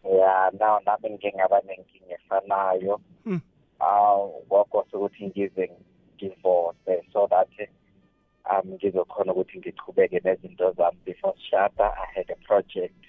Ya 0.03 0.51
naw 0.59 0.79
nami 0.85 1.09
ngike 1.09 1.33
ngaba 1.35 1.61
nenkinga 1.67 2.15
efanayo. 2.15 2.99
Hmm. 3.23 3.41
Ah 3.79 4.23
kwakose 4.49 4.97
ukuthi 4.97 5.27
ngize 5.27 5.71
divorce 6.17 7.03
so 7.13 7.27
that 7.29 7.49
um 8.49 8.71
ngizokhona 8.73 9.33
ukuthi 9.33 9.59
ngichubeke 9.59 10.19
nezinto 10.23 10.71
zami 10.71 10.97
before 11.05 11.33
sishada 11.37 11.91
I 11.91 12.05
had 12.15 12.29
a 12.31 12.35
project 12.47 13.03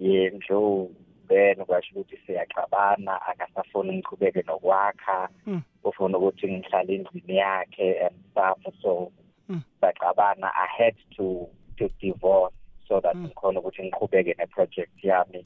yendlu 0.00 0.90
then 1.28 1.56
kwasho 1.66 1.90
ukuthi 1.94 2.16
siyaxabana 2.26 3.22
akasafuni 3.26 3.92
ngichubeke 3.98 4.42
nokwakha 4.42 5.28
Hmm. 5.44 5.62
ufuna 5.84 6.18
ukuthi 6.18 6.46
ngihlale 6.48 6.94
endlini 6.94 7.36
yakhe 7.36 8.00
and 8.06 8.16
stuff 8.30 8.58
so 8.82 9.12
Hmm. 9.48 9.60
saxabana 9.80 10.46
I 10.54 10.66
had 10.78 10.94
to 11.16 11.48
to 11.78 11.88
divorce 12.00 12.54
so 12.88 13.00
that 13.00 13.16
ngikhona 13.16 13.60
ukuthi 13.60 13.82
ngiqhubeke 13.84 14.34
neproject 14.38 14.96
yami. 15.02 15.44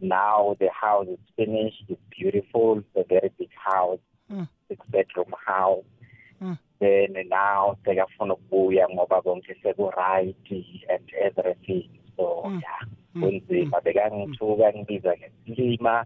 Now 0.00 0.56
the 0.58 0.68
house 0.70 1.08
is 1.08 1.18
finished 1.36 1.84
it's 1.88 2.00
beautiful 2.10 2.78
it's 2.78 2.96
a 2.96 3.04
very 3.08 3.30
big 3.38 3.50
house 3.54 4.00
Hmm. 4.28 4.44
six 4.68 4.80
bedroom 4.88 5.34
house. 5.46 5.84
Hmm. 6.38 6.54
then 6.80 7.16
now 7.28 7.76
sekafuna 7.84 8.34
ukubuya 8.34 8.88
ngoba 8.88 9.22
konke 9.22 9.54
seku-right 9.62 10.36
and 10.88 11.06
everything. 11.20 11.88
So 12.16 12.42
Hmm. 12.44 12.60
yeah 12.60 12.82
kunzima. 13.12 13.80
Bekangithuka 13.84 14.72
ngibiza 14.72 15.16
ngesilima 15.16 16.04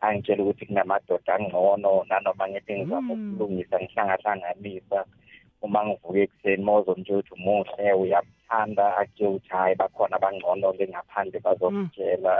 angitshela 0.00 0.42
ukuthi 0.42 0.66
kunamadoda 0.66 1.34
angcono 1.34 2.04
nanoma 2.08 2.48
ngithi 2.48 2.72
ngizama 2.74 3.14
ukulungisa 3.14 3.80
ngihlangahlanganisa 3.80 5.04
uma 5.62 5.86
ngivuka 5.86 6.18
ekuseni 6.18 6.64
mawuzomtshela 6.64 7.18
ukuthi 7.18 7.34
umuhle 7.34 7.92
uyamthanda 7.92 8.96
akutshela 8.96 9.30
ukuthi 9.30 9.48
hhayi 9.48 9.74
bakhona 9.74 10.16
abangcono-ke 10.16 10.84
ngaphandle 10.88 11.38
bazokutshela. 11.40 12.34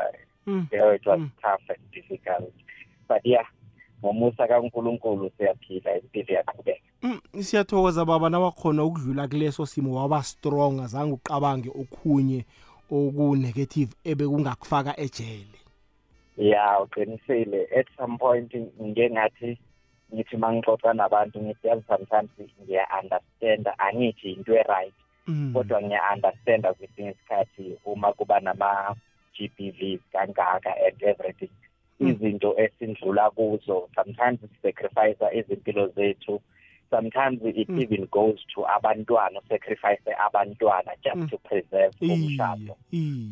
Yeah, 0.72 0.94
it 0.96 1.04
was 1.06 1.20
tough 1.42 1.68
and 1.68 1.84
difficult. 1.92 2.52
But 3.08 3.20
yeah 3.24 3.44
ngomusa 4.04 4.46
kankulunkulu 4.46 5.30
siyaphila 5.36 5.96
impilo 5.96 6.28
iyaqhubeka. 6.28 6.80
Mm, 7.02 7.20
siyathokoza 7.42 8.04
baba 8.04 8.30
nawakhona 8.30 8.84
ukudlula 8.84 9.28
kuleso 9.28 9.66
simo 9.66 9.94
waba 9.94 10.22
strong 10.22 10.80
azange 10.80 11.12
uqabange 11.12 11.70
okhunye 11.70 12.44
okunegative 12.90 13.92
ebekungakufaka 14.04 15.00
ejele. 15.00 15.58
Ya 16.36 16.80
uqinisile. 16.80 17.68
At 17.78 17.86
some 17.96 18.18
point 18.18 18.54
ngike 18.54 19.10
ngathi 19.10 19.58
ngithi 20.14 20.36
uma 20.36 20.52
ngixoxa 20.52 20.94
nabantu 20.94 21.40
ngithi 21.40 21.68
yazi 21.68 21.84
sometimes 21.88 22.30
ngiya-understanda. 22.62 23.74
Angithi 23.78 24.32
into 24.36 24.52
e-right 24.54 24.94
kodwa 25.52 25.82
ngiya-understanda 25.82 26.74
kwesinye 26.74 27.10
isikhathi 27.10 27.76
uma 27.84 28.12
kuba 28.12 28.40
nama-g 28.40 29.50
b 29.56 29.70
vs 29.70 30.00
kangaka 30.12 30.72
and 30.86 31.02
everything. 31.02 31.50
Izinto 32.00 32.54
esindlula 32.58 33.30
kuzo 33.30 33.88
sometimes 33.94 34.40
sisacrifice 34.40 35.24
izimpilo 35.38 35.88
zethu. 35.88 36.40
Sometimes 36.90 37.40
it 37.44 37.68
even 37.68 38.06
goes 38.10 38.38
to 38.54 38.64
abantwana 38.64 39.40
sacrifice 39.48 40.00
abantwana 40.26 40.92
just 41.04 41.30
to 41.30 41.36
preserve 41.38 41.92
umshado. 42.00 42.74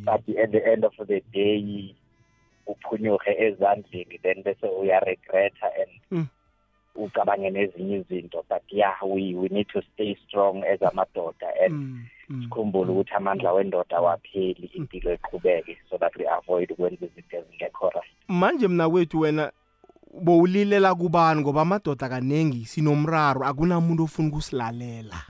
but 0.05 0.21
at 0.37 0.53
the 0.53 0.61
end 0.67 0.85
of 0.85 0.93
the 1.09 1.23
day 1.33 1.95
uphunyuke 2.67 3.31
ezandleni 3.39 4.19
then 4.23 4.43
bese 4.43 4.67
uyaregreta 4.67 5.69
and 5.81 6.27
ucabange 6.97 7.51
nezinye 7.51 7.97
izinto 7.97 8.45
but 8.51 8.63
yeah 8.73 9.03
we 9.03 9.35
we 9.35 9.49
need 9.49 9.69
to 9.69 9.83
stay 9.83 10.17
strong 10.27 10.65
as 10.65 10.83
amadoda 10.83 11.47
and 11.65 11.99
sikhumbule 12.29 12.91
ukuthi 12.93 13.15
amandla 13.15 13.53
wendoda 13.53 14.01
wapheli 14.01 14.71
impilo 14.75 15.13
eqhubeke 15.13 15.79
so 15.91 15.99
that 15.99 16.17
we 16.17 16.29
avoid 16.29 16.73
ukwenza 16.73 17.07
izinto 17.07 17.37
ezingekho 17.37 17.91
right. 17.91 18.13
Manje 18.29 18.69
mna 18.69 18.91
kwethu 18.91 19.21
wena 19.21 19.53
bowulilela 20.21 20.95
kubani? 20.95 21.41
Ngoba 21.41 21.63
amadoda 21.63 22.09
kaningi 22.09 22.65
sinomraro 22.65 23.45
akunamuntu 23.45 24.05
ofuna 24.05 24.29
ukusilalela. 24.29 25.23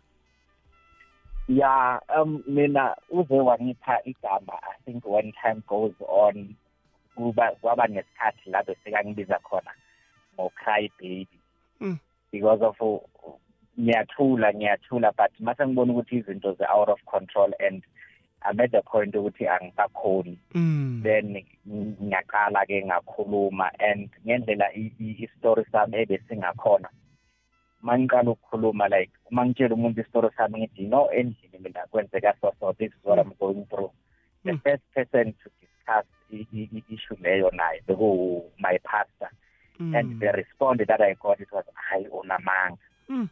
Yeah 1.48 2.00
um 2.20 2.42
mina 2.46 2.96
uze 3.10 3.40
wangipha 3.40 4.00
igama 4.04 4.52
i 4.62 4.82
think 4.84 5.04
when 5.06 5.32
time 5.32 5.62
goes 5.68 5.94
on 6.08 6.54
kuba 7.14 7.50
kwaba 7.60 7.86
nesikhathi 7.86 8.50
la 8.50 8.62
besekangibiza 8.62 9.38
khona 9.38 9.70
ngo-cry 10.34 10.90
baby. 11.00 11.38
Mm. 11.80 11.98
because 12.32 12.62
of 12.62 12.76
ngiyathula 13.78 14.52
ngiyathula 14.54 15.12
but 15.16 15.30
mase 15.40 15.66
ngibona 15.66 15.92
ukuthi 15.92 16.16
izinto 16.16 16.52
ze-out 16.58 16.88
of 16.88 17.00
control 17.04 17.50
and 17.60 17.82
I'm 18.42 18.60
at 18.60 18.70
the 18.70 18.82
point 18.82 19.14
ukuthi 19.14 19.48
angisakhoni 19.48 20.38
Mm. 20.54 21.02
then 21.02 21.42
ngiyaqala-ke 21.68 22.84
ngakhuluma 22.86 23.70
and 23.80 24.08
ngendlela 24.26 24.70
i-story 24.74 25.64
sami 25.72 25.96
ebesingakhona 25.98 26.88
uma 27.82 27.98
ngiqala 27.98 28.30
ukukhuluma 28.30 28.88
like 28.88 29.12
uma 29.30 29.44
ngitshela 29.46 29.74
umuntu 29.74 30.00
isitory 30.00 30.30
sami 30.36 30.58
ngithi 30.60 30.86
know 30.88 31.08
endlini 31.12 31.58
mina 31.60 31.86
kwenzeka 31.90 32.34
so 32.40 32.52
so 32.60 32.72
this 32.78 32.88
is 32.92 33.04
what 33.04 33.18
I'm 33.18 33.32
going 33.38 33.66
through 33.70 33.90
the 34.44 34.56
first 34.64 34.82
person 34.94 35.34
to 35.42 35.50
discuss 35.60 36.06
i- 36.32 36.48
i- 36.52 36.70
i- 36.76 36.84
issue 36.94 37.16
leyo 37.20 37.50
naye 37.52 37.82
beku 37.86 38.42
my 38.58 38.78
pastor 38.82 39.30
and 39.80 40.20
the 40.20 40.32
response 40.32 40.82
that 40.86 41.00
I 41.00 41.14
got 41.14 41.40
it 41.40 41.52
was 41.52 41.64
hayi 41.74 42.06
unamanga 42.08 42.76
Mm. 43.08 43.28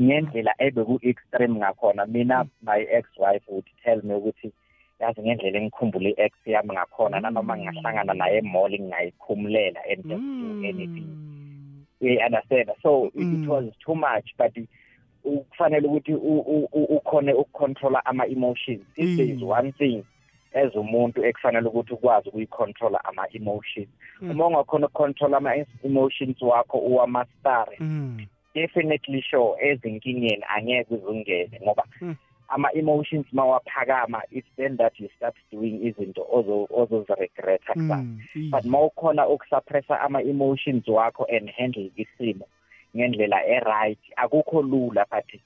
ngendlela 0.00 0.54
ebeku-extreme 0.58 1.54
ngakhona 1.58 2.06
mina 2.06 2.46
my 2.62 2.80
ex 2.90 3.08
wife 3.18 3.42
would 3.48 3.64
tell 3.84 4.02
me 4.02 4.14
ukuthi 4.14 4.52
yazi 5.00 5.20
ngendlela 5.22 5.58
engikhumbule 5.58 6.10
i-ex 6.10 6.32
yami 6.46 6.72
ngakhona 6.72 7.20
nanoma 7.20 7.56
ngingahlangana 7.58 8.14
naye 8.14 8.38
emall 8.38 8.70
ngingayikhumulela 8.70 9.80
and 9.90 10.02
just 10.08 10.22
do 10.22 10.66
anything. 10.68 11.08
You 12.00 12.20
understand? 12.26 12.70
So 12.82 13.06
it, 13.14 13.26
it 13.42 13.48
was 13.48 13.64
too 13.84 13.94
much 13.94 14.28
but 14.38 14.56
u- 15.24 15.44
kufanele 15.50 15.86
ukuthi 15.88 16.14
u- 16.14 16.44
u- 16.46 16.68
u- 16.72 16.96
ukhone 16.96 17.32
ukucontrola 17.32 18.06
ama-emotions. 18.06 18.84
If 18.96 19.16
there 19.16 19.26
is 19.36 19.42
one 19.42 19.72
thing 19.72 20.04
as 20.56 20.74
umuntu 20.74 21.24
ekufanele 21.24 21.68
ukuthi 21.68 21.92
ukwazi 21.94 22.28
ukuyicontrola 22.28 23.04
ama-emotions 23.04 23.88
uma 24.22 24.46
ungakhona 24.46 24.86
ukucontrola 24.86 25.36
ama-emotions 25.36 26.42
wakho 26.42 26.78
uwamastare. 26.78 27.76
Definitely 28.54 29.22
sure 29.22 29.56
ezinkingeni 29.68 30.44
angeke 30.56 30.94
uzungene 30.94 31.60
ngoba 31.62 31.84
ama-emotions 32.48 33.26
mawaphakama 33.32 34.22
it's 34.30 34.48
then 34.56 34.76
that 34.76 35.00
you 35.00 35.08
start 35.16 35.34
doing 35.52 35.80
izinto 35.86 36.22
ozo- 36.32 36.66
ozoziregreta 36.70 37.72
kusasa 37.72 38.04
but 38.50 38.64
mawukhona 38.64 39.28
ukusuppressa 39.28 40.00
ama-emotions 40.00 40.88
wakho 40.88 41.24
and 41.36 41.50
handle 41.50 41.90
isimo 41.96 42.46
ngendlela 42.96 43.46
e-right 43.46 43.98
akukho 44.16 44.62
lula 44.62 45.06
but 45.10 45.40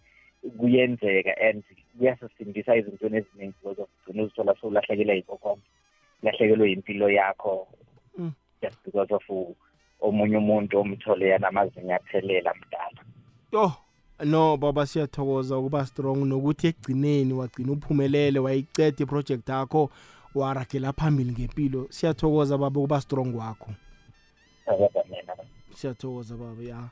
kuyenzeka 0.59 1.31
and 1.49 1.63
kuyasisindisa 1.99 2.77
ezintweni 2.77 3.17
eziningi 3.17 3.55
zozogcina 3.63 4.23
uzithola 4.23 4.55
sowulahlekelwe 4.61 5.15
yinkokhonke 5.17 5.63
lahlekelwe 6.23 6.71
yimpilo 6.71 7.11
yakho. 7.11 7.69
Mm. 8.19 8.33
just 8.63 8.77
because 8.85 9.15
of 9.15 9.23
u- 9.31 9.57
omunye 10.01 10.37
umuntu 10.37 10.79
omthole 10.81 11.29
yanamazinga 11.29 11.97
aphelela 11.97 12.55
mdala. 12.55 13.05
Yo 13.53 13.73
no 14.25 14.57
baba 14.57 14.87
siyathokoza 14.87 15.59
ukuba 15.59 15.87
strong 15.87 16.17
nokuthi 16.25 16.67
ekugcineni 16.67 17.33
wagcina 17.33 17.73
uphumelele 17.73 18.39
wayiceda 18.39 19.03
iproject 19.05 19.49
yakho 19.49 19.91
waragela 20.35 20.93
phambili 20.93 21.33
ngempilo. 21.33 21.87
Siyathokoza 21.91 22.59
baba 22.59 22.81
ukuba 22.81 23.01
strong 23.01 23.35
wakho. 23.37 23.71
Akaba 24.67 25.05
mina 25.11 25.35
siyathokoza 25.75 26.37
baba 26.37 26.63
ya 26.63 26.89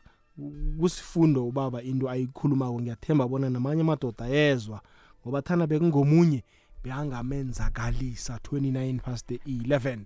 kusifundo 0.81 1.49
ubaba 1.49 1.83
into 1.83 2.11
ayikhulumako. 2.11 2.81
Ngiyathemba 2.81 3.29
bona 3.29 3.51
namanye 3.51 3.81
amadoda 3.81 4.27
yezwa 4.27 4.81
ngoba 5.23 5.43
thana 5.43 5.67
bekungomunye 5.67 6.45
beyangamenzakalisa 6.83 8.37
29 8.37 9.01
past 9.01 9.31
11 9.31 9.99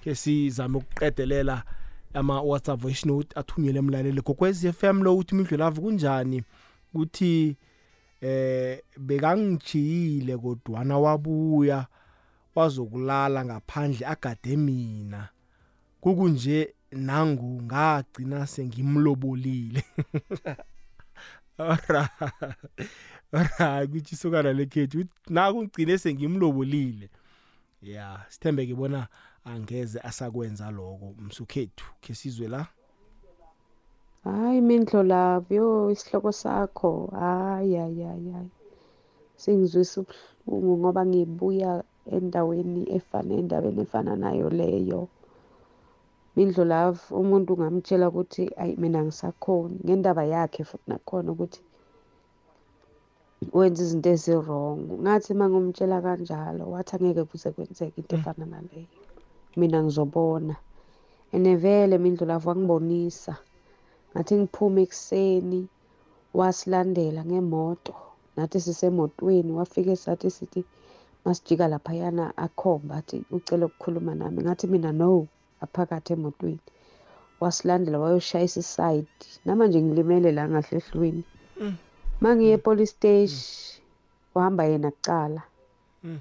ke 0.00 0.14
sizame 0.14 0.76
ukuqedelela 0.78 1.64
ama-whatsapp 2.14 2.80
voice 2.80 3.08
note 3.08 3.28
athunyelwe 3.34 3.78
emlaleli. 3.78 4.20
Gokwez 4.20 4.64
f 4.64 4.84
m 4.84 5.02
lo 5.02 5.16
uthi 5.16 5.34
imidlwelavu 5.34 5.82
kunjani? 5.82 6.42
Kuthi 6.92 7.56
eh 8.20 8.80
bekangijiyile 8.98 10.36
kodwana 10.36 10.98
wabuya 10.98 11.86
wazokulala 12.54 13.44
ngaphandle 13.44 14.06
agade 14.06 14.56
mina. 14.56 15.28
Kukunje 16.00 16.74
nangu 16.96 17.62
ngagcina 17.62 18.46
sengimlobolile 18.46 19.82
Alright. 21.58 22.10
Alright, 23.32 23.90
kuthi 23.90 24.14
isokana 24.14 24.52
lekhethu 24.52 24.98
uthi 24.98 25.10
nakungcine 25.30 25.98
sengimlobolile. 25.98 27.08
Yeah, 27.82 28.26
sithembe 28.28 28.66
ke 28.66 28.74
bona 28.74 29.06
angeze 29.44 30.00
asakwenza 30.00 30.70
lokho 30.70 31.14
msukhethu 31.18 31.84
ke 32.00 32.14
sizwe 32.14 32.48
la. 32.48 32.66
hayi 34.24 34.60
mindlo 34.60 35.02
lavyo 35.02 35.90
isihloko 35.90 36.32
sakho 36.32 37.06
hayi 37.20 37.74
hayi 37.74 38.02
hayi 38.02 38.50
singizwisa 39.36 40.00
ubuhlungu 40.00 40.78
ngoba 40.78 41.06
ngibuya 41.06 41.84
endaweni 42.06 42.82
efana 42.96 43.34
endaweni 43.34 43.80
efana 43.82 44.16
nayo 44.16 44.50
leyo 44.50 45.08
mindlo 46.36 46.64
love 46.64 47.00
umuntu 47.20 47.48
ungamtshela 47.54 48.08
ukuthi 48.10 48.44
ayi 48.60 48.74
mina 48.82 49.00
ngisakhoni 49.04 49.76
ngendaba 49.84 50.22
yakhe 50.34 50.62
futhi 50.68 50.86
nakhona 50.90 51.28
ukuthi 51.34 51.60
wenza 53.52 53.82
izinto 53.84 54.08
ezi-wrong. 54.14 54.80
Ngathi 55.02 55.28
uma 55.32 55.46
ngumtshela 55.50 55.96
kanjalo 56.04 56.64
wathi 56.72 56.92
angeke 56.96 57.22
kuze 57.30 57.48
kwenzeke 57.54 58.00
into 58.00 58.16
efana 58.16 58.44
naleyo. 58.46 58.88
Mina 59.58 59.78
ngizobona. 59.82 60.54
And 61.32 61.46
vele 61.62 61.98
mindlu 61.98 62.26
lavo 62.26 62.50
wangibonisa. 62.50 63.34
Ngathi 64.12 64.32
ngiphume 64.36 64.80
ekuseni 64.86 65.60
wasilandela 66.38 67.20
ngemoto. 67.24 67.94
Nathi 68.36 68.60
sisemotweni 68.60 69.52
wafike 69.52 69.96
sathi 69.96 70.30
sithi 70.30 70.64
masijika 71.24 71.68
laphayana 71.68 72.36
akhomba 72.36 72.96
athi 72.96 73.24
ucela 73.30 73.66
ukukhuluma 73.66 74.14
nami. 74.14 74.42
Ngathi 74.42 74.66
mina 74.66 74.92
no. 74.92 75.28
Aphakathi 75.64 76.12
emotweni. 76.12 76.60
Wasilandela 77.40 77.98
wayoshayisa 77.98 78.60
isayidi 78.60 79.26
namanje 79.44 79.82
ngilimele 79.82 80.32
la 80.32 80.48
ngahle 80.48 80.76
ehlweni 80.80 81.24
Mm. 81.60 81.76
mangiye 82.20 82.52
epolice 82.58 82.92
stage 82.92 83.36
wahamba 84.34 84.64
yena 84.64 84.90
kucala. 84.90 85.42
Mm. 86.04 86.20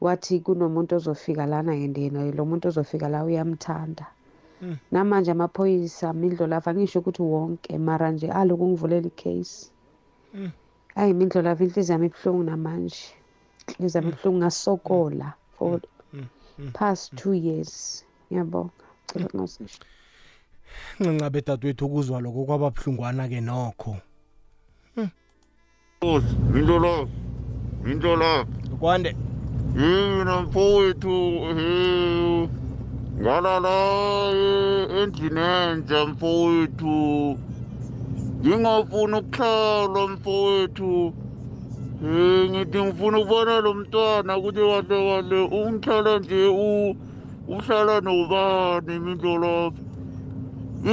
wathi 0.00 0.40
kunomuntu 0.40 0.96
ozofika 0.96 1.46
lana 1.46 1.72
and 1.72 1.96
yena 1.98 2.20
lo 2.36 2.44
muntu 2.44 2.68
ozofika 2.68 3.08
la 3.08 3.24
uyamthanda. 3.24 4.06
Mm. 4.62 4.76
namanje 4.92 5.30
amaphoyisa 5.30 6.12
mindlo 6.12 6.46
lava 6.46 6.70
angisho 6.70 6.98
ukuthi 7.00 7.22
wonke 7.22 7.78
mara 7.78 8.10
nje 8.12 8.28
aloku 8.30 8.66
ngivulela 8.68 9.06
icase. 9.06 9.70
Mm. 10.34 10.50
ayi 10.96 11.12
mindlo 11.14 11.42
lava 11.42 11.64
inhliziyo 11.64 11.92
yami 11.94 12.06
ibuhlungu 12.06 12.42
namanje. 12.42 13.04
Inhliziyo 13.68 14.00
yami 14.02 14.12
ibuhlungu 14.12 14.38
ngasokola 14.38 15.32
for 15.56 15.80
Mm, 16.12 16.26
mm, 16.58 16.70
past 16.72 17.14
two 17.16 17.32
years. 17.34 18.04
Ngiyabonga. 18.30 18.83
Cela 19.06 19.26
kungasisho 19.28 19.78
ncancabe 21.00 21.40
dadewethu 21.40 21.86
ukuzwa 21.86 22.20
lokho 22.20 22.44
kwababuhlungwana-ke 22.44 23.40
nokho. 23.40 23.96
Mindolo. 26.52 27.08
Mindolo. 27.84 28.46
kwande. 28.80 29.16
Yina 29.76 30.42
mfowethu 30.42 31.14
eh, 31.50 32.48
ngalala 33.20 33.74
eh, 34.34 35.02
endlini 35.02 35.40
entsha 35.40 36.06
mfowethu. 36.06 37.38
Ngingafuni 38.44 39.16
ukuhlala 39.18 40.06
mfowethu. 40.06 41.12
Eh 42.04 42.50
ngithi 42.50 42.82
ngifuna 42.82 43.18
ukubona 43.18 43.60
lo 43.60 43.74
mntwana 43.74 44.36
ukuthi 44.38 44.60
kahle 44.60 44.82
kahle 44.88 45.40
ungihlala 45.40 46.18
nje 46.18 46.46
u- 46.46 46.96
uhlala 47.48 48.00
nobani 48.00 48.98
mindlolapha 48.98 49.82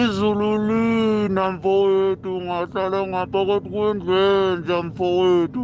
izulu 0.04 0.50
lina 0.68 1.52
mfowethu 1.52 2.42
ngahlala 2.42 3.08
ngaphakathi 3.08 3.70
kwendlu 3.70 4.14
entsha 4.14 4.84
mfowethu 4.84 5.62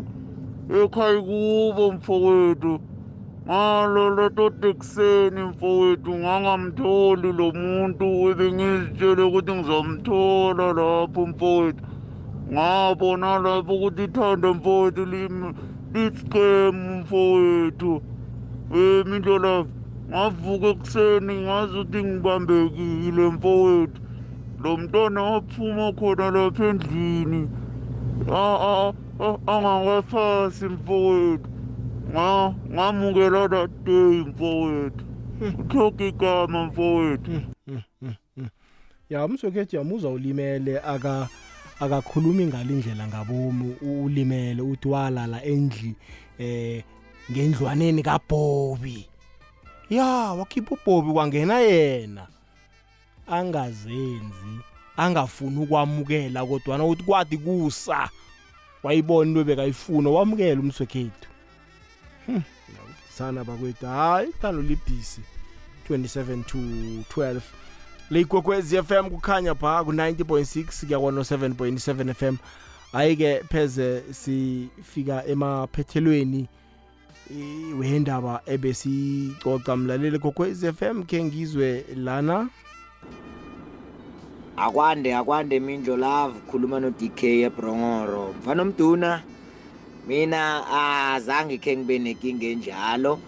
ekhaya 0.80 1.22
kubo 1.28 1.92
mfowethu 1.92 2.74
ngalolo 3.48 4.30
tota 4.30 4.68
ekuseni 4.68 5.42
mfowethu 5.52 6.12
ngangamtholi 6.24 7.30
lo 7.40 7.48
muntu 7.52 8.06
ebengizitshele 8.32 9.24
ukuthi 9.28 9.54
ngizomthola 9.56 10.68
lapho 10.80 11.22
mfowethu 11.32 11.84
ngabona 12.54 13.40
lapho 13.40 13.74
ukuthi 13.76 14.04
ithanda 14.04 14.50
mfowethu 14.54 15.04
liscam 15.94 16.76
mfowethu 17.00 17.92
um 18.72 19.04
mindlolava 19.10 19.77
ngavuka 20.10 20.68
ekuseni 20.68 21.34
ngazi 21.42 21.78
ukuthi 21.80 22.04
ngibambekile 22.04 23.24
mfowethu. 23.30 24.02
Lo 24.64 24.78
mntwana 24.78 25.22
waphuma 25.24 25.94
khona 25.94 26.32
lapha 26.32 26.66
endlini. 26.66 27.50
Angakaphasi 29.48 30.66
mfowethu. 30.66 31.50
Nga- 32.12 32.54
ngamukela 32.74 33.50
that 33.50 33.72
day 33.84 34.24
mfowethu. 34.30 35.06
Uthoga 35.60 36.06
igama 36.06 36.66
mfowethu. 36.66 37.42
Ya 39.10 39.26
umswekhethi 39.26 39.76
yamuzwa 39.76 40.12
ulimele 40.12 40.80
aka 40.80 41.28
akakhulumi 41.80 42.46
ngalindlela 42.46 43.08
ngabomu. 43.08 43.76
Ulimele 43.82 44.62
uthi 44.62 44.88
walala 44.88 45.44
endli 45.44 45.96
eh 46.40 46.84
ngendlwaneni 47.32 48.04
kabhobi. 48.04 49.08
Ya 49.90 50.06
wakhipha 50.06 50.76
ubhobi 50.76 51.14
kwangena 51.14 51.60
yena. 51.60 52.28
Angazenzi 53.28 54.60
angafuni 54.98 55.58
ukwamukela 55.60 56.46
kodwana 56.46 56.86
uthi 56.86 57.04
kwathi 57.04 57.38
kusa 57.38 58.10
wayibona 58.84 59.30
into 59.30 59.44
bekayifuna 59.44 60.10
wamukela 60.10 60.60
umswekhethu. 60.62 61.28
Hmm, 62.26 62.44
sana 63.10 63.44
bakwethu 63.44 63.86
hayi 63.86 64.30
ithando 64.30 64.62
libhisi 64.62 65.22
27 65.90 66.44
to 66.44 66.58
12 67.22 67.42
le 68.10 68.22
ikwekwezi 68.22 68.84
FM 68.84 69.10
kukhanya 69.10 69.56
pha 69.56 69.84
ku-90.6 69.84 70.86
kuyakona 70.86 71.22
7.7 71.22 72.14
FM 72.14 72.36
hayi-ke 72.92 73.44
pheze 73.52 74.04
sifika 74.14 75.26
emaphethelweni 75.26 76.40
eh, 76.40 76.48
wendaba 77.80 78.42
ebesicoca 78.46 79.76
mlaleli 79.76 80.20
kokwezi 80.20 80.74
FM 80.74 81.04
khe 81.04 81.24
ngizwe 81.24 81.86
lana. 81.96 82.50
Akwande 84.58 85.16
akwande 85.16 85.60
mindlo 85.60 85.98
love 85.98 86.40
khuluma 86.52 86.80
no-dk 86.80 87.24
ebrongoro. 87.24 88.34
Mfana 88.40 88.62
omduna 88.62 89.22
mina 90.08 90.64
azange 91.14 91.58
khe 91.58 91.78
ngibe 91.78 92.00
nenkinga 92.00 92.48
enjalo 92.48 93.20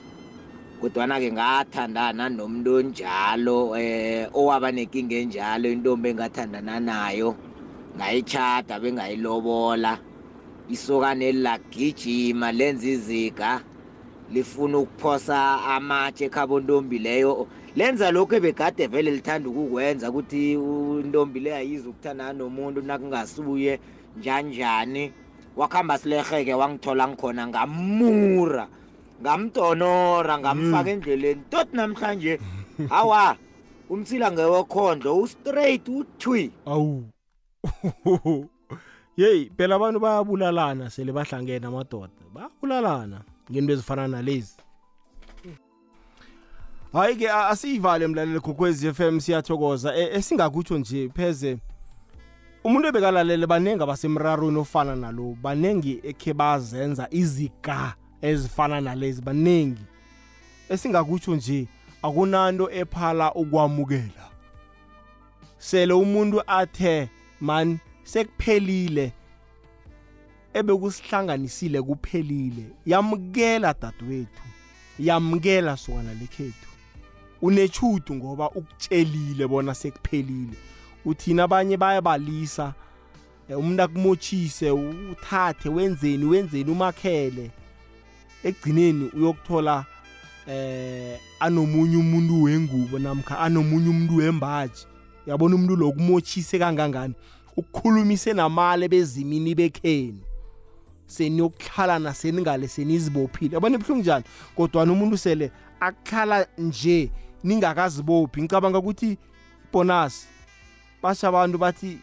kodwana-ke 0.81 1.31
ngathandana 1.31 2.29
nomuntu 2.29 2.75
onjalo 2.75 3.77
eh 3.77 4.29
owaba 4.33 4.71
nenkinga 4.71 5.15
enjalo 5.15 5.71
intombi 5.71 6.09
engathandana 6.09 6.79
nayo 6.79 7.35
ngayitshada 7.97 8.79
bengayilobola 8.79 9.99
isokane 10.69 11.25
elilagijima 11.29 12.51
lenza 12.51 12.87
iziga 12.87 13.61
lifuna 14.33 14.77
ukuphosa 14.77 15.61
amatshe 15.63 16.25
ekhabontombi 16.25 16.99
leyo. 16.99 17.47
Lenza 17.75 18.11
lokhu 18.11 18.35
ebegade 18.35 18.87
vele 18.87 19.11
lithanda 19.11 19.49
ukukwenza 19.49 20.09
ukuthi 20.09 20.53
intombi 20.53 21.39
le 21.39 21.55
ayize 21.55 21.87
ukuthandana 21.89 22.33
nomuntu 22.33 22.81
nakungasuye 22.81 23.79
njanjani. 24.17 25.13
Wakuhamba 25.55 25.97
sileheke 25.97 26.53
wangithola 26.53 27.07
ngikhona 27.07 27.47
ngamura 27.47 28.67
ngamtonora 29.21 30.39
ngamfaka 30.39 30.89
endleleni. 30.89 31.41
Tot 31.49 31.73
namhlanje 31.73 32.39
hawa 32.89 33.35
umsila 33.89 34.31
ngewekhondlo 34.31 35.17
ustraight 35.17 35.89
uthwi 35.89 36.51
awu. 36.65 37.03
Yeyi 39.17 39.51
phela 39.57 39.75
abantu 39.75 39.99
bayabulalana 39.99 40.89
sele 40.89 41.11
bahlangene 41.11 41.67
amadoda 41.67 42.23
bayabulalana 42.33 43.21
ngento 43.51 43.73
ezifana 43.73 44.07
nalezi. 44.07 44.55
Hayi-ke 46.93 47.29
a- 47.31 47.47
asiyivale 47.47 48.07
mlaleli 48.07 48.39
gokwezi 48.39 48.93
FM 48.93 49.19
siyathokoza. 49.19 49.95
E- 49.95 50.09
esingakutsho 50.17 50.77
nje 50.77 51.09
pheze 51.09 51.57
umuntu 52.63 52.87
ebekalalele 52.87 53.47
baningi 53.47 53.83
abasemrarweni 53.83 54.57
ofana 54.57 54.95
nalo 54.95 55.37
baningi 55.41 55.99
ekhe 56.03 56.33
bazenza 56.33 57.07
iziga 57.11 57.93
ezifana 58.21 58.81
nalezi 58.81 59.21
baningi 59.21 59.81
esingakutsho 60.69 61.35
nje 61.35 61.67
akunanto 62.03 62.71
ephala 62.71 63.33
ukwamukela. 63.33 64.25
Sele 65.57 65.93
umuntu 65.93 66.41
athe 66.47 67.09
man 67.41 67.77
sekuphelile. 68.03 69.13
Ebekusihlanganisile 70.53 71.81
kuphelile 71.81 72.65
yamukela 72.85 73.75
dadewethu 73.81 74.43
yamukela 74.99 75.77
sokana 75.77 76.13
lekhethu. 76.13 76.69
Unechudu 77.41 78.15
ngoba 78.15 78.49
ukutshelile 78.49 79.47
bona 79.47 79.75
sekuphelile. 79.75 80.57
Uthina 81.05 81.43
abanye 81.43 81.77
bayabalisa 81.77 82.73
eh, 83.49 83.59
umuntu 83.59 83.83
akumotshise 83.83 84.71
uthathe 84.71 85.69
wenzeni 85.69 86.25
wenzeni 86.25 86.71
umakhele. 86.71 87.51
Ekugcineni 88.43 89.09
uyokuthola 89.13 89.85
eh 90.47 91.19
anomunye 91.39 91.97
umuntu 91.97 92.43
wengubo 92.43 92.99
namkha 92.99 93.39
anomunye 93.39 93.89
umuntu 93.89 94.15
wembaji. 94.15 94.85
Yabona 95.27 95.55
umuntu 95.55 95.75
lo 95.75 95.91
kumotshise 95.91 96.59
kangangani? 96.59 97.13
Ukukhulumise 97.57 98.33
namale 98.33 98.87
bezimini 98.87 99.55
bekheni 99.55 100.28
seniyokuhlalana 101.09 102.13
seningale 102.13 102.67
senizibophile. 102.67 103.53
Yabona 103.55 103.75
ibuhlungu 103.75 104.01
njani? 104.01 104.25
Kodwana 104.55 104.91
umuntu 104.91 105.17
sele 105.17 105.51
akhala 105.79 106.47
nje 106.57 107.11
ningakazibophi. 107.43 108.41
Ngicabanga 108.41 108.79
ukuthi 108.79 109.17
ibonus 109.69 110.27
basha 111.03 111.27
abantu 111.27 111.57
bathi 111.57 111.97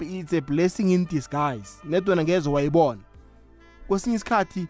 it's 0.00 0.32
a 0.32 0.40
blessing 0.40 0.92
in 0.92 1.04
disguise. 1.06 1.78
Nedwena 1.84 2.22
ngeze 2.24 2.48
wayibona. 2.48 3.00
Kwesinye 3.88 4.16
isikhathi 4.16 4.66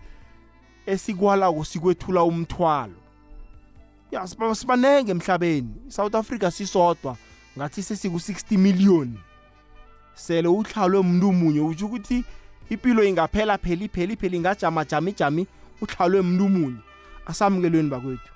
esikwalako 0.86 1.64
sikwethula 1.64 2.24
umthwalo. 2.24 2.94
Ya 4.10 4.26
siba- 4.26 4.54
sibanenge 4.54 5.10
emhlabeni. 5.10 5.74
Isouth 5.88 6.14
africa 6.14 6.50
sisodwa 6.50 7.16
ngathi 7.58 7.82
sesiku-60 7.82 8.58
million. 8.58 9.18
Sele 10.14 10.48
uhlalwe 10.48 11.02
muntu 11.02 11.32
munye 11.32 11.60
utsho 11.60 11.86
ukuthi 11.86 12.24
impilo 12.70 13.04
ingaphela 13.04 13.58
phela 13.58 13.84
iphela 13.84 14.12
iphela 14.12 14.36
ingajama 14.36 14.84
jama 14.84 15.10
ijami 15.10 15.46
uhlalwe 15.82 16.20
muntu 16.22 16.48
munye 16.48 16.80
asamukelweni 17.26 17.90
bakwethu. 17.90 18.30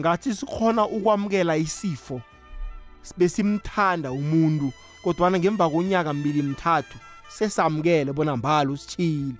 Ngathi 0.00 0.34
sikhona 0.34 0.86
ukwamukela 0.86 1.56
isifo 1.56 2.20
besimthanda 3.16 4.12
umuntu 4.12 4.72
kodwana 5.02 5.38
ngemva 5.38 5.70
konyaka 5.70 6.12
mbili 6.12 6.42
mthathu 6.42 6.98
sesamukele 7.28 8.12
bona 8.12 8.36
mbala 8.36 8.70
usitshile 8.70 9.34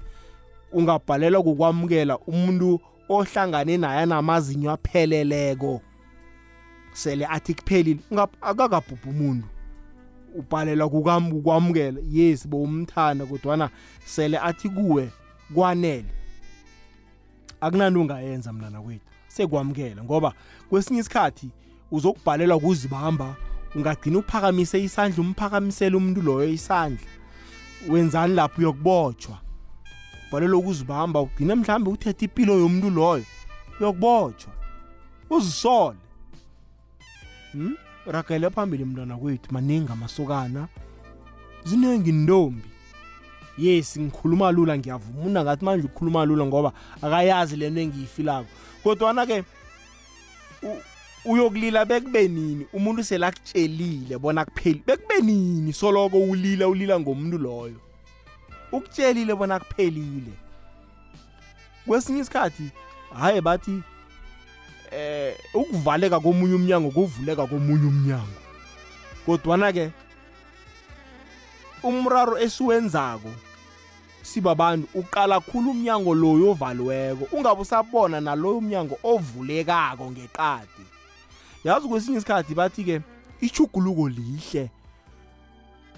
ungabhalelwa 0.73 1.43
kukwamukela 1.43 2.19
umuntu 2.19 2.81
ohlangane 3.09 3.77
naye 3.77 4.01
anamazinyo 4.01 4.71
apheleleko. 4.71 5.81
Sele 6.93 7.27
athi 7.27 7.55
kuphelile 7.55 8.01
ungap- 8.11 8.39
akakabhubhi 8.41 9.09
umuntu. 9.09 9.47
Ubhalela 10.35 10.85
kukam- 10.85 11.33
ukwamukela 11.33 12.01
yes 12.11 12.49
bowumthanda 12.49 13.27
kodwana 13.27 13.71
sele 14.05 14.39
athi 14.39 14.69
kuwe 14.69 15.11
kwanele. 15.55 16.11
Akunanto 17.61 18.01
ungayenza 18.01 18.53
mntana 18.53 18.83
kwethu 18.83 19.05
sekwamukela 19.29 20.05
ngoba 20.05 20.33
kwesinye 20.71 21.01
isikhathi 21.01 21.51
uzokubhalelwa 21.91 22.61
kuzibamba 22.61 23.37
ungagcina 23.75 24.19
uphakamise 24.19 24.83
isandla 24.85 25.21
umphakamisele 25.23 25.97
umuntu 25.97 26.23
loyo 26.23 26.49
isandla. 26.51 27.07
Wenzani 27.89 28.35
lapho? 28.35 28.61
Uyokubotshwa. 28.61 29.39
Ubhalelwa 30.29 30.59
ukuzibamba 30.59 31.21
ugcine 31.21 31.55
mhlawumbe 31.55 31.91
uthethe 31.91 32.25
impilo 32.25 32.55
yomuntu 32.55 32.91
loyo. 32.91 33.25
Uyokubotshwa. 33.81 34.53
Uzisole. 35.31 35.99
Hmm? 37.53 37.77
Ragele 38.07 38.51
phambili 38.51 38.85
mntwana 38.85 39.17
kwethu 39.17 39.53
maningi 39.55 39.93
amasokana. 39.93 40.69
Ziningi 41.65 42.11
intombi. 42.11 42.69
Yes 43.59 43.99
ngikhuluma 43.99 44.53
lula 44.53 44.79
ngiyavuma. 44.79 45.43
Ngathi 45.43 45.65
manje 45.65 45.87
ukhuluma 45.87 46.25
lula 46.25 46.47
ngoba 46.47 46.73
akayazi 47.03 47.57
lento 47.57 47.81
engiyifilako. 47.81 48.49
Kodwana-ke 48.83 49.45
uyokulila 51.25 51.85
bekube 51.85 52.29
nini? 52.29 52.67
Umuntu 52.73 53.05
sele 53.05 53.27
akutshelile 53.27 54.19
bona 54.19 54.45
kupheli 54.45 54.83
bekube 54.87 55.21
nini? 55.21 55.73
Soloko 55.73 56.19
ulila 56.19 56.69
ulila 56.69 57.01
ngomuntu 57.01 57.39
loyo. 57.39 57.81
Ukutshelile 58.73 59.35
bona 59.35 59.59
kuphelile 59.59 60.33
kwesinye 61.87 62.21
isikhathi 62.21 62.71
hayi 63.21 63.41
bathi 63.41 63.83
eh 64.95 65.37
ukuvaleka 65.55 66.21
komunye 66.21 66.55
umnyango 66.55 66.91
kuvuleka 66.91 67.47
komunye 67.47 67.87
umnyango. 67.87 68.41
Kodwana-ke 69.27 69.91
umraro 71.83 72.39
esiwenzako 72.39 73.31
sibabantu 74.23 74.87
uqala 74.95 75.41
khulu 75.41 75.71
umnyango 75.71 76.15
loyo 76.15 76.51
ovaliweko 76.51 77.25
ungabe 77.33 77.61
usabona 77.61 78.21
naloyo 78.21 78.59
umnyango 78.59 78.99
ovulekako 79.03 80.11
ngeqadi. 80.11 80.85
Yazi 81.65 81.89
kwesinye 81.89 82.19
isikhathi 82.19 82.55
bathi-ke 82.55 83.01
ichuguluko 83.41 84.09
lihle. 84.09 84.71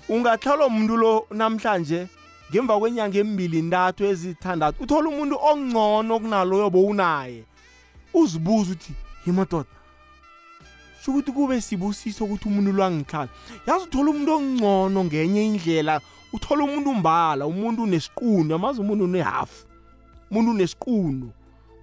Ungahlala 0.08 0.66
umuntu 0.66 0.96
lo 0.96 1.26
namhlanje 1.30 2.06
ngemva 2.50 2.78
kwenyanga 2.78 3.18
emibili 3.18 3.62
ntathu 3.62 4.04
ezithandathu 4.04 4.82
uthola 4.82 5.08
umuntu 5.08 5.36
ongcono 5.50 6.18
kunaloyo 6.22 6.70
bowunaye 6.70 7.42
uzibuza 8.20 8.72
uthi 8.72 8.92
yimadoda 9.26 9.76
sho 11.02 11.10
ukuthi 11.10 11.32
kube 11.32 11.60
sibusiso 11.60 12.24
ukuthi 12.24 12.48
umuntu 12.48 12.72
lwangihlala 12.72 13.28
yazi 13.66 13.84
uthola 13.84 14.10
umuntu 14.10 14.32
ongcono 14.32 15.04
ngenye 15.04 15.46
indlela 15.46 16.00
uthola 16.32 16.64
umuntu 16.64 16.90
umbala 16.90 17.46
umuntu 17.46 17.82
unesiqunu 17.82 18.54
amazi 18.54 18.80
umuntu 18.80 19.04
unehafu 19.04 19.66
umuntu 20.30 20.50
unesiqunu 20.50 21.30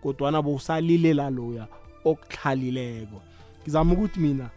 kodwana 0.02 0.42
bowusalilela 0.42 1.30
loya 1.30 1.68
okuhlalileko. 2.06 3.22
Ngizama 3.62 3.94
ukuthi 3.94 4.20
mina 4.20 4.50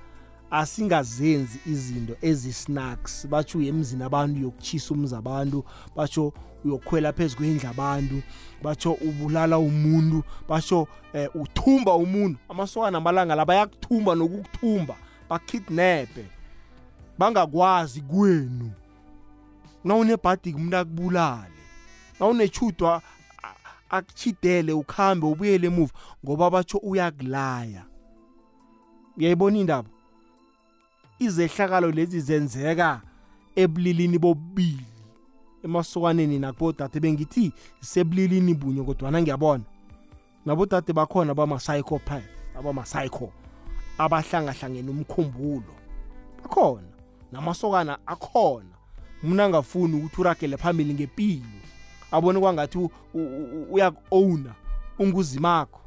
asingazenzi 0.51 1.59
izinto 1.67 2.17
ezisnacks 2.23 3.27
batsho 3.27 3.59
uye 3.59 3.69
emzini 3.69 4.03
abantu 4.03 4.39
uyokutshisa 4.39 4.95
umzi 4.95 5.15
abantu 5.15 5.65
batsho 5.97 6.33
uyokhwela 6.67 7.13
phezu 7.13 7.37
kwendlu 7.37 7.69
abantu 7.69 8.23
batsho 8.63 8.93
ubulala 8.93 9.59
umuntu 9.59 10.23
batsho 10.49 10.89
eh, 11.13 11.31
uthumba 11.35 11.95
umuntu. 11.95 12.39
Amasokana 12.49 12.99
amalanga 12.99 13.35
la 13.35 13.45
bayakuthumba 13.45 14.15
nokukuthumba 14.15 14.97
bakidnepe 15.29 16.25
bangakwazi 17.19 18.01
kwenu. 18.01 18.71
Nawunebhadiki 19.85 20.57
umuntu 20.57 20.77
akubulale 20.77 21.57
nawunechudwa 22.21 23.03
akuchidele 23.91 24.73
ukhambe 24.73 25.27
ubuyele 25.27 25.67
emuva 25.67 25.93
ngoba 26.25 26.51
batsho 26.51 26.79
uyakulaya. 26.79 27.85
Uyayibona 29.17 29.59
indaba? 29.59 29.89
Izehlakalo 31.19 31.91
lezi 31.91 32.21
zenzeka 32.21 33.01
ebulilini 33.57 34.19
bobubili. 34.19 34.96
Emasokwaneni 35.67 36.39
nakubodade 36.39 37.01
bengithi 37.01 37.53
sebulilini 37.81 38.55
bunye 38.55 38.83
kodwana 38.83 39.23
ngiyabona. 39.23 39.65
Nabodade 40.47 40.93
bakhona 40.93 41.33
abama-psychopath 41.33 42.25
abama-psycho 42.59 43.31
abahlangahlangene 43.99 44.91
umkhumbulo. 44.91 45.75
Bakhona 46.43 46.89
namasokana 47.33 47.99
akhona. 48.07 48.77
Mna 49.23 49.45
angafuni 49.45 49.95
ukuthi 49.97 50.21
uragele 50.21 50.57
phambili 50.57 50.95
ngempilo 50.95 51.45
abone 52.13 52.41
kwangathi 52.41 52.89
uyaku-owna 53.71 54.55
unguzimakho 54.99 55.81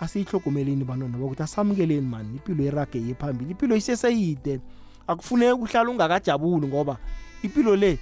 asiyihlogomeleni 0.00 0.84
bantwana 0.84 1.18
bokuthi 1.18 1.42
asamukeleni 1.42 2.06
mani. 2.06 2.36
Impilo 2.36 2.64
irage 2.64 2.98
ye 2.98 3.14
phambili 3.14 3.50
impilo 3.50 3.76
iseseyide. 3.76 4.60
Akufuneki 5.06 5.52
uhlala 5.52 5.90
ungakajabuli 5.90 6.66
ngoba 6.66 6.96
impilo 7.42 7.76
le 7.76 7.98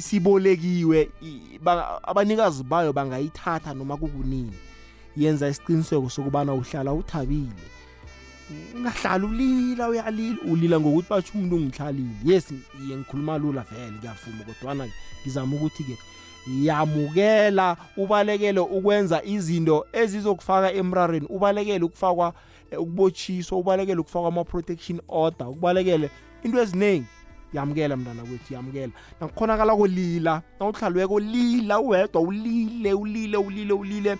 sibolekiwe 0.00 1.08
i- 1.22 1.58
ba- 1.62 2.02
abanikazi 2.02 2.62
bayo 2.62 2.92
bangayithatha 2.92 3.74
noma 3.74 3.96
kukunini. 3.96 4.52
Yenza 5.16 5.48
isiqiniseko 5.48 6.10
sokubana 6.10 6.54
uhlala 6.54 6.92
uthabile. 6.92 7.66
Ungahlali 8.76 9.24
ulila 9.26 9.88
uyalila 9.88 10.36
ulila 10.50 10.80
ngokuthi 10.80 11.08
batsho 11.10 11.32
umuntu 11.34 11.56
ungihlalile 11.56 12.08
yes 12.24 12.50
iye 12.86 12.96
ngikhuluma 12.96 13.38
lula 13.38 13.62
vele 13.70 13.92
ngiyavuma 13.98 14.44
kodwana 14.44 14.88
ngizama 15.22 15.56
ukuthi-ke 15.56 15.96
yamukela 16.62 17.76
ubalekele 17.96 18.60
ukwenza 18.60 19.22
izinto 19.24 19.86
ezizokufaka 19.92 20.72
emrarweni 20.72 21.26
ubalekele 21.26 21.84
ukufakwa 21.84 22.34
eh, 22.70 22.80
ukubotshiswa 22.80 23.58
ubalekele 23.58 24.00
ukufakwa 24.00 24.28
ama-protection 24.28 25.00
order 25.08 25.46
ukubalekele 25.46 26.10
into 26.42 26.58
eziningi 26.62 27.06
yamukela 27.52 27.96
mntana 27.96 28.22
kwethu 28.22 28.54
yamukela. 28.54 28.92
Nakukhonakala 29.20 29.76
kolila 29.76 30.42
nawuhlalweko 30.60 31.20
lila 31.20 31.80
uwedwa 31.80 32.22
ulile 32.22 32.92
ulile 32.92 33.36
ulile 33.36 33.72
ulile 33.74 34.18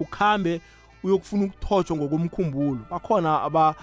ukhambe 0.00 0.60
uyokufuna 1.02 1.44
ukuthotshwa 1.44 1.96
ngokomkhumbulo. 1.96 2.80
Bakhona 2.90 3.42
aba 3.42 3.74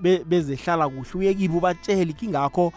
be- 0.00 0.24
bezehlala 0.24 0.88
kuhle 0.88 1.10
uye 1.14 1.34
kibo 1.34 1.58
ubatshele 1.58 2.12
kingakho 2.12 2.72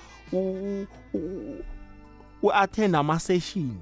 u-attend 2.43 2.95
ama-session. 2.95 3.75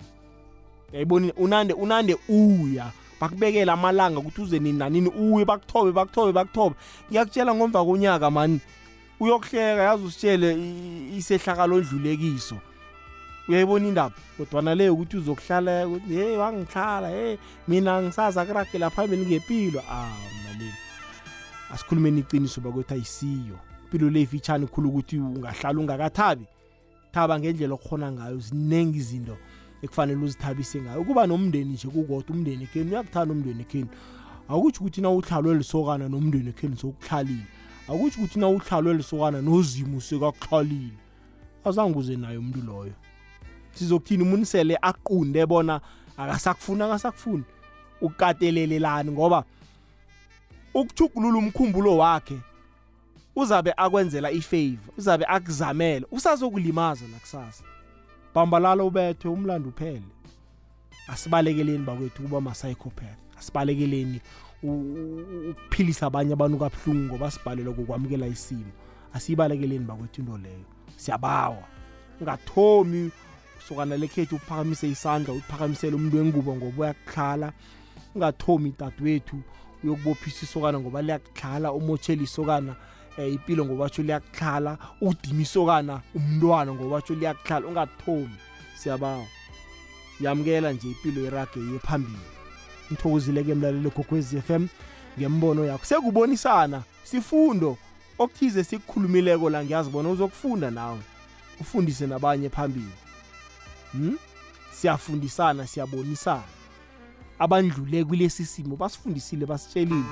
Yayibonile 0.94 1.34
unande 1.38 1.74
unande 1.74 2.18
uya 2.30 2.92
bakubekela 3.22 3.74
amalanga 3.74 4.20
ukuthi 4.20 4.42
uze 4.42 4.60
nini 4.60 4.78
nanini 4.80 5.10
uye 5.10 5.46
bakuthobe 5.46 5.92
bakuthobe 5.92 6.32
bakuthobe. 6.32 6.76
Ngiyakutshela 7.10 7.56
ngomva 7.56 7.86
konyaka 7.86 8.32
mani 8.32 8.60
uyokuhleka 9.20 9.82
yazi 9.84 10.04
usitshele 10.04 10.54
i- 10.54 11.18
isehlakalo 11.18 11.76
ondlulekiso 11.76 12.58
uyayibona 13.48 13.88
indaba? 13.88 14.16
Kodwana 14.38 14.76
leyo 14.76 14.94
ukuthi 14.94 15.18
uzokuhlala 15.18 15.88
ukuthi 15.88 16.14
hey 16.14 16.38
wangihlala 16.38 17.10
hey 17.10 17.38
mina 17.68 18.02
ngisaza 18.02 18.46
kuragela 18.46 18.90
phambili 18.90 19.26
ngempilo 19.26 19.82
ah 19.92 20.10
mlaleli 20.42 20.74
asikhulumeni 21.74 22.20
iqiniso 22.20 22.62
bakwethu 22.62 22.94
ayisiyo. 22.94 23.58
Impilo 23.86 24.10
le 24.10 24.22
ifitshane 24.22 24.66
khulu 24.68 24.90
ukuthi 24.90 25.18
ungahlala 25.18 25.80
ungakathabi. 25.80 26.46
Thaba 27.12 27.40
ngendlela 27.40 27.74
okhona 27.74 28.12
ngayo 28.12 28.40
ziningi 28.40 28.98
izinto 28.98 29.38
ekufanele 29.82 30.26
uzithabise 30.26 30.82
ngayo. 30.82 31.02
Ukuba 31.02 31.28
nomndeni 31.28 31.74
nje 31.74 31.88
kukodwa 31.88 32.36
umndeni 32.36 32.64
ekheni 32.64 32.92
uyakuthanda 32.92 33.34
umndeni 33.34 33.62
ekheni 33.62 33.90
akutsho 34.50 34.82
ukuthi 34.82 35.02
na 35.02 35.10
uhlalwe 35.10 35.56
lisokana 35.56 36.10
nomndeni 36.10 36.50
ekheni 36.50 36.78
sokuhlalile 36.78 37.57
akutsho 37.88 38.20
ukuthi 38.20 38.40
na 38.40 38.48
uhlalwe 38.48 38.94
lisokana 38.94 39.42
nozimo 39.42 40.02
sekakuhlalile 40.02 40.98
azange 41.66 42.00
uze 42.00 42.16
naye 42.16 42.38
umuntu 42.38 42.62
loyo. 42.62 42.94
Sizokuthini 43.74 44.24
umuntu 44.24 44.46
sele 44.46 44.78
aqunde 44.82 45.46
bona 45.46 45.82
akasakufuni? 46.18 46.84
Akasakufuni 46.84 47.44
ukatelelelani 48.02 49.12
ngoba 49.12 49.44
ukuchugulula 50.74 51.38
umkhumbulo 51.38 51.98
wakhe 51.98 52.40
uzabe 53.36 53.74
akwenzela 53.78 54.32
ifavor 54.32 54.94
uzabe 54.98 55.26
akuzamela 55.28 56.06
usazokulimaza 56.12 57.08
nakusasa. 57.08 57.64
Bambalala 58.36 58.84
ubethwe 58.84 59.32
umlando 59.32 59.70
uphele. 59.70 60.02
Asibalekeleni 61.08 61.86
bakwethu 61.86 62.22
kuba 62.22 62.42
ma-psychopath 62.42 63.28
asibalekeleni 63.40 64.22
u- 64.64 64.70
u- 64.72 65.50
ukuphilisa 65.50 66.06
abanye 66.08 66.34
abantu 66.34 66.58
kabuhlungu 66.58 67.06
ngoba 67.14 67.32
sibhalelwa 67.32 67.74
kokwamukela 67.74 68.28
isimo. 68.28 68.72
Asiyibalekeleni 69.14 69.86
bakwethu 69.86 70.22
into 70.22 70.38
leyo. 70.38 70.66
Siyabawa. 70.96 71.64
Ungathomi 72.22 73.12
usokana 73.60 73.98
lekhethu 73.98 74.36
uphakamise 74.36 74.90
isandla 74.90 75.34
uphakamisele 75.34 75.96
umuntu 75.96 76.18
wengubo 76.18 76.56
ngoba 76.56 76.82
uyakukhala 76.84 77.54
ungathomi 78.16 78.74
dadwethu 78.80 79.38
uyokubophisa 79.84 80.46
isokana 80.46 80.80
ngoba 80.80 81.02
liyakudlala 81.02 81.72
umotshela 81.72 82.24
isokana 82.24 82.76
um 83.18 83.24
impilo 83.26 83.66
ngoba 83.66 83.84
batsho 83.84 84.04
liyakudlala 84.04 84.78
udima 85.02 85.42
isokana 85.42 86.02
umntwana 86.16 86.74
ngoba 86.74 86.90
batsho 86.90 87.14
liyakudlala 87.16 87.68
ungathomi. 87.68 88.38
Siyabawa. 88.76 89.26
Yamukela 90.20 90.72
nje 90.72 90.88
impilo 90.88 91.22
yerage 91.22 91.60
ye 91.60 91.80
phambili. 91.80 92.37
Ngithokozile-ke 92.92 93.54
mlalelo 93.54 93.90
gogwezi 93.90 94.38
f 94.38 94.50
m 94.50 94.68
ngembono 95.20 95.66
yakho. 95.66 95.86
Sekubonisana 95.86 96.84
sifundo. 97.04 97.78
Okuthize 98.20 98.64
sikukhulumileko 98.64 99.50
la 99.50 99.64
ngiyazibona 99.64 100.10
uzokufunda 100.10 100.72
nawe. 100.72 101.00
Ufundise 101.60 102.08
nabanye 102.08 102.50
phambili. 102.50 102.98
Hmm? 103.92 104.18
siyafundisana 104.82 105.68
siyabonisana. 105.68 106.44
Abandlule 107.40 108.04
kulesi 108.04 108.46
simo 108.46 108.76
basifundisile 108.76 109.46
basitshelile. 109.46 110.04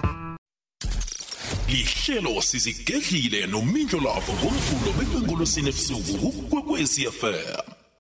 Lihlelo 1.68 2.42
sizigedlile 2.42 3.48
nomindlo 3.48 4.00
lavo 4.00 4.34
ngomvulo 4.34 4.94
bekwenkolosini 4.98 5.70
ebusuku 5.70 6.32
kukwekwezi 6.32 7.12
fm 7.12 7.75